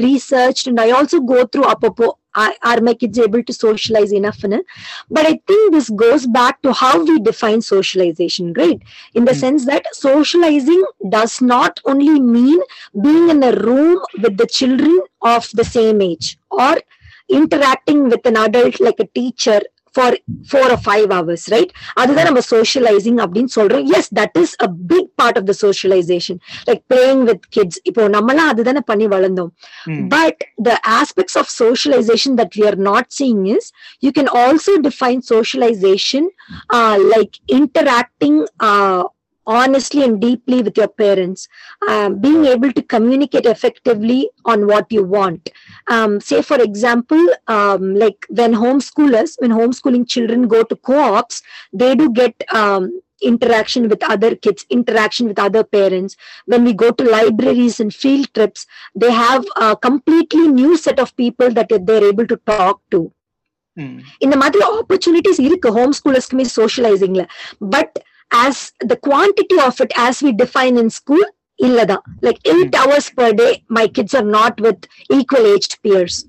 research 0.07 0.63
and 0.69 0.81
I 0.81 0.89
also 0.93 1.21
go 1.33 1.41
through 1.55 1.65
அப்பப்போ 1.71 2.11
are 2.37 2.81
my 2.81 2.95
kids 2.95 3.19
able 3.19 3.43
to 3.43 3.53
socialize 3.53 4.13
enough 4.13 4.45
in? 4.45 4.63
But 5.11 5.27
I 5.27 5.41
think 5.47 5.73
this 5.73 5.91
goes 5.91 6.27
back 6.27 6.63
to 6.63 6.73
how 6.73 7.05
we 7.05 7.19
define 7.21 7.61
socialization, 7.63 8.53
right? 8.55 8.81
In 9.15 9.25
the 9.25 9.33
Mm. 9.33 9.41
sense 9.45 9.67
that 9.67 9.87
socializing 9.95 10.83
does 11.09 11.41
not 11.41 11.81
only 11.85 12.21
mean 12.21 12.61
being 13.03 13.29
in 13.31 13.43
a 13.43 13.53
room 13.53 13.99
with 14.23 14.37
the 14.37 14.47
children 14.47 15.01
of 15.23 15.51
the 15.55 15.65
same 15.65 16.01
age 16.01 16.39
or 16.51 16.77
interacting 17.29 18.09
with 18.09 18.25
an 18.27 18.37
adult 18.37 18.81
like 18.81 18.99
a 19.01 19.07
teacher 19.07 19.61
for 19.97 20.09
four 20.51 20.67
or 20.75 20.79
five 20.89 21.09
hours, 21.17 21.43
right? 21.55 21.71
அதுதான் 22.01 22.29
நம்ம 22.29 22.43
socializing 22.55 23.17
அப்படின்னு 23.25 23.53
சொல்றோம் 23.59 23.87
yes 23.95 24.07
that 24.19 24.33
is 24.43 24.51
a 24.67 24.71
big 24.93 25.07
part 25.23 25.37
of 25.41 25.45
the 25.51 25.57
socialization 25.65 26.37
like 26.69 26.83
playing 26.93 27.23
with 27.31 27.41
kids 27.57 27.77
இப்போ 27.91 28.09
நம்மலாம் 28.17 28.51
அதுதானே 28.53 28.83
பண்ணி 28.91 29.07
வளர்ந்தோம் 29.15 29.53
but 30.17 30.37
the 30.69 30.77
aspects 31.01 31.37
of 31.41 31.47
socialization 31.65 32.35
that 32.41 32.53
we 32.59 32.65
are 32.71 32.81
not 32.91 33.07
seeing 33.19 33.41
is 33.57 33.65
you 34.07 34.13
can 34.19 34.29
also 34.43 34.75
define 34.89 35.21
socialization 35.35 36.25
uh, 36.77 36.97
like 37.15 37.33
interacting 37.61 38.37
uh, 38.69 39.03
honestly 39.50 40.04
and 40.04 40.20
deeply 40.20 40.62
with 40.64 40.76
your 40.76 40.88
parents 40.88 41.42
uh, 41.88 42.10
being 42.10 42.46
able 42.46 42.72
to 42.72 42.82
communicate 42.94 43.46
effectively 43.46 44.22
on 44.46 44.66
what 44.66 44.86
you 44.92 45.04
want 45.04 45.52
um, 45.88 46.20
say 46.20 46.42
for 46.42 46.60
example 46.60 47.24
um, 47.48 47.84
like 47.96 48.26
when 48.30 48.54
homeschoolers 48.56 49.34
when 49.40 49.52
homeschooling 49.52 50.08
children 50.08 50.48
go 50.48 50.62
to 50.64 50.76
co-ops 50.78 51.44
they 51.74 51.94
do 51.96 52.08
get 52.22 52.34
um, 52.62 52.86
interaction 53.22 53.88
with 53.92 54.02
other 54.14 54.36
kids 54.36 54.66
interaction 54.70 55.28
with 55.28 55.40
other 55.40 55.64
parents 55.78 56.18
when 56.48 56.64
we 56.64 56.74
go 56.74 56.90
to 56.92 57.04
libraries 57.04 57.80
and 57.80 57.94
field 57.94 58.28
trips 58.34 58.66
they 58.96 59.12
have 59.12 59.46
a 59.58 59.76
completely 59.88 60.48
new 60.62 60.76
set 60.86 61.00
of 61.00 61.16
people 61.16 61.50
that 61.52 61.70
they're 61.88 62.10
able 62.14 62.28
to 62.34 62.40
talk 62.54 62.78
to 62.96 63.02
இந்த 64.26 64.36
மாதிரி 64.42 64.60
opportunities 64.82 65.40
இருக்கு 65.46 65.70
home 65.78 65.94
ஸ்கூலர்ஸ்க்குமே 65.98 66.44
சோஷியலைசிங்ல 66.58 67.24
but 67.74 67.96
as 68.32 68.62
the 68.92 68.96
quantity 69.10 69.58
of 69.68 69.80
it 69.86 69.96
as 70.06 70.22
we 70.28 70.32
define 70.44 70.78
in 70.84 70.94
school 71.00 71.28
இல்லதான் 71.68 72.06
like 72.28 72.40
eight 72.54 72.78
hours 72.84 73.12
per 73.20 73.36
day 73.42 73.50
my 73.80 73.86
kids 73.98 74.18
are 74.22 74.30
not 74.40 74.58
with 74.68 74.86
equal 75.20 75.48
age 75.56 75.70
peers 75.86 76.20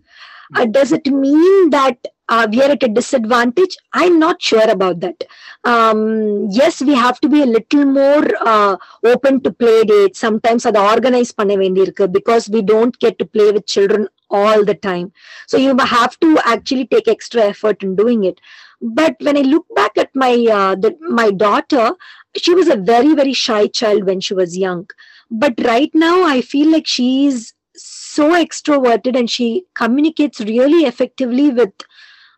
does 0.77 0.95
it 0.99 1.11
mean 1.25 1.65
that 1.79 2.03
we 2.51 2.61
are 2.61 2.71
at 2.71 2.83
a 2.83 2.89
disadvantage 2.89 3.77
i'm 3.93 4.19
not 4.19 4.43
sure 4.43 4.69
about 4.69 4.99
that 5.01 5.25
um 5.65 6.01
yes 6.51 6.83
we 6.83 6.95
have 6.95 7.21
to 7.21 7.29
be 7.29 7.43
a 7.43 7.47
little 7.47 7.85
more 7.85 8.25
uh, 8.45 8.77
open 9.05 9.41
to 9.41 9.53
play 9.53 9.79
dates 9.85 10.19
sometimes 10.27 10.65
அதை 10.71 10.81
organize 10.93 11.31
பண்ண 11.41 11.55
வேண்டியிருக்கு 11.63 12.07
because 12.19 12.47
we 12.55 12.63
don't 12.73 12.97
get 13.05 13.17
to 13.21 13.27
play 13.35 13.49
with 13.57 13.67
children 13.75 14.05
all 14.39 14.61
the 14.71 14.77
time 14.89 15.07
so 15.51 15.57
you 15.65 15.73
have 15.97 16.15
to 16.25 16.31
actually 16.55 16.87
take 16.95 17.09
extra 17.17 17.43
effort 17.53 17.79
in 17.87 17.93
doing 18.03 18.23
it 18.31 18.39
but 18.81 19.15
when 19.21 19.37
i 19.37 19.41
look 19.43 19.67
back 19.75 19.97
at 19.97 20.11
my 20.15 20.33
uh, 20.59 20.75
the, 20.75 20.97
my 21.01 21.31
daughter 21.31 21.95
she 22.37 22.55
was 22.55 22.69
a 22.69 22.77
very 22.77 23.15
very 23.15 23.33
shy 23.33 23.67
child 23.67 24.05
when 24.05 24.21
she 24.21 24.35
was 24.35 24.57
young 24.59 24.87
but 25.31 25.55
right 25.65 25.91
now 25.95 26.25
i 26.25 26.41
feel 26.41 26.71
like 26.71 26.87
she's 26.87 27.55
so 27.77 28.33
extroverted 28.33 29.19
and 29.19 29.31
she 29.31 29.65
communicates 29.75 30.41
really 30.41 30.85
effectively 30.85 31.51
with 31.51 31.73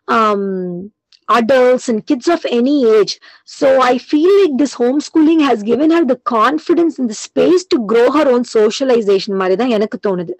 um 0.07 0.91
adults 1.29 1.87
and 1.89 2.05
kids 2.07 2.27
of 2.27 2.45
any 2.49 2.89
age 2.89 3.19
so 3.45 3.81
i 3.81 3.97
feel 3.97 4.31
like 4.41 4.57
this 4.57 4.75
homeschooling 4.75 5.41
has 5.41 5.61
given 5.61 5.91
her 5.91 6.03
the 6.03 6.15
confidence 6.15 6.97
and 6.97 7.09
the 7.09 7.13
space 7.13 7.63
to 7.65 7.85
grow 7.85 8.11
her 8.11 8.27
own 8.33 8.43
socialization 8.43 9.35
மாதிரி 9.41 9.55
தான் 9.55 9.75
எனக்கு 9.77 9.97
தோணுது 10.07 10.33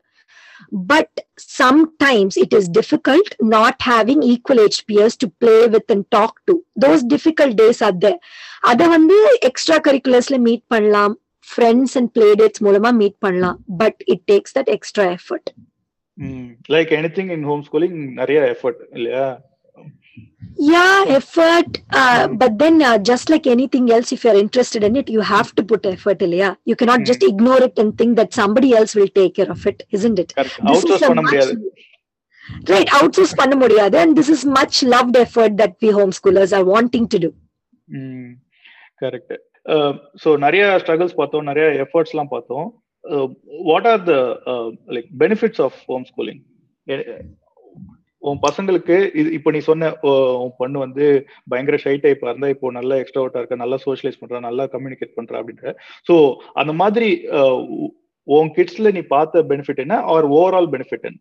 but 0.73 1.09
sometimes 1.37 2.37
it 2.37 2.53
is 2.55 2.69
difficult 2.69 3.29
not 3.41 3.77
having 3.81 4.23
equal 4.23 4.61
age 4.61 4.87
peers 4.87 5.17
to 5.17 5.29
play 5.43 5.69
with 5.69 5.89
and 5.89 6.05
talk 6.11 6.33
to. 6.47 6.55
Those 6.85 7.03
difficult 7.15 7.57
days 7.57 7.81
are 7.83 7.97
there. 8.05 8.19
அதை 8.61 8.87
வந்து 8.87 9.39
extra 9.41 9.79
கரிக்குலர்ஸ்ல 9.89 10.39
meet 10.39 10.67
பண்ணலாம். 10.67 11.19
Friends 11.49 11.95
and 11.95 12.13
play 12.13 12.35
dates 12.35 12.63
மூலமா 12.67 12.93
meet 12.93 13.19
பண்ணலாம். 13.19 13.59
But 13.77 14.03
it 14.05 14.25
takes 14.33 14.55
that 14.59 14.71
extra 14.77 15.05
effort 15.17 15.51
like 16.69 16.93
anything 17.19 17.31
in 17.31 17.45
homeschooling 17.73 17.99
நிறைய 18.13 18.41
effort 18.55 18.81
இல்லையா? 18.93 19.27
Yeah 20.73 20.99
effort 21.11 21.71
uh, 22.01 22.25
but 22.41 22.53
then 22.59 22.77
uh, 22.83 22.97
just 23.11 23.27
like 23.29 23.47
anything 23.47 23.87
else 23.91 24.09
if 24.13 24.25
you're 24.25 24.41
interested 24.43 24.83
in 24.89 24.95
it 25.01 25.09
you 25.11 25.23
have 25.31 25.49
to 25.59 25.63
put 25.71 25.87
effort 25.93 26.21
இல்லையா 26.27 26.51
you 26.71 26.77
cannot 26.81 27.01
Mm. 27.01 27.09
just 27.11 27.25
ignore 27.31 27.61
it 27.69 27.77
and 27.83 27.91
think 28.01 28.13
that 28.21 28.31
somebody 28.41 28.71
else 28.81 28.93
will 28.99 29.13
take 29.19 29.33
care 29.39 29.51
of 29.51 29.63
it 29.71 29.81
isn't 29.99 30.21
it 30.25 30.31
This 30.69 30.85
is 30.95 31.03
a 31.03 31.15
much- 31.21 31.35
right 32.71 32.89
outsource 32.99 33.35
பண்ண 33.41 33.55
முடியாது 33.63 33.97
and 33.99 34.13
this 34.21 34.31
is 34.35 34.41
much 34.59 34.77
loved 34.95 35.17
effort 35.25 35.53
that 35.63 35.75
we 35.83 35.91
homeschoolers 35.99 36.53
are 36.59 36.65
wanting 36.75 37.07
to 37.15 37.21
do 37.27 37.31
correct 39.03 39.35
so 40.23 40.31
நிறைய 40.45 40.65
struggles 40.83 41.19
பார்த்தோம் 41.21 41.47
நிறைய 41.51 41.67
எஃபர்ட்ஸ்லாம் 41.85 42.33
பார்த்தோம் 42.35 42.67
what 43.71 43.89
are 43.93 44.03
the 44.11 44.15
like 44.97 45.09
benefits 45.23 45.63
of 45.67 45.79
homeschooling 46.11 46.43
உன் 48.29 48.41
பசங்களுக்கு 48.45 48.97
இது 49.21 49.29
இப்போ 49.39 49.51
நீ 49.55 49.61
சொன்ன 49.69 49.91
உன் 50.43 50.55
பொண்ணு 50.61 50.79
வந்து 50.85 51.05
பயங்கர 51.53 51.79
ஷை 51.85 51.95
டைப்பா 52.05 52.29
இருந்தா 52.31 52.51
இப்போ 52.55 52.73
நல்லா 52.79 52.97
எக்ஸ்ட்ராவர்ட்டா 53.03 53.41
இருக்க 53.43 53.57
நல்லா 53.63 53.79
சோஷியலைஸ் 53.87 54.21
பண்றா 54.21 54.41
நல்லா 54.49 54.67
கம்யூனிகேட் 54.75 55.17
பண்றா 55.19 55.41
அப்படின்ற. 55.41 55.75
ஸோ 56.09 56.17
அந்த 56.63 56.75
மாதிரி 56.83 57.11
உன் 58.29 58.51
கிட்ஸ்ல 58.59 58.93
நீ 58.99 59.03
பார்த்த 59.17 59.45
பெனிஃபிட் 59.53 59.83
என்ன? 59.85 59.97
ஆர் 60.15 60.29
ஓவரால் 60.39 60.71
பெனிஃபிட் 60.75 61.09
என்ன? 61.11 61.21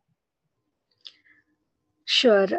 ஷுர் 2.07 2.53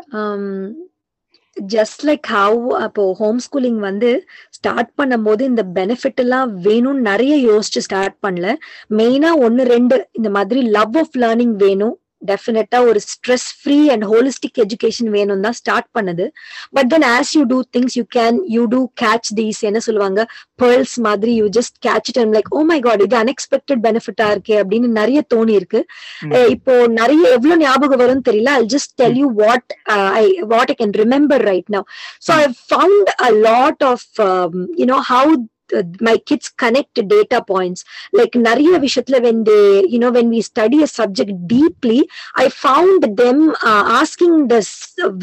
ஜஸ்ட் 1.57 2.01
லைக் 2.09 2.29
ஹவ் 2.37 2.63
அப்போ 2.85 3.03
ஹோம் 3.19 3.41
ஸ்கூலிங் 3.45 3.81
வந்து 3.89 4.09
ஸ்டார்ட் 4.57 4.93
பண்ணும்போது 5.01 5.43
இந்த 5.51 5.63
பெனிஃபிட் 5.77 6.23
எல்லாம் 6.25 6.49
வேணும்னு 6.65 7.09
நிறைய 7.11 7.35
யோசிச்சு 7.51 7.81
ஸ்டார்ட் 7.89 8.17
பண்ணல. 8.27 8.49
மெயினா 9.01 9.31
ஒன்னு 9.47 9.65
ரெண்டு 9.75 9.97
இந்த 10.21 10.31
மாதிரி 10.39 10.63
லவ் 10.79 10.97
ஆஃப் 11.03 11.17
லேர்னிங் 11.25 11.55
வேணும். 11.67 11.95
டெஃபினட்டா 12.25 12.79
ஒரு 12.89 13.01
stress 13.07 13.49
free 13.59 13.79
and 13.91 14.05
holistic 14.05 14.61
education 14.65 15.11
வேணும் 15.11 15.45
தான் 15.47 15.57
ஸ்டார்ட் 15.61 15.89
பண்ணது. 15.97 16.27
But 16.77 16.91
then 16.95 17.07
as 17.11 17.33
you 17.37 17.43
do 17.53 17.59
things 17.77 17.97
you 17.99 18.05
can 18.17 18.39
you 18.57 18.65
do 18.75 18.81
catch 19.03 19.31
these 19.41 19.61
என்ன 19.71 19.83
சொல்லுவாங்க 19.87 20.21
பேர்ல்ஸ் 20.63 20.97
மாதிரி 21.07 21.33
you 21.41 21.47
just 21.57 21.77
catch 21.87 22.11
it 22.13 22.21
like 22.37 22.51
oh 22.51 22.63
my 22.65 22.79
God 22.81 23.05
இது 23.07 23.17
அன்எக்ஸ்பெக்டட் 23.23 23.83
பெனிஃபிட்டா 23.87 24.29
இருக்கே 24.35 24.57
அப்படின்னு 24.63 24.91
நிறைய 25.01 25.21
தோணி 25.35 25.55
இருக்கு 25.61 25.81
இப்போ 26.55 26.75
நிறைய 27.01 27.23
எவ்வளவு 27.37 27.61
ஞாபகம் 27.65 28.03
வரும்னு 28.03 28.27
தெரியல 28.31 28.53
I 28.61 28.67
just 28.75 28.95
tell 29.01 29.19
you 29.23 29.31
what 29.43 29.71
I 30.19 30.25
what 30.53 30.71
I 30.71 30.77
can 30.83 30.95
remember 31.03 31.45
right 31.51 31.71
now 31.77 31.87
so 32.27 32.33
I 32.39 32.47
found 32.65 33.11
a 33.27 33.31
lot 33.49 33.85
of 33.93 34.07
you know 34.83 34.99
how 35.11 35.35
my 36.02 36.18
kids 36.20 36.50
connect 36.52 36.96
data 37.08 37.40
points 37.44 37.82
like 38.14 38.34
நிறைய 38.48 38.72
விஷயத்துல 38.86 39.18
when 39.26 39.38
they 39.50 39.64
you 39.94 40.00
know 40.02 40.12
when 40.18 40.28
we 40.30 40.42
study 40.42 40.80
a 40.84 40.90
subject 40.90 41.32
deeply 41.48 42.00
i 42.36 42.50
found 42.66 43.02
them 43.22 43.38
uh, 43.70 43.84
asking 44.02 44.34
this 44.54 44.70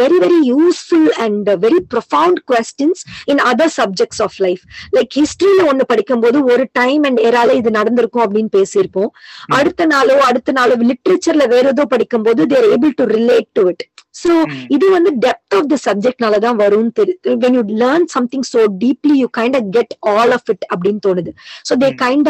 very 0.03 0.18
very 0.24 0.41
useful 0.59 1.07
and 1.24 1.43
uh, 1.49 1.57
very 1.66 1.80
profound 1.95 2.37
questions 2.53 3.05
in 3.26 3.39
other 3.51 3.68
subjects 3.78 4.20
of 4.26 4.32
life 4.47 4.62
like 4.99 5.11
historyல 5.22 5.66
ஒண்ணு 5.70 5.91
படிக்கும்போது 5.93 6.39
ஒரு 6.53 6.66
time 6.80 7.05
and 7.11 7.22
ஏரால 7.28 7.57
இது 7.61 7.72
நடந்திருக்கும் 7.80 8.24
அப்படின்னு 8.26 8.53
பேசியிருப்போம் 8.59 9.12
அடுத்த 9.61 9.87
நாளோ 9.95 10.16
அடுத்த 10.30 10.53
நாளோ 10.61 10.76
லிட்ரேச்சர்ல 10.91 11.47
வேற 11.55 11.66
ஏதோ 11.76 11.87
படிக்கும்போது 11.95 12.43
they're 12.55 12.68
able 12.76 12.95
to 13.01 13.07
relate 13.18 13.51
to 13.59 13.64
it 13.74 13.84
so 14.14 14.30
Mm. 14.43 14.61
இது 14.74 14.87
வந்து 14.95 15.11
டெப்த் 15.24 15.55
ஆஃப் 15.57 15.68
த 15.72 15.76
சப்ஜெக்ட்னால 15.87 16.37
தான் 16.45 16.59
வரும்னு 16.62 16.93
தெரியுது 16.99 17.32
when 17.43 17.57
you 17.59 17.62
learn 17.82 18.05
something 18.14 18.47
so 18.51 18.61
deeply 18.84 19.14
you 19.22 19.28
kind 19.39 19.57
get 19.76 19.93
all 20.12 20.30
of 20.32 20.49
it 20.49 20.65
அப்படின்னு 20.73 21.01
தோணுது 21.07 21.34
so 21.69 21.75
they 21.75 21.89
Mm. 21.91 21.99
Kind 22.03 22.29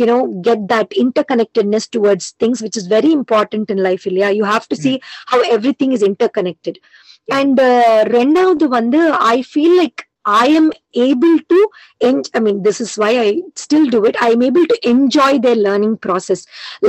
you 0.00 0.06
know 0.06 0.18
get 0.46 0.60
that 0.68 0.90
interconnectedness 1.04 1.84
towards 1.94 2.24
things 2.42 2.58
which 2.64 2.76
is 2.80 2.86
very 2.86 3.12
important 3.12 3.70
in 3.70 3.78
life 3.88 4.04
இல்லையா 4.06 4.28
you 4.28 4.44
have 4.44 4.66
to 4.68 4.76
see 4.76 4.92
how 5.26 5.38
everything 5.56 5.90
is 5.92 6.02
interconnected 6.02 6.76
and 7.28 7.56
uh, 7.60 7.98
ரெண்டாவது 8.16 8.64
வந்து 8.76 9.00
i 9.34 9.42
feel 9.54 9.72
like 9.82 10.00
i 10.38 10.46
am 10.60 10.66
able 11.06 11.36
to 11.52 11.58
en- 12.08 12.30
i 12.38 12.40
mean 12.44 12.58
this 12.66 12.78
is 12.84 12.90
why 13.02 13.10
i 13.24 13.28
still 13.64 13.86
do 13.94 14.00
it 14.08 14.16
i 14.26 14.30
am 14.36 14.42
able 14.48 14.66
to 14.72 14.78
enjoy 14.92 15.30
their 15.44 15.58
learning 15.66 15.94
process 16.06 16.40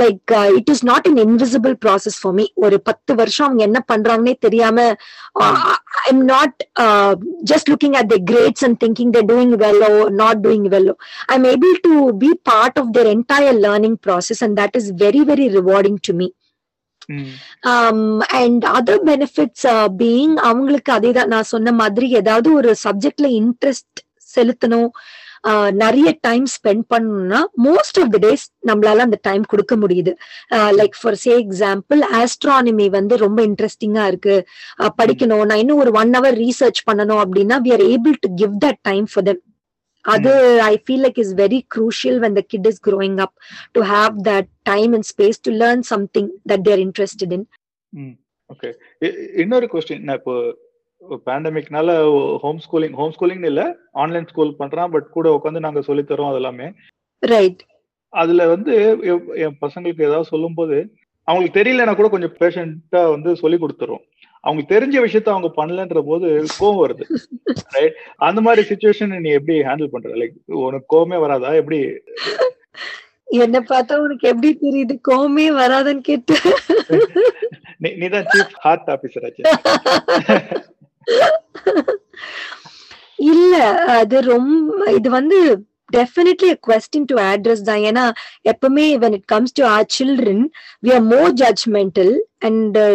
like 0.02 0.34
uh, 0.40 0.48
it 0.60 0.68
is 0.74 0.82
not 0.90 1.06
an 1.12 1.18
invisible 1.26 1.76
process 1.86 2.16
for 2.24 2.32
me 2.38 2.46
ஒரு 2.64 2.78
பத்து 2.88 3.14
வருஷம் 3.20 3.46
அவங்க 3.46 3.64
என்ன 3.68 3.80
பண்றாங்கன்னே 3.92 4.34
தெரியாம 4.46 4.78
uh, 5.42 5.56
i'm 6.08 6.20
not 6.34 6.52
uh, 6.84 7.12
just 7.52 7.68
looking 7.72 7.94
at 8.00 8.08
their 8.12 8.24
grades 8.32 8.62
and 8.68 8.76
thinking 8.84 9.10
they're 9.12 9.30
doing 9.34 9.52
well 9.64 9.80
or 9.90 10.10
not 10.22 10.36
doing 10.46 10.64
well 10.74 10.88
i'm 11.28 11.46
able 11.54 11.74
to 11.88 11.94
be 12.24 12.30
part 12.52 12.76
of 12.82 12.92
their 12.96 13.08
entire 13.18 13.54
learning 13.66 13.96
process 14.08 14.40
and 14.46 14.56
that 14.62 14.74
is 14.82 14.88
very 15.04 15.24
very 15.32 15.48
rewarding 15.58 15.98
to 16.08 16.14
me 16.20 16.28
ம். 16.28 16.41
And 18.40 18.64
other 18.76 19.02
benefits 19.04 19.66
being 19.98 20.36
அவங்களுக்கு 20.42 20.92
அதே 20.92 21.12
தான் 21.12 21.32
நான் 21.34 21.52
சொன்ன 21.54 21.72
மாதிரி 21.72 22.08
ஏதாவது 22.22 22.48
ஒரு 22.54 22.72
சப்ஜெக்ட்ல 22.86 23.28
இன்ட்ரெஸ்ட் 23.42 24.00
செலுத்தணும் 24.34 24.90
uh, 25.50 25.68
நிறைய 25.72 26.08
டைம் 26.20 26.44
ஸ்பெண்ட் 26.54 26.84
பண்ணணும்னா 26.92 27.40
மோஸ்ட் 27.66 27.98
ஆஃப் 28.02 28.12
த 28.14 28.18
டேஸ் 28.18 28.44
நம்மளால 28.68 29.04
அந்த 29.06 29.18
டைம் 29.22 29.44
கொடுக்க 29.52 29.74
முடியுது. 29.76 30.12
Like 30.80 30.96
for 31.00 31.18
say 31.24 31.32
example 31.44 32.02
astronomy 32.20 32.86
வந்து 32.90 33.16
ரொம்ப 33.16 33.40
இன்ட்ரெஸ்டிங்கா 33.48 34.04
இருக்கு. 34.06 34.36
Uh, 34.82 34.90
படிக்கணும். 35.00 35.44
நான் 35.50 35.62
இன்னும் 35.64 35.82
ஒரு 35.84 35.92
ஒன் 36.02 36.12
ஹவர் 36.18 36.38
ரீசர்ச் 36.44 36.82
பண்ணணும் 36.90 37.22
அப்படின்னா 37.24 37.58
we 37.66 37.72
are 37.78 37.84
able 37.92 38.16
to 38.20 38.30
give 38.42 38.54
that 38.66 38.80
time 38.90 39.08
for 39.12 39.26
them 39.30 39.42
அது 40.04 40.32
I 40.70 40.74
feel 40.84 41.04
like 41.06 41.20
is 41.22 41.32
very 41.40 41.58
crucial 41.74 42.16
when 42.22 42.34
the 42.38 42.44
kid 42.50 42.64
is 42.70 42.78
growing 42.88 43.16
up 43.24 43.32
to 43.76 43.80
have 43.94 44.14
that 44.30 44.46
time 44.70 44.92
and 44.96 45.06
space 45.12 45.38
to 45.46 45.52
learn 45.62 45.80
something 45.92 46.26
that 46.50 46.60
they're 46.64 46.84
interested 46.88 47.32
in. 47.36 47.42
Okay 48.50 48.70
இன்னொரு 49.42 49.66
question 49.72 50.06
நான் 50.08 50.18
இப்போ 50.20 50.34
பேண்டமிக்னால 51.26 51.90
home 52.42 52.60
schooling 52.64 52.96
home 53.00 53.14
schooling 53.16 53.44
இல்ல 53.50 53.62
online 54.02 54.28
school 54.32 54.58
பண்றான் 54.60 54.92
but 54.94 55.08
கூட 55.16 55.28
உட்காந்து 55.36 55.64
நாங்க 55.66 55.82
சொல்லி 55.88 56.04
தரோம் 56.10 56.30
அது 56.32 56.40
எல்லாமே 56.42 56.66
right. 57.22 57.60
அதுல 58.12 58.46
வந்து 58.54 58.74
என் 59.10 59.22
என் 59.44 59.56
பசங்களுக்கு 59.64 60.06
ஏதாவது 60.08 60.32
சொல்லும்போது 60.32 60.76
அவங்களுக்கு 61.28 61.58
தெரியலன்னா 61.58 61.94
கூட 61.98 62.08
கொஞ்சம் 62.14 62.36
பேஷண்டா 62.40 63.02
வந்து 63.14 63.30
சொல்லி 63.42 63.58
கொடுத்துரும். 63.62 64.02
அவங்களுக்கு 64.44 64.72
தெரிஞ்ச 64.74 64.96
விஷயத்த 65.04 65.28
அவங்க 65.34 65.48
பண்ணலன்ற 65.56 66.00
போது 66.06 66.28
கோவம் 66.60 66.80
வருது. 66.82 67.04
ரைட் 67.76 67.98
அந்த 68.28 68.40
மாதிரி 68.40 68.62
சுச்சுவேஷன் 68.68 69.20
நீ 69.26 69.30
எப்படி 69.38 69.56
ஹேண்டில் 69.68 69.92
பண்ற? 69.94 70.10
லைக் 70.20 70.36
உனக்கு 70.66 70.86
கோவமே 70.94 71.18
வராதா? 71.24 71.50
எப்படி? 71.60 71.80
என்ன 73.44 73.60
பார்த்தா 73.68 73.94
உனக்கு 73.96 74.26
எப்படி 74.28 74.48
தெரியுது? 74.62 74.94
கோமே 75.08 75.46
வராதுன்னு 75.60 76.02
கேட்டு. 76.10 76.34
நீ 77.82 77.90
நீதான் 78.00 78.26
சீஃப் 78.32 78.58
ஹார்ட் 78.64 78.90
ஆபீசர் 78.94 79.24
ஆச்சு. 79.28 79.42
இல்ல 83.32 83.56
அது 84.00 84.16
ரொம்ப 84.32 84.90
இது 84.98 85.08
வந்து 85.10 85.38
definitely 85.96 86.50
a 86.56 86.58
question 86.68 87.02
to 87.10 87.16
address 87.32 87.60
தான் 87.68 87.82
ஏன்னா 87.90 88.04
எப்பவுமே 88.52 88.86
when 89.02 89.14
it 89.18 89.24
comes 89.32 89.50
to 89.58 89.62
our 89.72 89.86
children 89.96 90.38
we 90.84 90.92
are 90.96 91.04
more 91.14 91.30
judgmental 91.42 92.10
and 92.46 92.76
uh, 92.84 92.94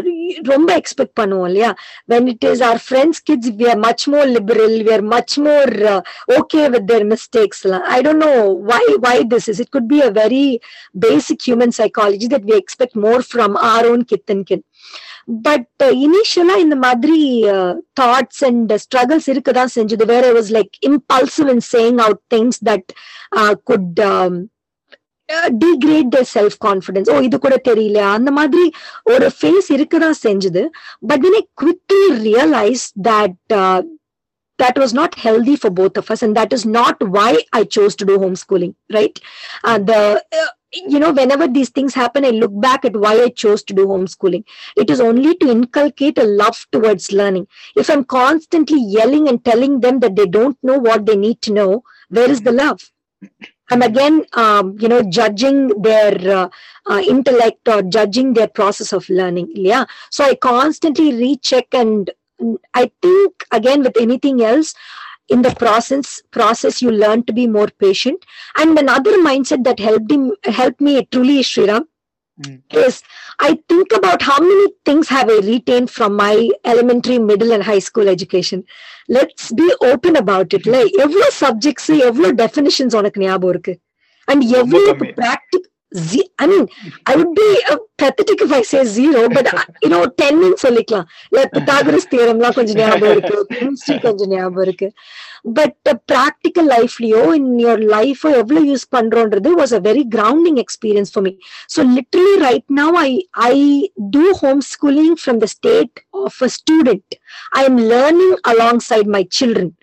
ரொம்ப 0.52 0.70
எக்ஸ்பெக்ட் 0.80 1.18
பண்ணுவோம் 1.20 1.48
இல்லையா 1.50 1.70
when 2.12 2.24
it 2.34 2.42
is 2.52 2.60
our 2.68 2.80
friends 2.88 3.18
kids 3.28 3.48
we 3.60 3.68
are 3.74 3.80
much 3.88 4.04
more 4.14 4.26
liberal 4.38 4.74
we 4.88 4.92
are 4.98 5.06
much 5.16 5.34
more 5.48 5.70
uh, 5.94 6.02
okay 6.40 6.66
with 6.74 6.86
their 6.92 7.06
mistakes 7.14 7.62
லாம். 7.72 7.86
i 7.96 8.02
don't 8.06 8.22
know 8.26 8.40
why 8.70 8.84
why 9.06 9.16
this 9.34 9.48
is 9.54 9.60
it 9.66 9.72
could 9.76 9.88
be 9.96 10.02
a 10.10 10.12
very 10.22 10.46
basic 11.08 11.40
human 11.50 11.72
psychology 11.78 12.30
that 12.36 12.46
we 12.50 12.56
expect 12.64 12.96
more 13.08 13.22
from 13.34 13.54
our 13.72 13.84
own 13.92 14.04
kith 14.12 14.34
and 14.36 14.46
kin 14.50 14.64
but 15.48 15.84
இனிஷியலா 15.84 16.56
இந்த 16.58 16.76
மாதிரி 16.76 17.44
thoughts 18.00 18.44
and 18.50 18.74
struggles 18.84 19.30
இருக்கதான் 19.34 19.74
செஞ்சது. 19.76 20.06
வேற 20.06 20.26
was 20.38 20.52
like 20.58 20.74
impulsive 20.90 21.50
in 21.56 21.66
saying 21.74 22.00
out 22.06 22.24
things 22.36 22.60
that 22.70 22.90
could 23.64 24.00
degrade 25.66 26.10
the 26.10 26.24
self 26.34 26.58
confidence 26.66 27.10
oh 27.16 27.20
இது 27.28 27.40
கூட 27.40 27.62
தெரியல 27.70 28.00
அந்த 28.16 28.32
மாதிரி 28.32 28.66
ஒரு 29.04 29.30
ஃபேஸ் 29.42 29.70
இருக்கதான் 29.78 30.18
செஞ்சது. 30.24 30.66
But 31.12 31.22
then 31.28 31.38
I 31.42 31.44
quickly 31.64 32.04
realise 32.30 32.88
that 33.10 33.86
that 34.62 34.78
was 34.82 34.92
not 34.98 35.16
healthy 35.24 35.56
for 35.64 35.70
both 35.80 35.98
of 36.02 36.08
us 36.14 36.22
and 36.26 36.34
that 36.38 36.54
is 36.56 36.64
not 36.78 37.04
why 37.16 37.32
i 37.58 37.62
chose 37.76 37.96
to 38.00 38.06
do 38.10 38.16
homeschooling 38.24 38.72
right? 38.96 39.18
Uh, 39.70 39.78
the 39.90 40.00
uh, 40.40 40.52
you 40.74 41.00
know 41.00 41.12
whenever 41.12 41.48
these 41.48 41.70
things 41.70 41.94
happen 41.94 42.26
i 42.26 42.30
look 42.30 42.52
back 42.62 42.84
at 42.84 42.96
why 42.96 43.14
i 43.22 43.30
chose 43.30 43.64
to 43.64 43.74
do 43.74 43.86
homeschooling. 43.88 44.44
It 44.76 44.90
is 44.90 45.00
only 45.00 45.36
to 45.38 45.50
inculcate 45.50 46.18
a 46.18 46.24
love 46.24 46.66
towards 46.72 47.12
learning. 47.12 47.48
If 47.76 47.90
i'm 47.90 48.04
constantly 48.04 48.82
yelling 48.82 49.28
and 49.28 49.44
telling 49.44 49.80
them 49.80 50.00
that 50.02 50.16
they 50.16 50.26
don't 50.26 50.58
know 50.64 50.78
what 50.78 51.06
they 51.06 51.16
need 51.16 51.42
to 51.44 51.54
know 51.54 51.84
where 52.10 52.30
is 52.30 52.42
the 52.42 52.52
love? 52.52 52.92
I'm 53.70 53.82
again 53.82 54.26
um, 54.34 54.78
you 54.80 54.88
know 54.88 55.04
judging 55.04 55.82
their 55.82 56.14
uh, 56.38 56.50
uh, 56.90 57.00
intellect 57.00 57.68
or 57.68 57.82
judging 57.82 58.34
their 58.34 58.48
process 58.48 58.94
of 58.94 59.10
learning 59.10 59.52
yeah? 59.56 59.86
So 60.10 60.26
i 60.26 60.36
constantly 60.36 61.14
recheck 61.14 61.68
and 61.74 62.12
i 62.74 62.92
think 63.02 63.46
again 63.52 63.84
with 63.84 63.98
anything 64.00 64.44
else 64.44 64.74
in 65.29 65.43
the 65.43 65.55
process 65.55 66.23
process 66.31 66.83
you 66.83 66.91
learn 66.91 67.23
to 67.23 67.33
be 67.33 67.47
more 67.47 67.69
patient 67.79 68.25
and 68.59 68.79
another 68.79 69.19
mindset 69.19 69.65
that 69.65 69.79
helped 69.79 70.11
him 70.11 70.33
helped 70.45 70.81
me 70.81 71.09
truly 71.11 71.41
Shriram 71.43 71.85
Mm. 72.41 72.63
is 72.87 73.03
I 73.39 73.59
think 73.69 73.93
about 73.93 74.23
how 74.23 74.39
many 74.39 74.67
things 74.85 75.09
have 75.09 75.31
I 75.31 75.37
retained 75.37 75.91
from 75.91 76.17
my 76.17 76.49
elementary, 76.65 77.19
middle, 77.19 77.53
and 77.53 77.63
high 77.63 77.79
school 77.79 78.09
education. 78.09 78.65
Let's 79.09 79.53
be 79.53 79.75
open 79.81 80.17
about 80.17 80.55
it. 80.55 80.67
Like 80.67 80.93
எவ்வளவு 80.93 81.31
subjects, 81.33 81.89
எவ்வளவு 81.89 82.35
definitions 82.35 82.95
உனக்கு 82.95 83.21
ஞாபகம் 83.21 83.49
இருக்கு 83.49 83.79
and 84.25 84.43
எவ்வளவு 84.43 84.95
கம்மி. 84.95 85.53
practical 85.92 86.32
I 86.40 86.48
mean, 86.48 86.68
I 87.06 87.16
would 87.16 87.34
be 87.34 87.64
uh, 87.70 87.78
pathetic 87.98 88.42
if 88.42 88.52
I 88.52 88.62
say 88.62 88.84
zero, 88.86 89.30
but 89.30 89.54
uh, 89.54 89.64
you 89.84 89.90
know, 89.90 90.02
ten 90.22 90.36
ன்னு 90.40 90.58
சொல்லிக்கலாம். 90.64 91.08
இல்ல 91.32 91.44
பித்தாகரஸ் 91.54 92.10
தியரம்லாம் 92.12 92.56
கொஞ்சம் 92.58 92.78
ஞாபகம் 92.78 93.12
இருக்கு 93.12 93.36
chemistry 93.54 93.96
கொஞ்சம் 94.02 94.30
ஞாபகம் 94.30 94.64
இருக்கு. 94.64 94.88
பட் 95.58 95.90
ப்ராக்டிக்கல் 96.12 96.68
லைஃப்லயோ 96.76 97.22
இன் 97.34 97.52
யோர் 97.60 97.82
லைஃபோ 97.94 98.30
எவ்வளவு 98.40 98.66
use 98.72 98.86
பண்றோன்றது 98.96 99.50
was 99.60 99.74
a 99.78 99.82
very 99.88 100.04
grounding 100.16 100.60
experience 100.64 101.12
for 101.14 101.26
me 101.28 101.34
so 101.76 101.84
literally 101.96 102.36
right 102.46 102.68
now 102.82 102.98
I 102.98 103.10
I 103.50 103.56
do 104.16 104.26
homeschooling 104.74 105.16
from 105.22 105.40
the 105.46 105.50
state 105.56 105.96
of 106.24 106.40
a 106.48 106.52
student 106.58 107.16
I 107.60 107.64
am 107.66 107.80
learning 107.94 108.36
alongside 108.90 109.12
my 109.18 109.24
children 109.40 109.74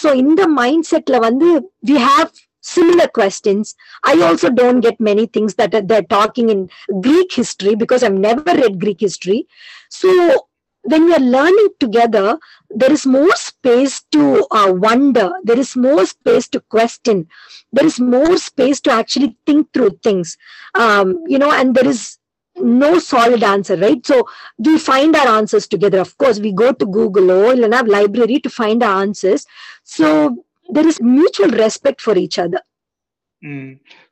so 0.00 0.08
இந்த 0.24 0.42
mind 0.60 0.88
செட்ல 0.92 1.18
வந்து 1.28 1.48
we 1.90 1.98
have 2.08 2.30
similar 2.60 3.08
questions. 3.08 3.74
I 4.04 4.20
also 4.22 4.50
don't 4.50 4.80
get 4.80 5.00
many 5.00 5.26
things 5.26 5.54
that 5.54 5.88
they're 5.88 6.02
talking 6.02 6.50
in 6.50 6.70
greek 7.00 7.32
history 7.32 7.74
because 7.74 8.02
i've 8.02 8.12
never 8.12 8.42
read 8.42 8.80
greek 8.80 9.00
history. 9.00 9.46
So 9.90 10.48
when 10.82 11.04
we 11.06 11.14
are 11.14 11.20
learning 11.20 11.68
together 11.80 12.38
there 12.70 12.92
is 12.92 13.06
more 13.06 13.34
space 13.36 14.02
to 14.12 14.46
uh, 14.50 14.72
wonder. 14.72 15.30
There 15.42 15.58
is 15.58 15.76
more 15.76 16.04
space 16.06 16.48
to 16.48 16.60
question. 16.60 17.28
There 17.72 17.86
is 17.86 17.98
more 17.98 18.36
space 18.36 18.80
to 18.82 18.92
actually 18.92 19.36
think 19.46 19.72
through 19.72 19.98
things. 20.02 20.36
Um, 20.74 21.24
you 21.26 21.38
know 21.38 21.50
and 21.50 21.74
there 21.74 21.86
is 21.86 22.18
no 22.56 22.98
solid 22.98 23.42
answer 23.44 23.76
right? 23.76 24.04
So 24.04 24.28
we 24.58 24.78
find 24.78 25.14
our 25.14 25.28
answers 25.28 25.68
together. 25.68 26.00
Of 26.00 26.16
course 26.18 26.40
we 26.40 26.52
go 26.52 26.72
to 26.72 26.86
google 26.86 27.30
or 27.30 27.52
a 27.52 27.82
library 27.84 28.40
to 28.40 28.50
find 28.50 28.82
our 28.82 29.00
answers. 29.00 29.46
So 29.84 30.44
there 30.68 30.88
is 30.88 30.98
mutual 31.18 31.52
respect 31.64 32.00
for 32.06 32.16
each 32.24 32.38
other. 32.44 32.62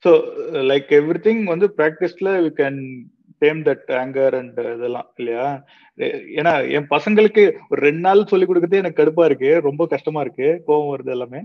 So 0.04 0.10
like 0.70 0.90
everything 1.24 1.40
வந்து 1.52 1.66
ப்ராக்டிஸ்ல 1.78 2.32
we 2.44 2.50
can 2.60 2.76
tame 3.42 3.60
that 3.66 3.88
anger 4.00 4.34
and 4.38 4.58
இதெல்லாம் 4.74 5.08
இல்லையா? 5.20 5.46
ஏன்னா 6.38 6.52
என் 6.76 6.86
பசங்களுக்கு 6.92 7.42
ஒரு 7.70 7.80
ரெண்டு 7.86 8.02
நாள் 8.06 8.28
சொல்லி 8.32 8.46
கொடுக்கறதே 8.48 8.80
எனக்கு 8.82 9.00
கடுப்பா 9.00 9.24
இருக்கு 9.28 9.50
ரொம்ப 9.66 9.82
கஷ்டமா 9.94 10.22
இருக்கு 10.24 10.48
கோவம் 10.68 10.92
வருது 10.92 11.14
எல்லாமே. 11.16 11.40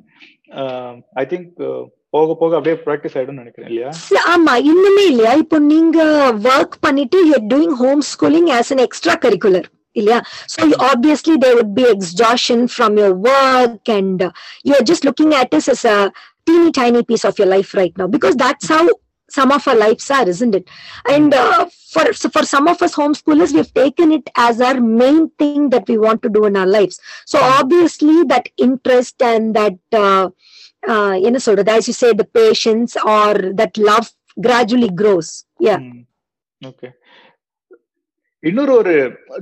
ஐ 1.22 1.26
திங்க் 1.32 1.50
போக 2.16 2.30
போக 2.42 2.56
அப்படியே 2.58 2.78
ப்ராக்டிஸ் 2.86 3.16
ஆயிடும்னு 3.18 3.44
நினைக்கிறேன் 3.44 3.70
இல்லையா? 3.72 3.92
ஆமா 4.34 4.56
இன்னுமே 4.72 5.06
இல்லையா? 5.12 5.34
இப்போ 5.44 5.60
நீங்க 5.74 6.00
ஒர்க் 6.54 6.78
பண்ணிட்டு 6.88 7.20
you're 7.32 7.46
doing 7.54 7.78
homeschooling 8.14 8.52
as 8.60 8.72
an 8.76 8.84
extra 8.88 9.16
curricular 9.26 9.70
Yeah. 9.94 10.22
So 10.48 10.66
you, 10.66 10.76
obviously 10.80 11.38
there 11.38 11.56
would 11.56 11.76
be 11.76 11.90
exhaustion 11.90 12.68
from 12.68 12.98
your 12.98 13.14
work, 13.14 13.88
and 13.90 14.22
uh, 14.22 14.32
you're 14.64 14.84
just 14.84 15.04
looking 15.04 15.34
at 15.34 15.52
this 15.52 15.68
as 15.68 15.86
a 15.86 16.12
teeny 16.46 16.72
tiny 16.72 17.04
piece 17.04 17.26
of 17.26 17.38
your 17.38 17.48
life 17.48 17.74
right 17.74 17.96
now 17.98 18.08
because 18.08 18.36
that's 18.36 18.68
how 18.68 18.88
some 19.30 19.52
of 19.52 19.68
our 19.68 19.76
lives 19.76 20.10
are, 20.12 20.28
isn't 20.28 20.56
it? 20.56 20.70
And 21.08 21.34
uh, 21.34 21.68
for 21.90 22.14
so 22.14 22.30
for 22.30 22.44
some 22.44 22.68
of 22.68 22.82
us 22.82 22.96
homeschoolers, 22.96 23.54
we've 23.54 23.74
taken 23.74 24.12
it 24.12 24.30
as 24.36 24.60
our 24.62 24.80
main 24.80 25.30
thing 25.32 25.70
that 25.70 25.88
we 25.88 25.98
want 25.98 26.22
to 26.24 26.30
do 26.30 26.46
in 26.46 26.58
our 26.58 26.68
lives. 26.68 27.00
So 27.26 27.40
obviously, 27.42 28.24
that 28.24 28.50
interest 28.58 29.22
and 29.22 29.56
that 29.56 29.78
uh, 29.94 30.30
uh, 30.88 31.14
you 31.14 31.32
know, 31.32 31.40
sort 31.40 31.60
of 31.60 31.68
as 31.68 31.88
you 31.88 31.94
say, 31.94 32.14
the 32.14 32.26
patience 32.26 32.98
or 33.06 33.54
that 33.54 33.78
love 33.78 34.12
gradually 34.40 34.90
grows. 34.90 35.46
Yeah. 35.60 35.78
Mm. 35.78 36.06
Okay. 36.64 36.94
இன்னொரு 38.44 38.72
ஒரு 38.82 38.94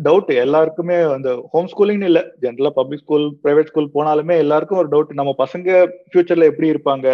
doubt 0.05 0.31
எல்லாருக்குமே 0.43 0.97
அந்த 1.15 1.29
home 1.51 1.69
schooling 1.73 2.03
இல்ல 2.07 2.21
ஜென்ரலா 2.43 2.71
public 2.79 3.03
school 3.03 3.27
private 3.43 3.69
school 3.71 3.93
போனாலுமே 3.93 4.35
எல்லாருக்கும் 4.43 4.81
ஒரு 4.81 4.89
doubt 4.93 5.19
நம்ம 5.19 5.33
பசங்க 5.43 5.69
ஃபியூச்சர்ல 6.09 6.49
எப்படி 6.51 6.71
இருப்பாங்க? 6.73 7.07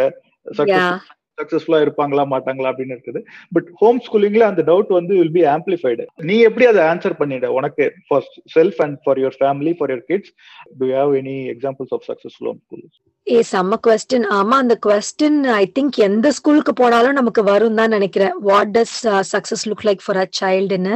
சக்சஸ்ஃபுல்லா 1.39 1.79
இருப்பாங்களா 1.83 2.23
மாட்டாங்களா 2.33 2.69
அப்படின்னு 2.71 2.95
இருக்குது. 2.95 3.19
பட் 3.55 3.69
ஹோம் 3.79 3.99
ஸ்கூலிங்ல 4.05 4.43
அந்த 4.51 4.61
டவுட் 4.69 4.91
வந்து 4.97 5.13
வில் 5.19 5.33
பி 5.37 5.43
ஆம்பிளிஃபைடு 5.55 6.03
நீ 6.29 6.35
எப்படி 6.47 6.65
அதை 6.71 6.81
ஆன்சர் 6.91 7.17
பண்ணிட? 7.21 7.45
உனக்கு 7.57 7.85
for 8.07 8.25
self 8.55 8.79
and 8.85 8.97
for 9.03 9.19
your 9.23 9.37
family 9.41 9.73
for 9.79 9.91
your 9.93 10.05
kids 10.11 10.33
to 10.79 10.87
have 10.97 11.13
any 11.21 11.37
examples 11.53 11.93
of 11.97 12.05
successful 12.09 12.49
homeschool 12.65 12.83
a 13.27 13.39
செம்ம 13.53 13.79
கொஸ்டின் 13.87 14.27
ஆமா 14.39 14.57
அந்த 14.63 14.77
கொஸ்டின் 14.87 15.39
ஐ 15.61 15.63
திங்க் 15.77 15.97
எந்த 16.09 16.29
ஸ்கூலுக்கு 16.39 16.73
போனாலும் 16.83 17.17
நமக்கு 17.21 17.43
வரும் 17.53 17.79
தான் 17.81 17.95
நினைக்கிறேன். 17.97 18.35
What 18.49 18.73
does 18.77 18.97
success 19.35 19.65
look 19.71 19.87
like 19.89 20.05
for 20.05 20.21
a 20.25 20.27
சைல்டுன்னு 20.41 20.95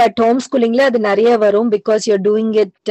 but 0.00 0.20
home 0.24 0.42
ஸ்கூலிங்ல 0.46 0.84
அது 0.90 1.00
நிறைய 1.10 1.32
வரும் 1.46 1.72
because 1.76 2.06
you're 2.10 2.24
doing 2.28 2.54
it 2.64 2.90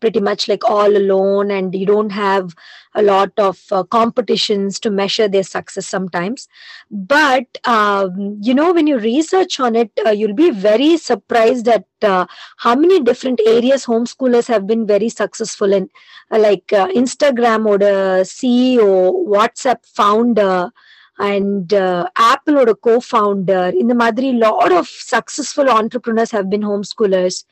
pretty 0.00 0.20
much 0.20 0.42
like 0.48 0.64
all 0.72 0.96
alone 0.96 1.50
and 1.50 1.74
you 1.74 1.86
don't 1.90 2.10
have 2.10 2.54
a 2.94 3.02
lot 3.02 3.32
of 3.38 3.60
uh, 3.72 3.82
competitions 3.84 4.78
to 4.84 4.90
measure 4.98 5.28
their 5.28 5.42
success 5.42 5.86
sometimes 5.94 6.48
but 6.90 7.48
um, 7.66 8.38
you 8.48 8.54
know 8.58 8.72
when 8.72 8.86
you 8.86 8.98
research 8.98 9.58
on 9.58 9.74
it 9.74 9.90
uh, 10.06 10.10
you'll 10.10 10.34
be 10.34 10.50
very 10.50 10.96
surprised 10.96 11.68
at 11.68 11.86
uh, 12.02 12.26
how 12.58 12.74
many 12.74 13.00
different 13.00 13.40
areas 13.46 13.86
homeschoolers 13.86 14.46
have 14.46 14.66
been 14.66 14.86
very 14.86 15.08
successful 15.08 15.72
in 15.72 15.88
like 16.30 16.72
uh, 16.72 16.88
Instagram 16.88 17.66
or 17.66 17.78
the 17.78 18.22
CEO, 18.24 19.14
WhatsApp 19.26 19.86
founder, 19.86 20.70
and 21.29 21.73
uh, 21.73 22.07
Apple 22.15 22.57
or 22.57 22.67
a 22.69 22.75
co-founder. 22.75 23.65
In 23.81 23.87
the 23.87 23.95
Madri, 23.95 24.33
lot 24.33 24.71
of 24.71 24.87
successful 24.87 25.69
entrepreneurs 25.69 26.31
have 26.31 26.49
been 26.49 26.61
homeschoolers. 26.61 27.45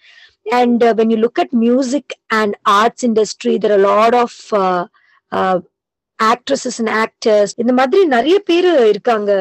And 0.51 0.81
uh, 0.81 0.93
when 0.95 1.09
you 1.11 1.17
look 1.17 1.37
at 1.37 1.53
music 1.53 2.13
and 2.31 2.57
arts 2.65 3.03
industry, 3.03 3.57
there 3.57 3.73
are 3.73 3.81
a 3.83 3.87
lot 3.93 4.13
of 4.15 4.33
uh, 4.51 4.87
uh, 5.31 5.59
actresses 6.31 6.79
and 6.81 6.89
actors. 7.05 7.49
இந்த 7.61 7.73
மாதிரி 7.79 8.01
நிறைய 8.15 8.37
பேர் 8.49 8.69
இருக்காங்க 8.91 9.31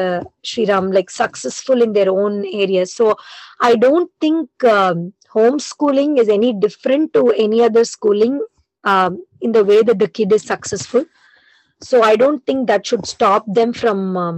Sriram 0.49 0.89
like 0.97 1.09
successful 1.23 1.79
in 1.85 1.93
their 1.97 2.11
own 2.21 2.35
areas. 2.63 2.89
So 2.99 3.07
I 3.69 3.75
don't 3.85 4.11
think 4.23 4.47
um, 4.77 4.99
homeschooling 5.37 6.13
is 6.21 6.29
any 6.37 6.51
different 6.65 7.07
to 7.17 7.23
any 7.45 7.61
other 7.67 7.83
schooling 7.95 8.35
um, 8.91 9.13
in 9.45 9.51
the 9.57 9.65
way 9.71 9.79
that 9.87 9.99
the 10.03 10.11
kid 10.17 10.31
is 10.37 10.45
successful. 10.53 11.03
So 11.81 12.01
I 12.01 12.15
don't 12.15 12.41
think 12.45 12.67
that 12.67 12.85
should 12.85 13.05
stop 13.05 13.43
them 13.57 13.73
from 13.73 13.99
um, 14.17 14.37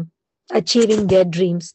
achieving 0.50 1.08
their 1.08 1.24
dreams. 1.38 1.74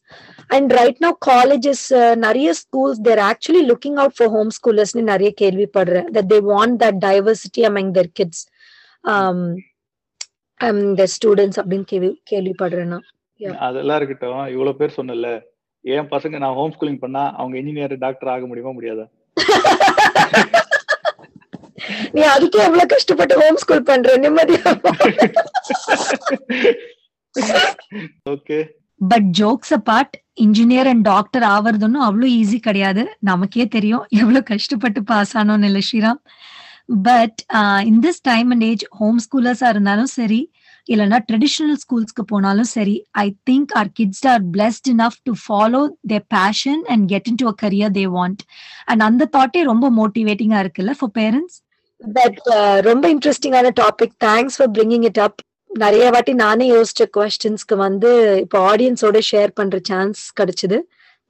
And 0.49 0.71
right 0.71 0.97
now, 0.99 1.11
colleges, 1.25 1.91
uh, 1.91 2.15
நிறைய 2.15 2.53
schools, 2.53 2.95
they're 2.99 3.25
actually 3.31 3.63
looking 3.65 3.95
out 3.97 4.13
for 4.15 4.27
homeschoolers 4.27 4.91
நிறைய 5.01 5.33
கேள்விப்படுறேன் 5.41 6.07
that 6.11 6.27
they 6.29 6.39
want 6.53 6.79
that 6.79 6.97
diversity 6.99 7.63
among 7.63 7.89
their 7.93 8.09
kids. 8.19 8.37
Um, 9.03 9.39
um, 10.59 10.95
their 10.95 11.11
students 11.17 11.57
அப்படின்னு 11.57 11.87
கேள்வி 11.93 12.21
கேள்விப்படுறேன் 12.31 12.91
நான். 12.95 13.05
அதெல்லாம் 13.59 13.97
இருக்கட்டும் 13.97 14.47
இவ்வளவு 14.47 14.77
பேர் 14.77 14.97
சொன்னல 14.97 15.29
என் 15.81 16.09
பசங்க 16.13 16.37
நான் 16.37 16.53
ஹோம் 16.53 16.73
ஸ்கூலிங் 16.75 17.03
பண்ணா 17.03 17.25
அவங்க 17.35 17.55
இன்ஜினியர் 17.57 17.97
டாக்டர் 17.97 18.31
ஆக 18.35 18.45
முடியுமா 18.45 18.71
முடியாதா 18.77 19.05
நீ 22.15 22.21
அதுக்கே 22.35 22.61
எவ்வளவு 22.67 22.91
கஷ்டப்பட்டு 22.93 23.35
ஹோம் 23.41 23.59
ஸ்கூல் 23.63 23.87
பண்ற 23.89 24.17
நிம்மதியா 24.25 24.71
okay 28.33 28.59
but 29.01 29.27
jokes 29.39 29.73
apart 29.77 30.15
engineer 30.45 30.87
and 30.91 31.03
doctor 31.05 31.45
ஆவறதுன்னு 31.47 31.99
அவ்வளோ 32.07 32.27
ஈஸி 32.39 32.57
கிடையாது. 32.59 33.03
நமக்கே 33.21 33.65
தெரியும் 33.75 34.05
எவ்வளவு 34.21 34.47
கஷ்டப்பட்டு 34.51 34.99
பாஸ் 35.03 35.33
ஆனோம்னு 35.37 35.67
இல்லை 35.69 35.81
Sriram. 35.89 36.21
But 37.07 37.39
in 37.89 38.01
this 38.05 38.21
time 38.21 38.49
and 38.51 38.65
age 38.69 38.85
home 38.99 39.19
ஸ்கூலர்ஸா 39.25 39.69
இருந்தாலும் 39.69 40.11
சரி 40.13 40.41
இல்லைன்னா 40.87 41.17
ட்ரெடிஷ்னல் 41.29 41.77
ஸ்கூல்ஸ்க்கு 41.81 42.23
போனாலும் 42.23 42.69
சரி 42.73 42.93
I 43.17 43.27
think 43.49 43.71
our 43.79 43.89
kids 43.93 44.25
are 44.33 44.43
blessed 44.53 44.89
enough 44.93 45.17
to 45.25 45.33
follow 45.43 45.81
their 46.11 46.19
passion 46.35 46.81
and 46.87 47.05
get 47.09 47.27
into 47.41 47.47
a 47.47 47.55
career 47.63 47.95
they 47.97 48.05
want 48.17 48.43
and 48.85 49.03
அந்த 49.03 49.29
தாட்டே 49.35 49.63
ரொம்ப 49.63 49.89
மோட்டிவேட்டிங்கா 49.99 50.61
இருக்குல்ல 50.65 50.93
ஃபார் 50.99 51.13
பேரண்ட்ஸ் 51.19 51.57
பட் 52.01 52.39
ரொம்ப 52.81 53.05
இன்ட்ரெஸ்டிங்கான 53.13 53.71
topic 53.79 54.15
thanks 54.23 54.57
for 54.57 54.71
bringing 54.71 55.03
it 55.03 55.19
up 55.19 55.39
நிறைய 55.71 56.09
வாட்டி 56.09 56.33
நானே 56.33 56.65
யோசிச்ச 56.71 57.05
கொஸ்டின்ஸ்க்கு 57.17 57.75
வந்து 57.77 58.11
இப்போ 58.39 58.59
ஆடியன்ஸோட 58.71 59.19
ஷேர் 59.31 59.51
பண்ற 59.53 59.77
சான்ஸ் 59.83 60.21
கிடைச்சது. 60.39 60.77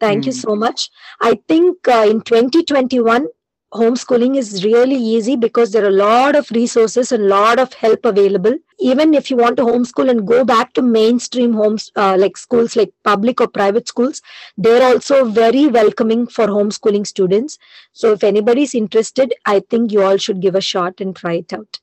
Thank you. 0.02 0.34
So 0.44 0.52
much 0.58 0.84
I 1.30 1.32
think 1.54 1.90
in 2.12 2.22
twenty 2.30 2.62
twenty 2.72 3.00
one 3.16 3.26
homeschooling 3.74 4.38
is 4.38 4.64
really 4.64 4.96
easy 4.96 5.36
because 5.36 5.72
there 5.72 5.84
are 5.84 5.90
a 5.90 5.92
lot 5.92 6.36
of 6.36 6.50
resources 6.52 7.12
and 7.12 7.26
a 7.26 7.28
lot 7.28 7.60
of 7.60 7.74
help 7.74 8.06
available. 8.06 8.58
Even 8.80 9.14
if 9.14 9.30
you 9.30 9.38
want 9.38 9.58
to 9.58 9.64
homeschool 9.64 10.10
and 10.10 10.28
go 10.28 10.46
back 10.46 10.74
to 10.74 10.82
mainstream 10.82 11.54
homes 11.54 11.92
uh, 11.96 12.16
like 12.18 12.38
schools 12.38 12.76
like 12.76 12.94
public 13.04 13.42
or 13.42 13.48
private 13.48 13.88
schools 13.88 14.22
they're 14.58 14.84
also 14.84 15.26
very 15.26 15.68
welcoming 15.68 16.28
for 16.28 16.48
homeschooling 16.48 17.06
students. 17.06 17.58
So 17.92 18.14
if 18.14 18.24
anybody's 18.24 18.76
interested 18.76 19.34
i 19.46 19.60
think 19.60 19.92
you 19.92 20.04
all 20.04 20.18
should 20.18 20.42
give 20.42 20.56
a 20.56 20.62
shot 20.62 21.02
and 21.02 21.16
try 21.16 21.34
it 21.34 21.54
out. 21.54 21.80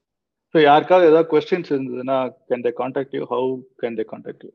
So 0.52 0.60
yarka 0.60 1.00
there 1.00 1.16
are 1.16 1.24
questions 1.24 1.68
can 1.68 2.62
they 2.62 2.72
contact 2.72 3.12
you? 3.12 3.26
How 3.28 3.60
can 3.80 3.96
they 3.96 4.04
contact 4.04 4.44
you? 4.44 4.52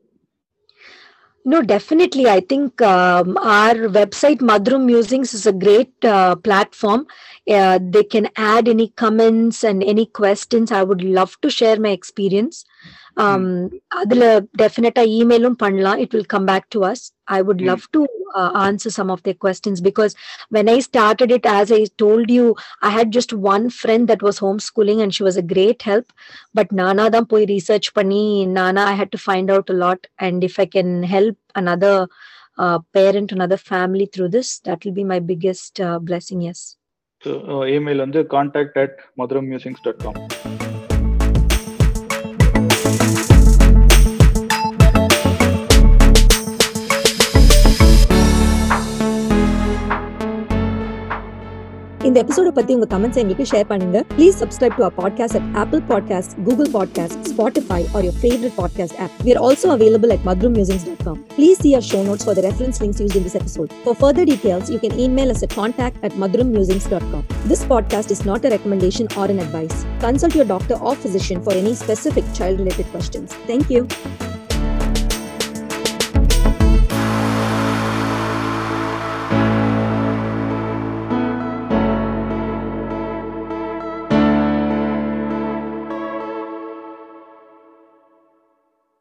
No, 1.42 1.62
definitely. 1.62 2.28
I 2.28 2.40
think 2.40 2.82
um, 2.82 3.38
our 3.38 3.74
website, 3.74 4.40
Madhrum 4.40 4.84
Musings, 4.84 5.32
is 5.32 5.46
a 5.46 5.52
great 5.52 5.92
uh, 6.04 6.36
platform. 6.36 7.06
Uh, 7.48 7.78
they 7.82 8.04
can 8.04 8.28
add 8.36 8.68
any 8.68 8.88
comments 8.88 9.64
and 9.64 9.82
any 9.82 10.04
questions. 10.04 10.70
I 10.70 10.82
would 10.82 11.02
love 11.02 11.40
to 11.40 11.48
share 11.50 11.80
my 11.80 11.90
experience. 11.90 12.66
Um, 13.22 13.46
அதுல 14.00 14.24
definitely 14.62 15.06
emailum 15.20 15.54
பண்ணலாம். 15.62 16.00
It 16.04 16.10
will 16.14 16.26
come 16.34 16.46
back 16.46 16.64
to 16.74 16.80
us. 16.90 17.00
I 17.28 17.42
would 17.46 17.60
Hmm. 17.60 17.68
love 17.70 17.84
to 17.96 18.00
uh, 18.34 18.50
answer 18.60 18.90
some 18.90 19.10
of 19.14 19.20
their 19.22 19.38
questions 19.44 19.78
because 19.80 20.12
when 20.56 20.66
I 20.68 20.78
started 20.80 21.30
it, 21.36 21.44
as 21.52 21.68
I 21.72 21.82
told 21.96 22.30
you, 22.30 22.44
I 22.82 22.90
had 22.90 23.08
just 23.18 23.32
one 23.48 23.66
friend 23.80 24.04
that 24.10 24.22
was 24.22 24.38
homeschooling 24.38 25.00
and 25.02 25.14
she 25.16 25.24
was 25.28 25.36
a 25.36 25.46
great 25.54 25.82
help. 25.82 26.06
But 26.54 26.70
Nana 26.80 27.06
தான் 27.10 27.28
போய் 27.32 27.46
research 27.54 27.88
பண்ணி 27.98 28.22
Nana, 28.58 28.84
I 28.92 28.96
had 29.02 29.12
to 29.16 29.20
find 29.28 29.50
out 29.56 29.68
a 29.68 29.78
lot. 29.84 30.00
And 30.18 30.48
if 30.50 30.56
I 30.64 30.68
can 30.76 30.90
help 31.16 31.36
another 31.54 31.94
uh, 32.58 32.78
parent, 32.98 33.30
another 33.32 33.60
family 33.72 34.08
through 34.14 34.30
this, 34.30 34.50
that 34.60 34.84
will 34.84 34.96
be 35.00 35.06
my 35.14 35.20
biggest 35.32 35.74
uh, 35.88 35.98
blessing. 36.10 36.40
Yes. 36.50 36.60
So 37.22 37.32
email 37.76 38.04
வந்து 38.04 38.20
contact 38.34 38.78
at 38.84 38.94
Madhuram 39.22 39.48
musings 39.52 39.82
dot 39.86 40.02
com 40.04 40.18
இந்த 52.10 52.20
எபிசோட 52.24 52.50
பத்தி 52.56 52.72
உங்க 52.76 52.86
comments 52.92 53.18
எங்களுக்கு 53.20 53.44
share 53.50 53.66
பண்ணுங்க 53.70 53.98
please 54.14 54.38
subscribe 54.40 54.76
to 54.78 54.82
our 54.86 54.94
podcast 55.00 55.36
at 55.38 55.48
Apple 55.62 55.82
podcast 55.90 56.32
Google 56.46 56.70
podcast 56.76 57.28
Spotify 57.32 57.78
or 57.96 58.04
your 58.06 58.16
favourite 58.22 58.56
podcast 58.60 58.96
app 59.04 59.12
we 59.24 59.30
are 59.34 59.42
also 59.46 59.68
available 59.76 60.10
at 60.16 60.22
madrummusings.com 60.28 61.16
please 61.36 61.58
see 61.64 61.72
our 61.78 61.84
show 61.90 62.00
notes 62.08 62.24
for 62.28 62.34
the 62.38 62.44
reference 62.48 62.78
links 62.82 63.00
used 63.04 63.18
in 63.20 63.24
this 63.28 63.36
episode 63.40 63.70
for 63.84 63.94
further 64.02 64.24
details 64.32 64.72
you 64.74 64.80
can 64.86 64.94
email 65.06 65.30
us 65.34 65.42
at 65.48 65.54
contact 65.60 65.98
at 66.08 66.16
madrummusings.com 66.24 67.22
this 67.52 67.62
podcast 67.66 68.10
is 68.16 68.22
not 68.24 68.44
a 68.44 68.52
recommendation 68.56 69.08
or 69.18 69.26
an 69.26 69.40
advice 69.46 69.78
consult 70.00 70.34
your 70.34 70.48
doctor 70.56 70.78
or 70.80 70.96
physician 70.96 71.40
for 71.42 71.54
any 71.62 71.74
specific 71.76 72.26
child 72.40 72.58
related 72.58 72.88
questions 72.88 73.38
thank 73.52 73.66
you 73.76 73.82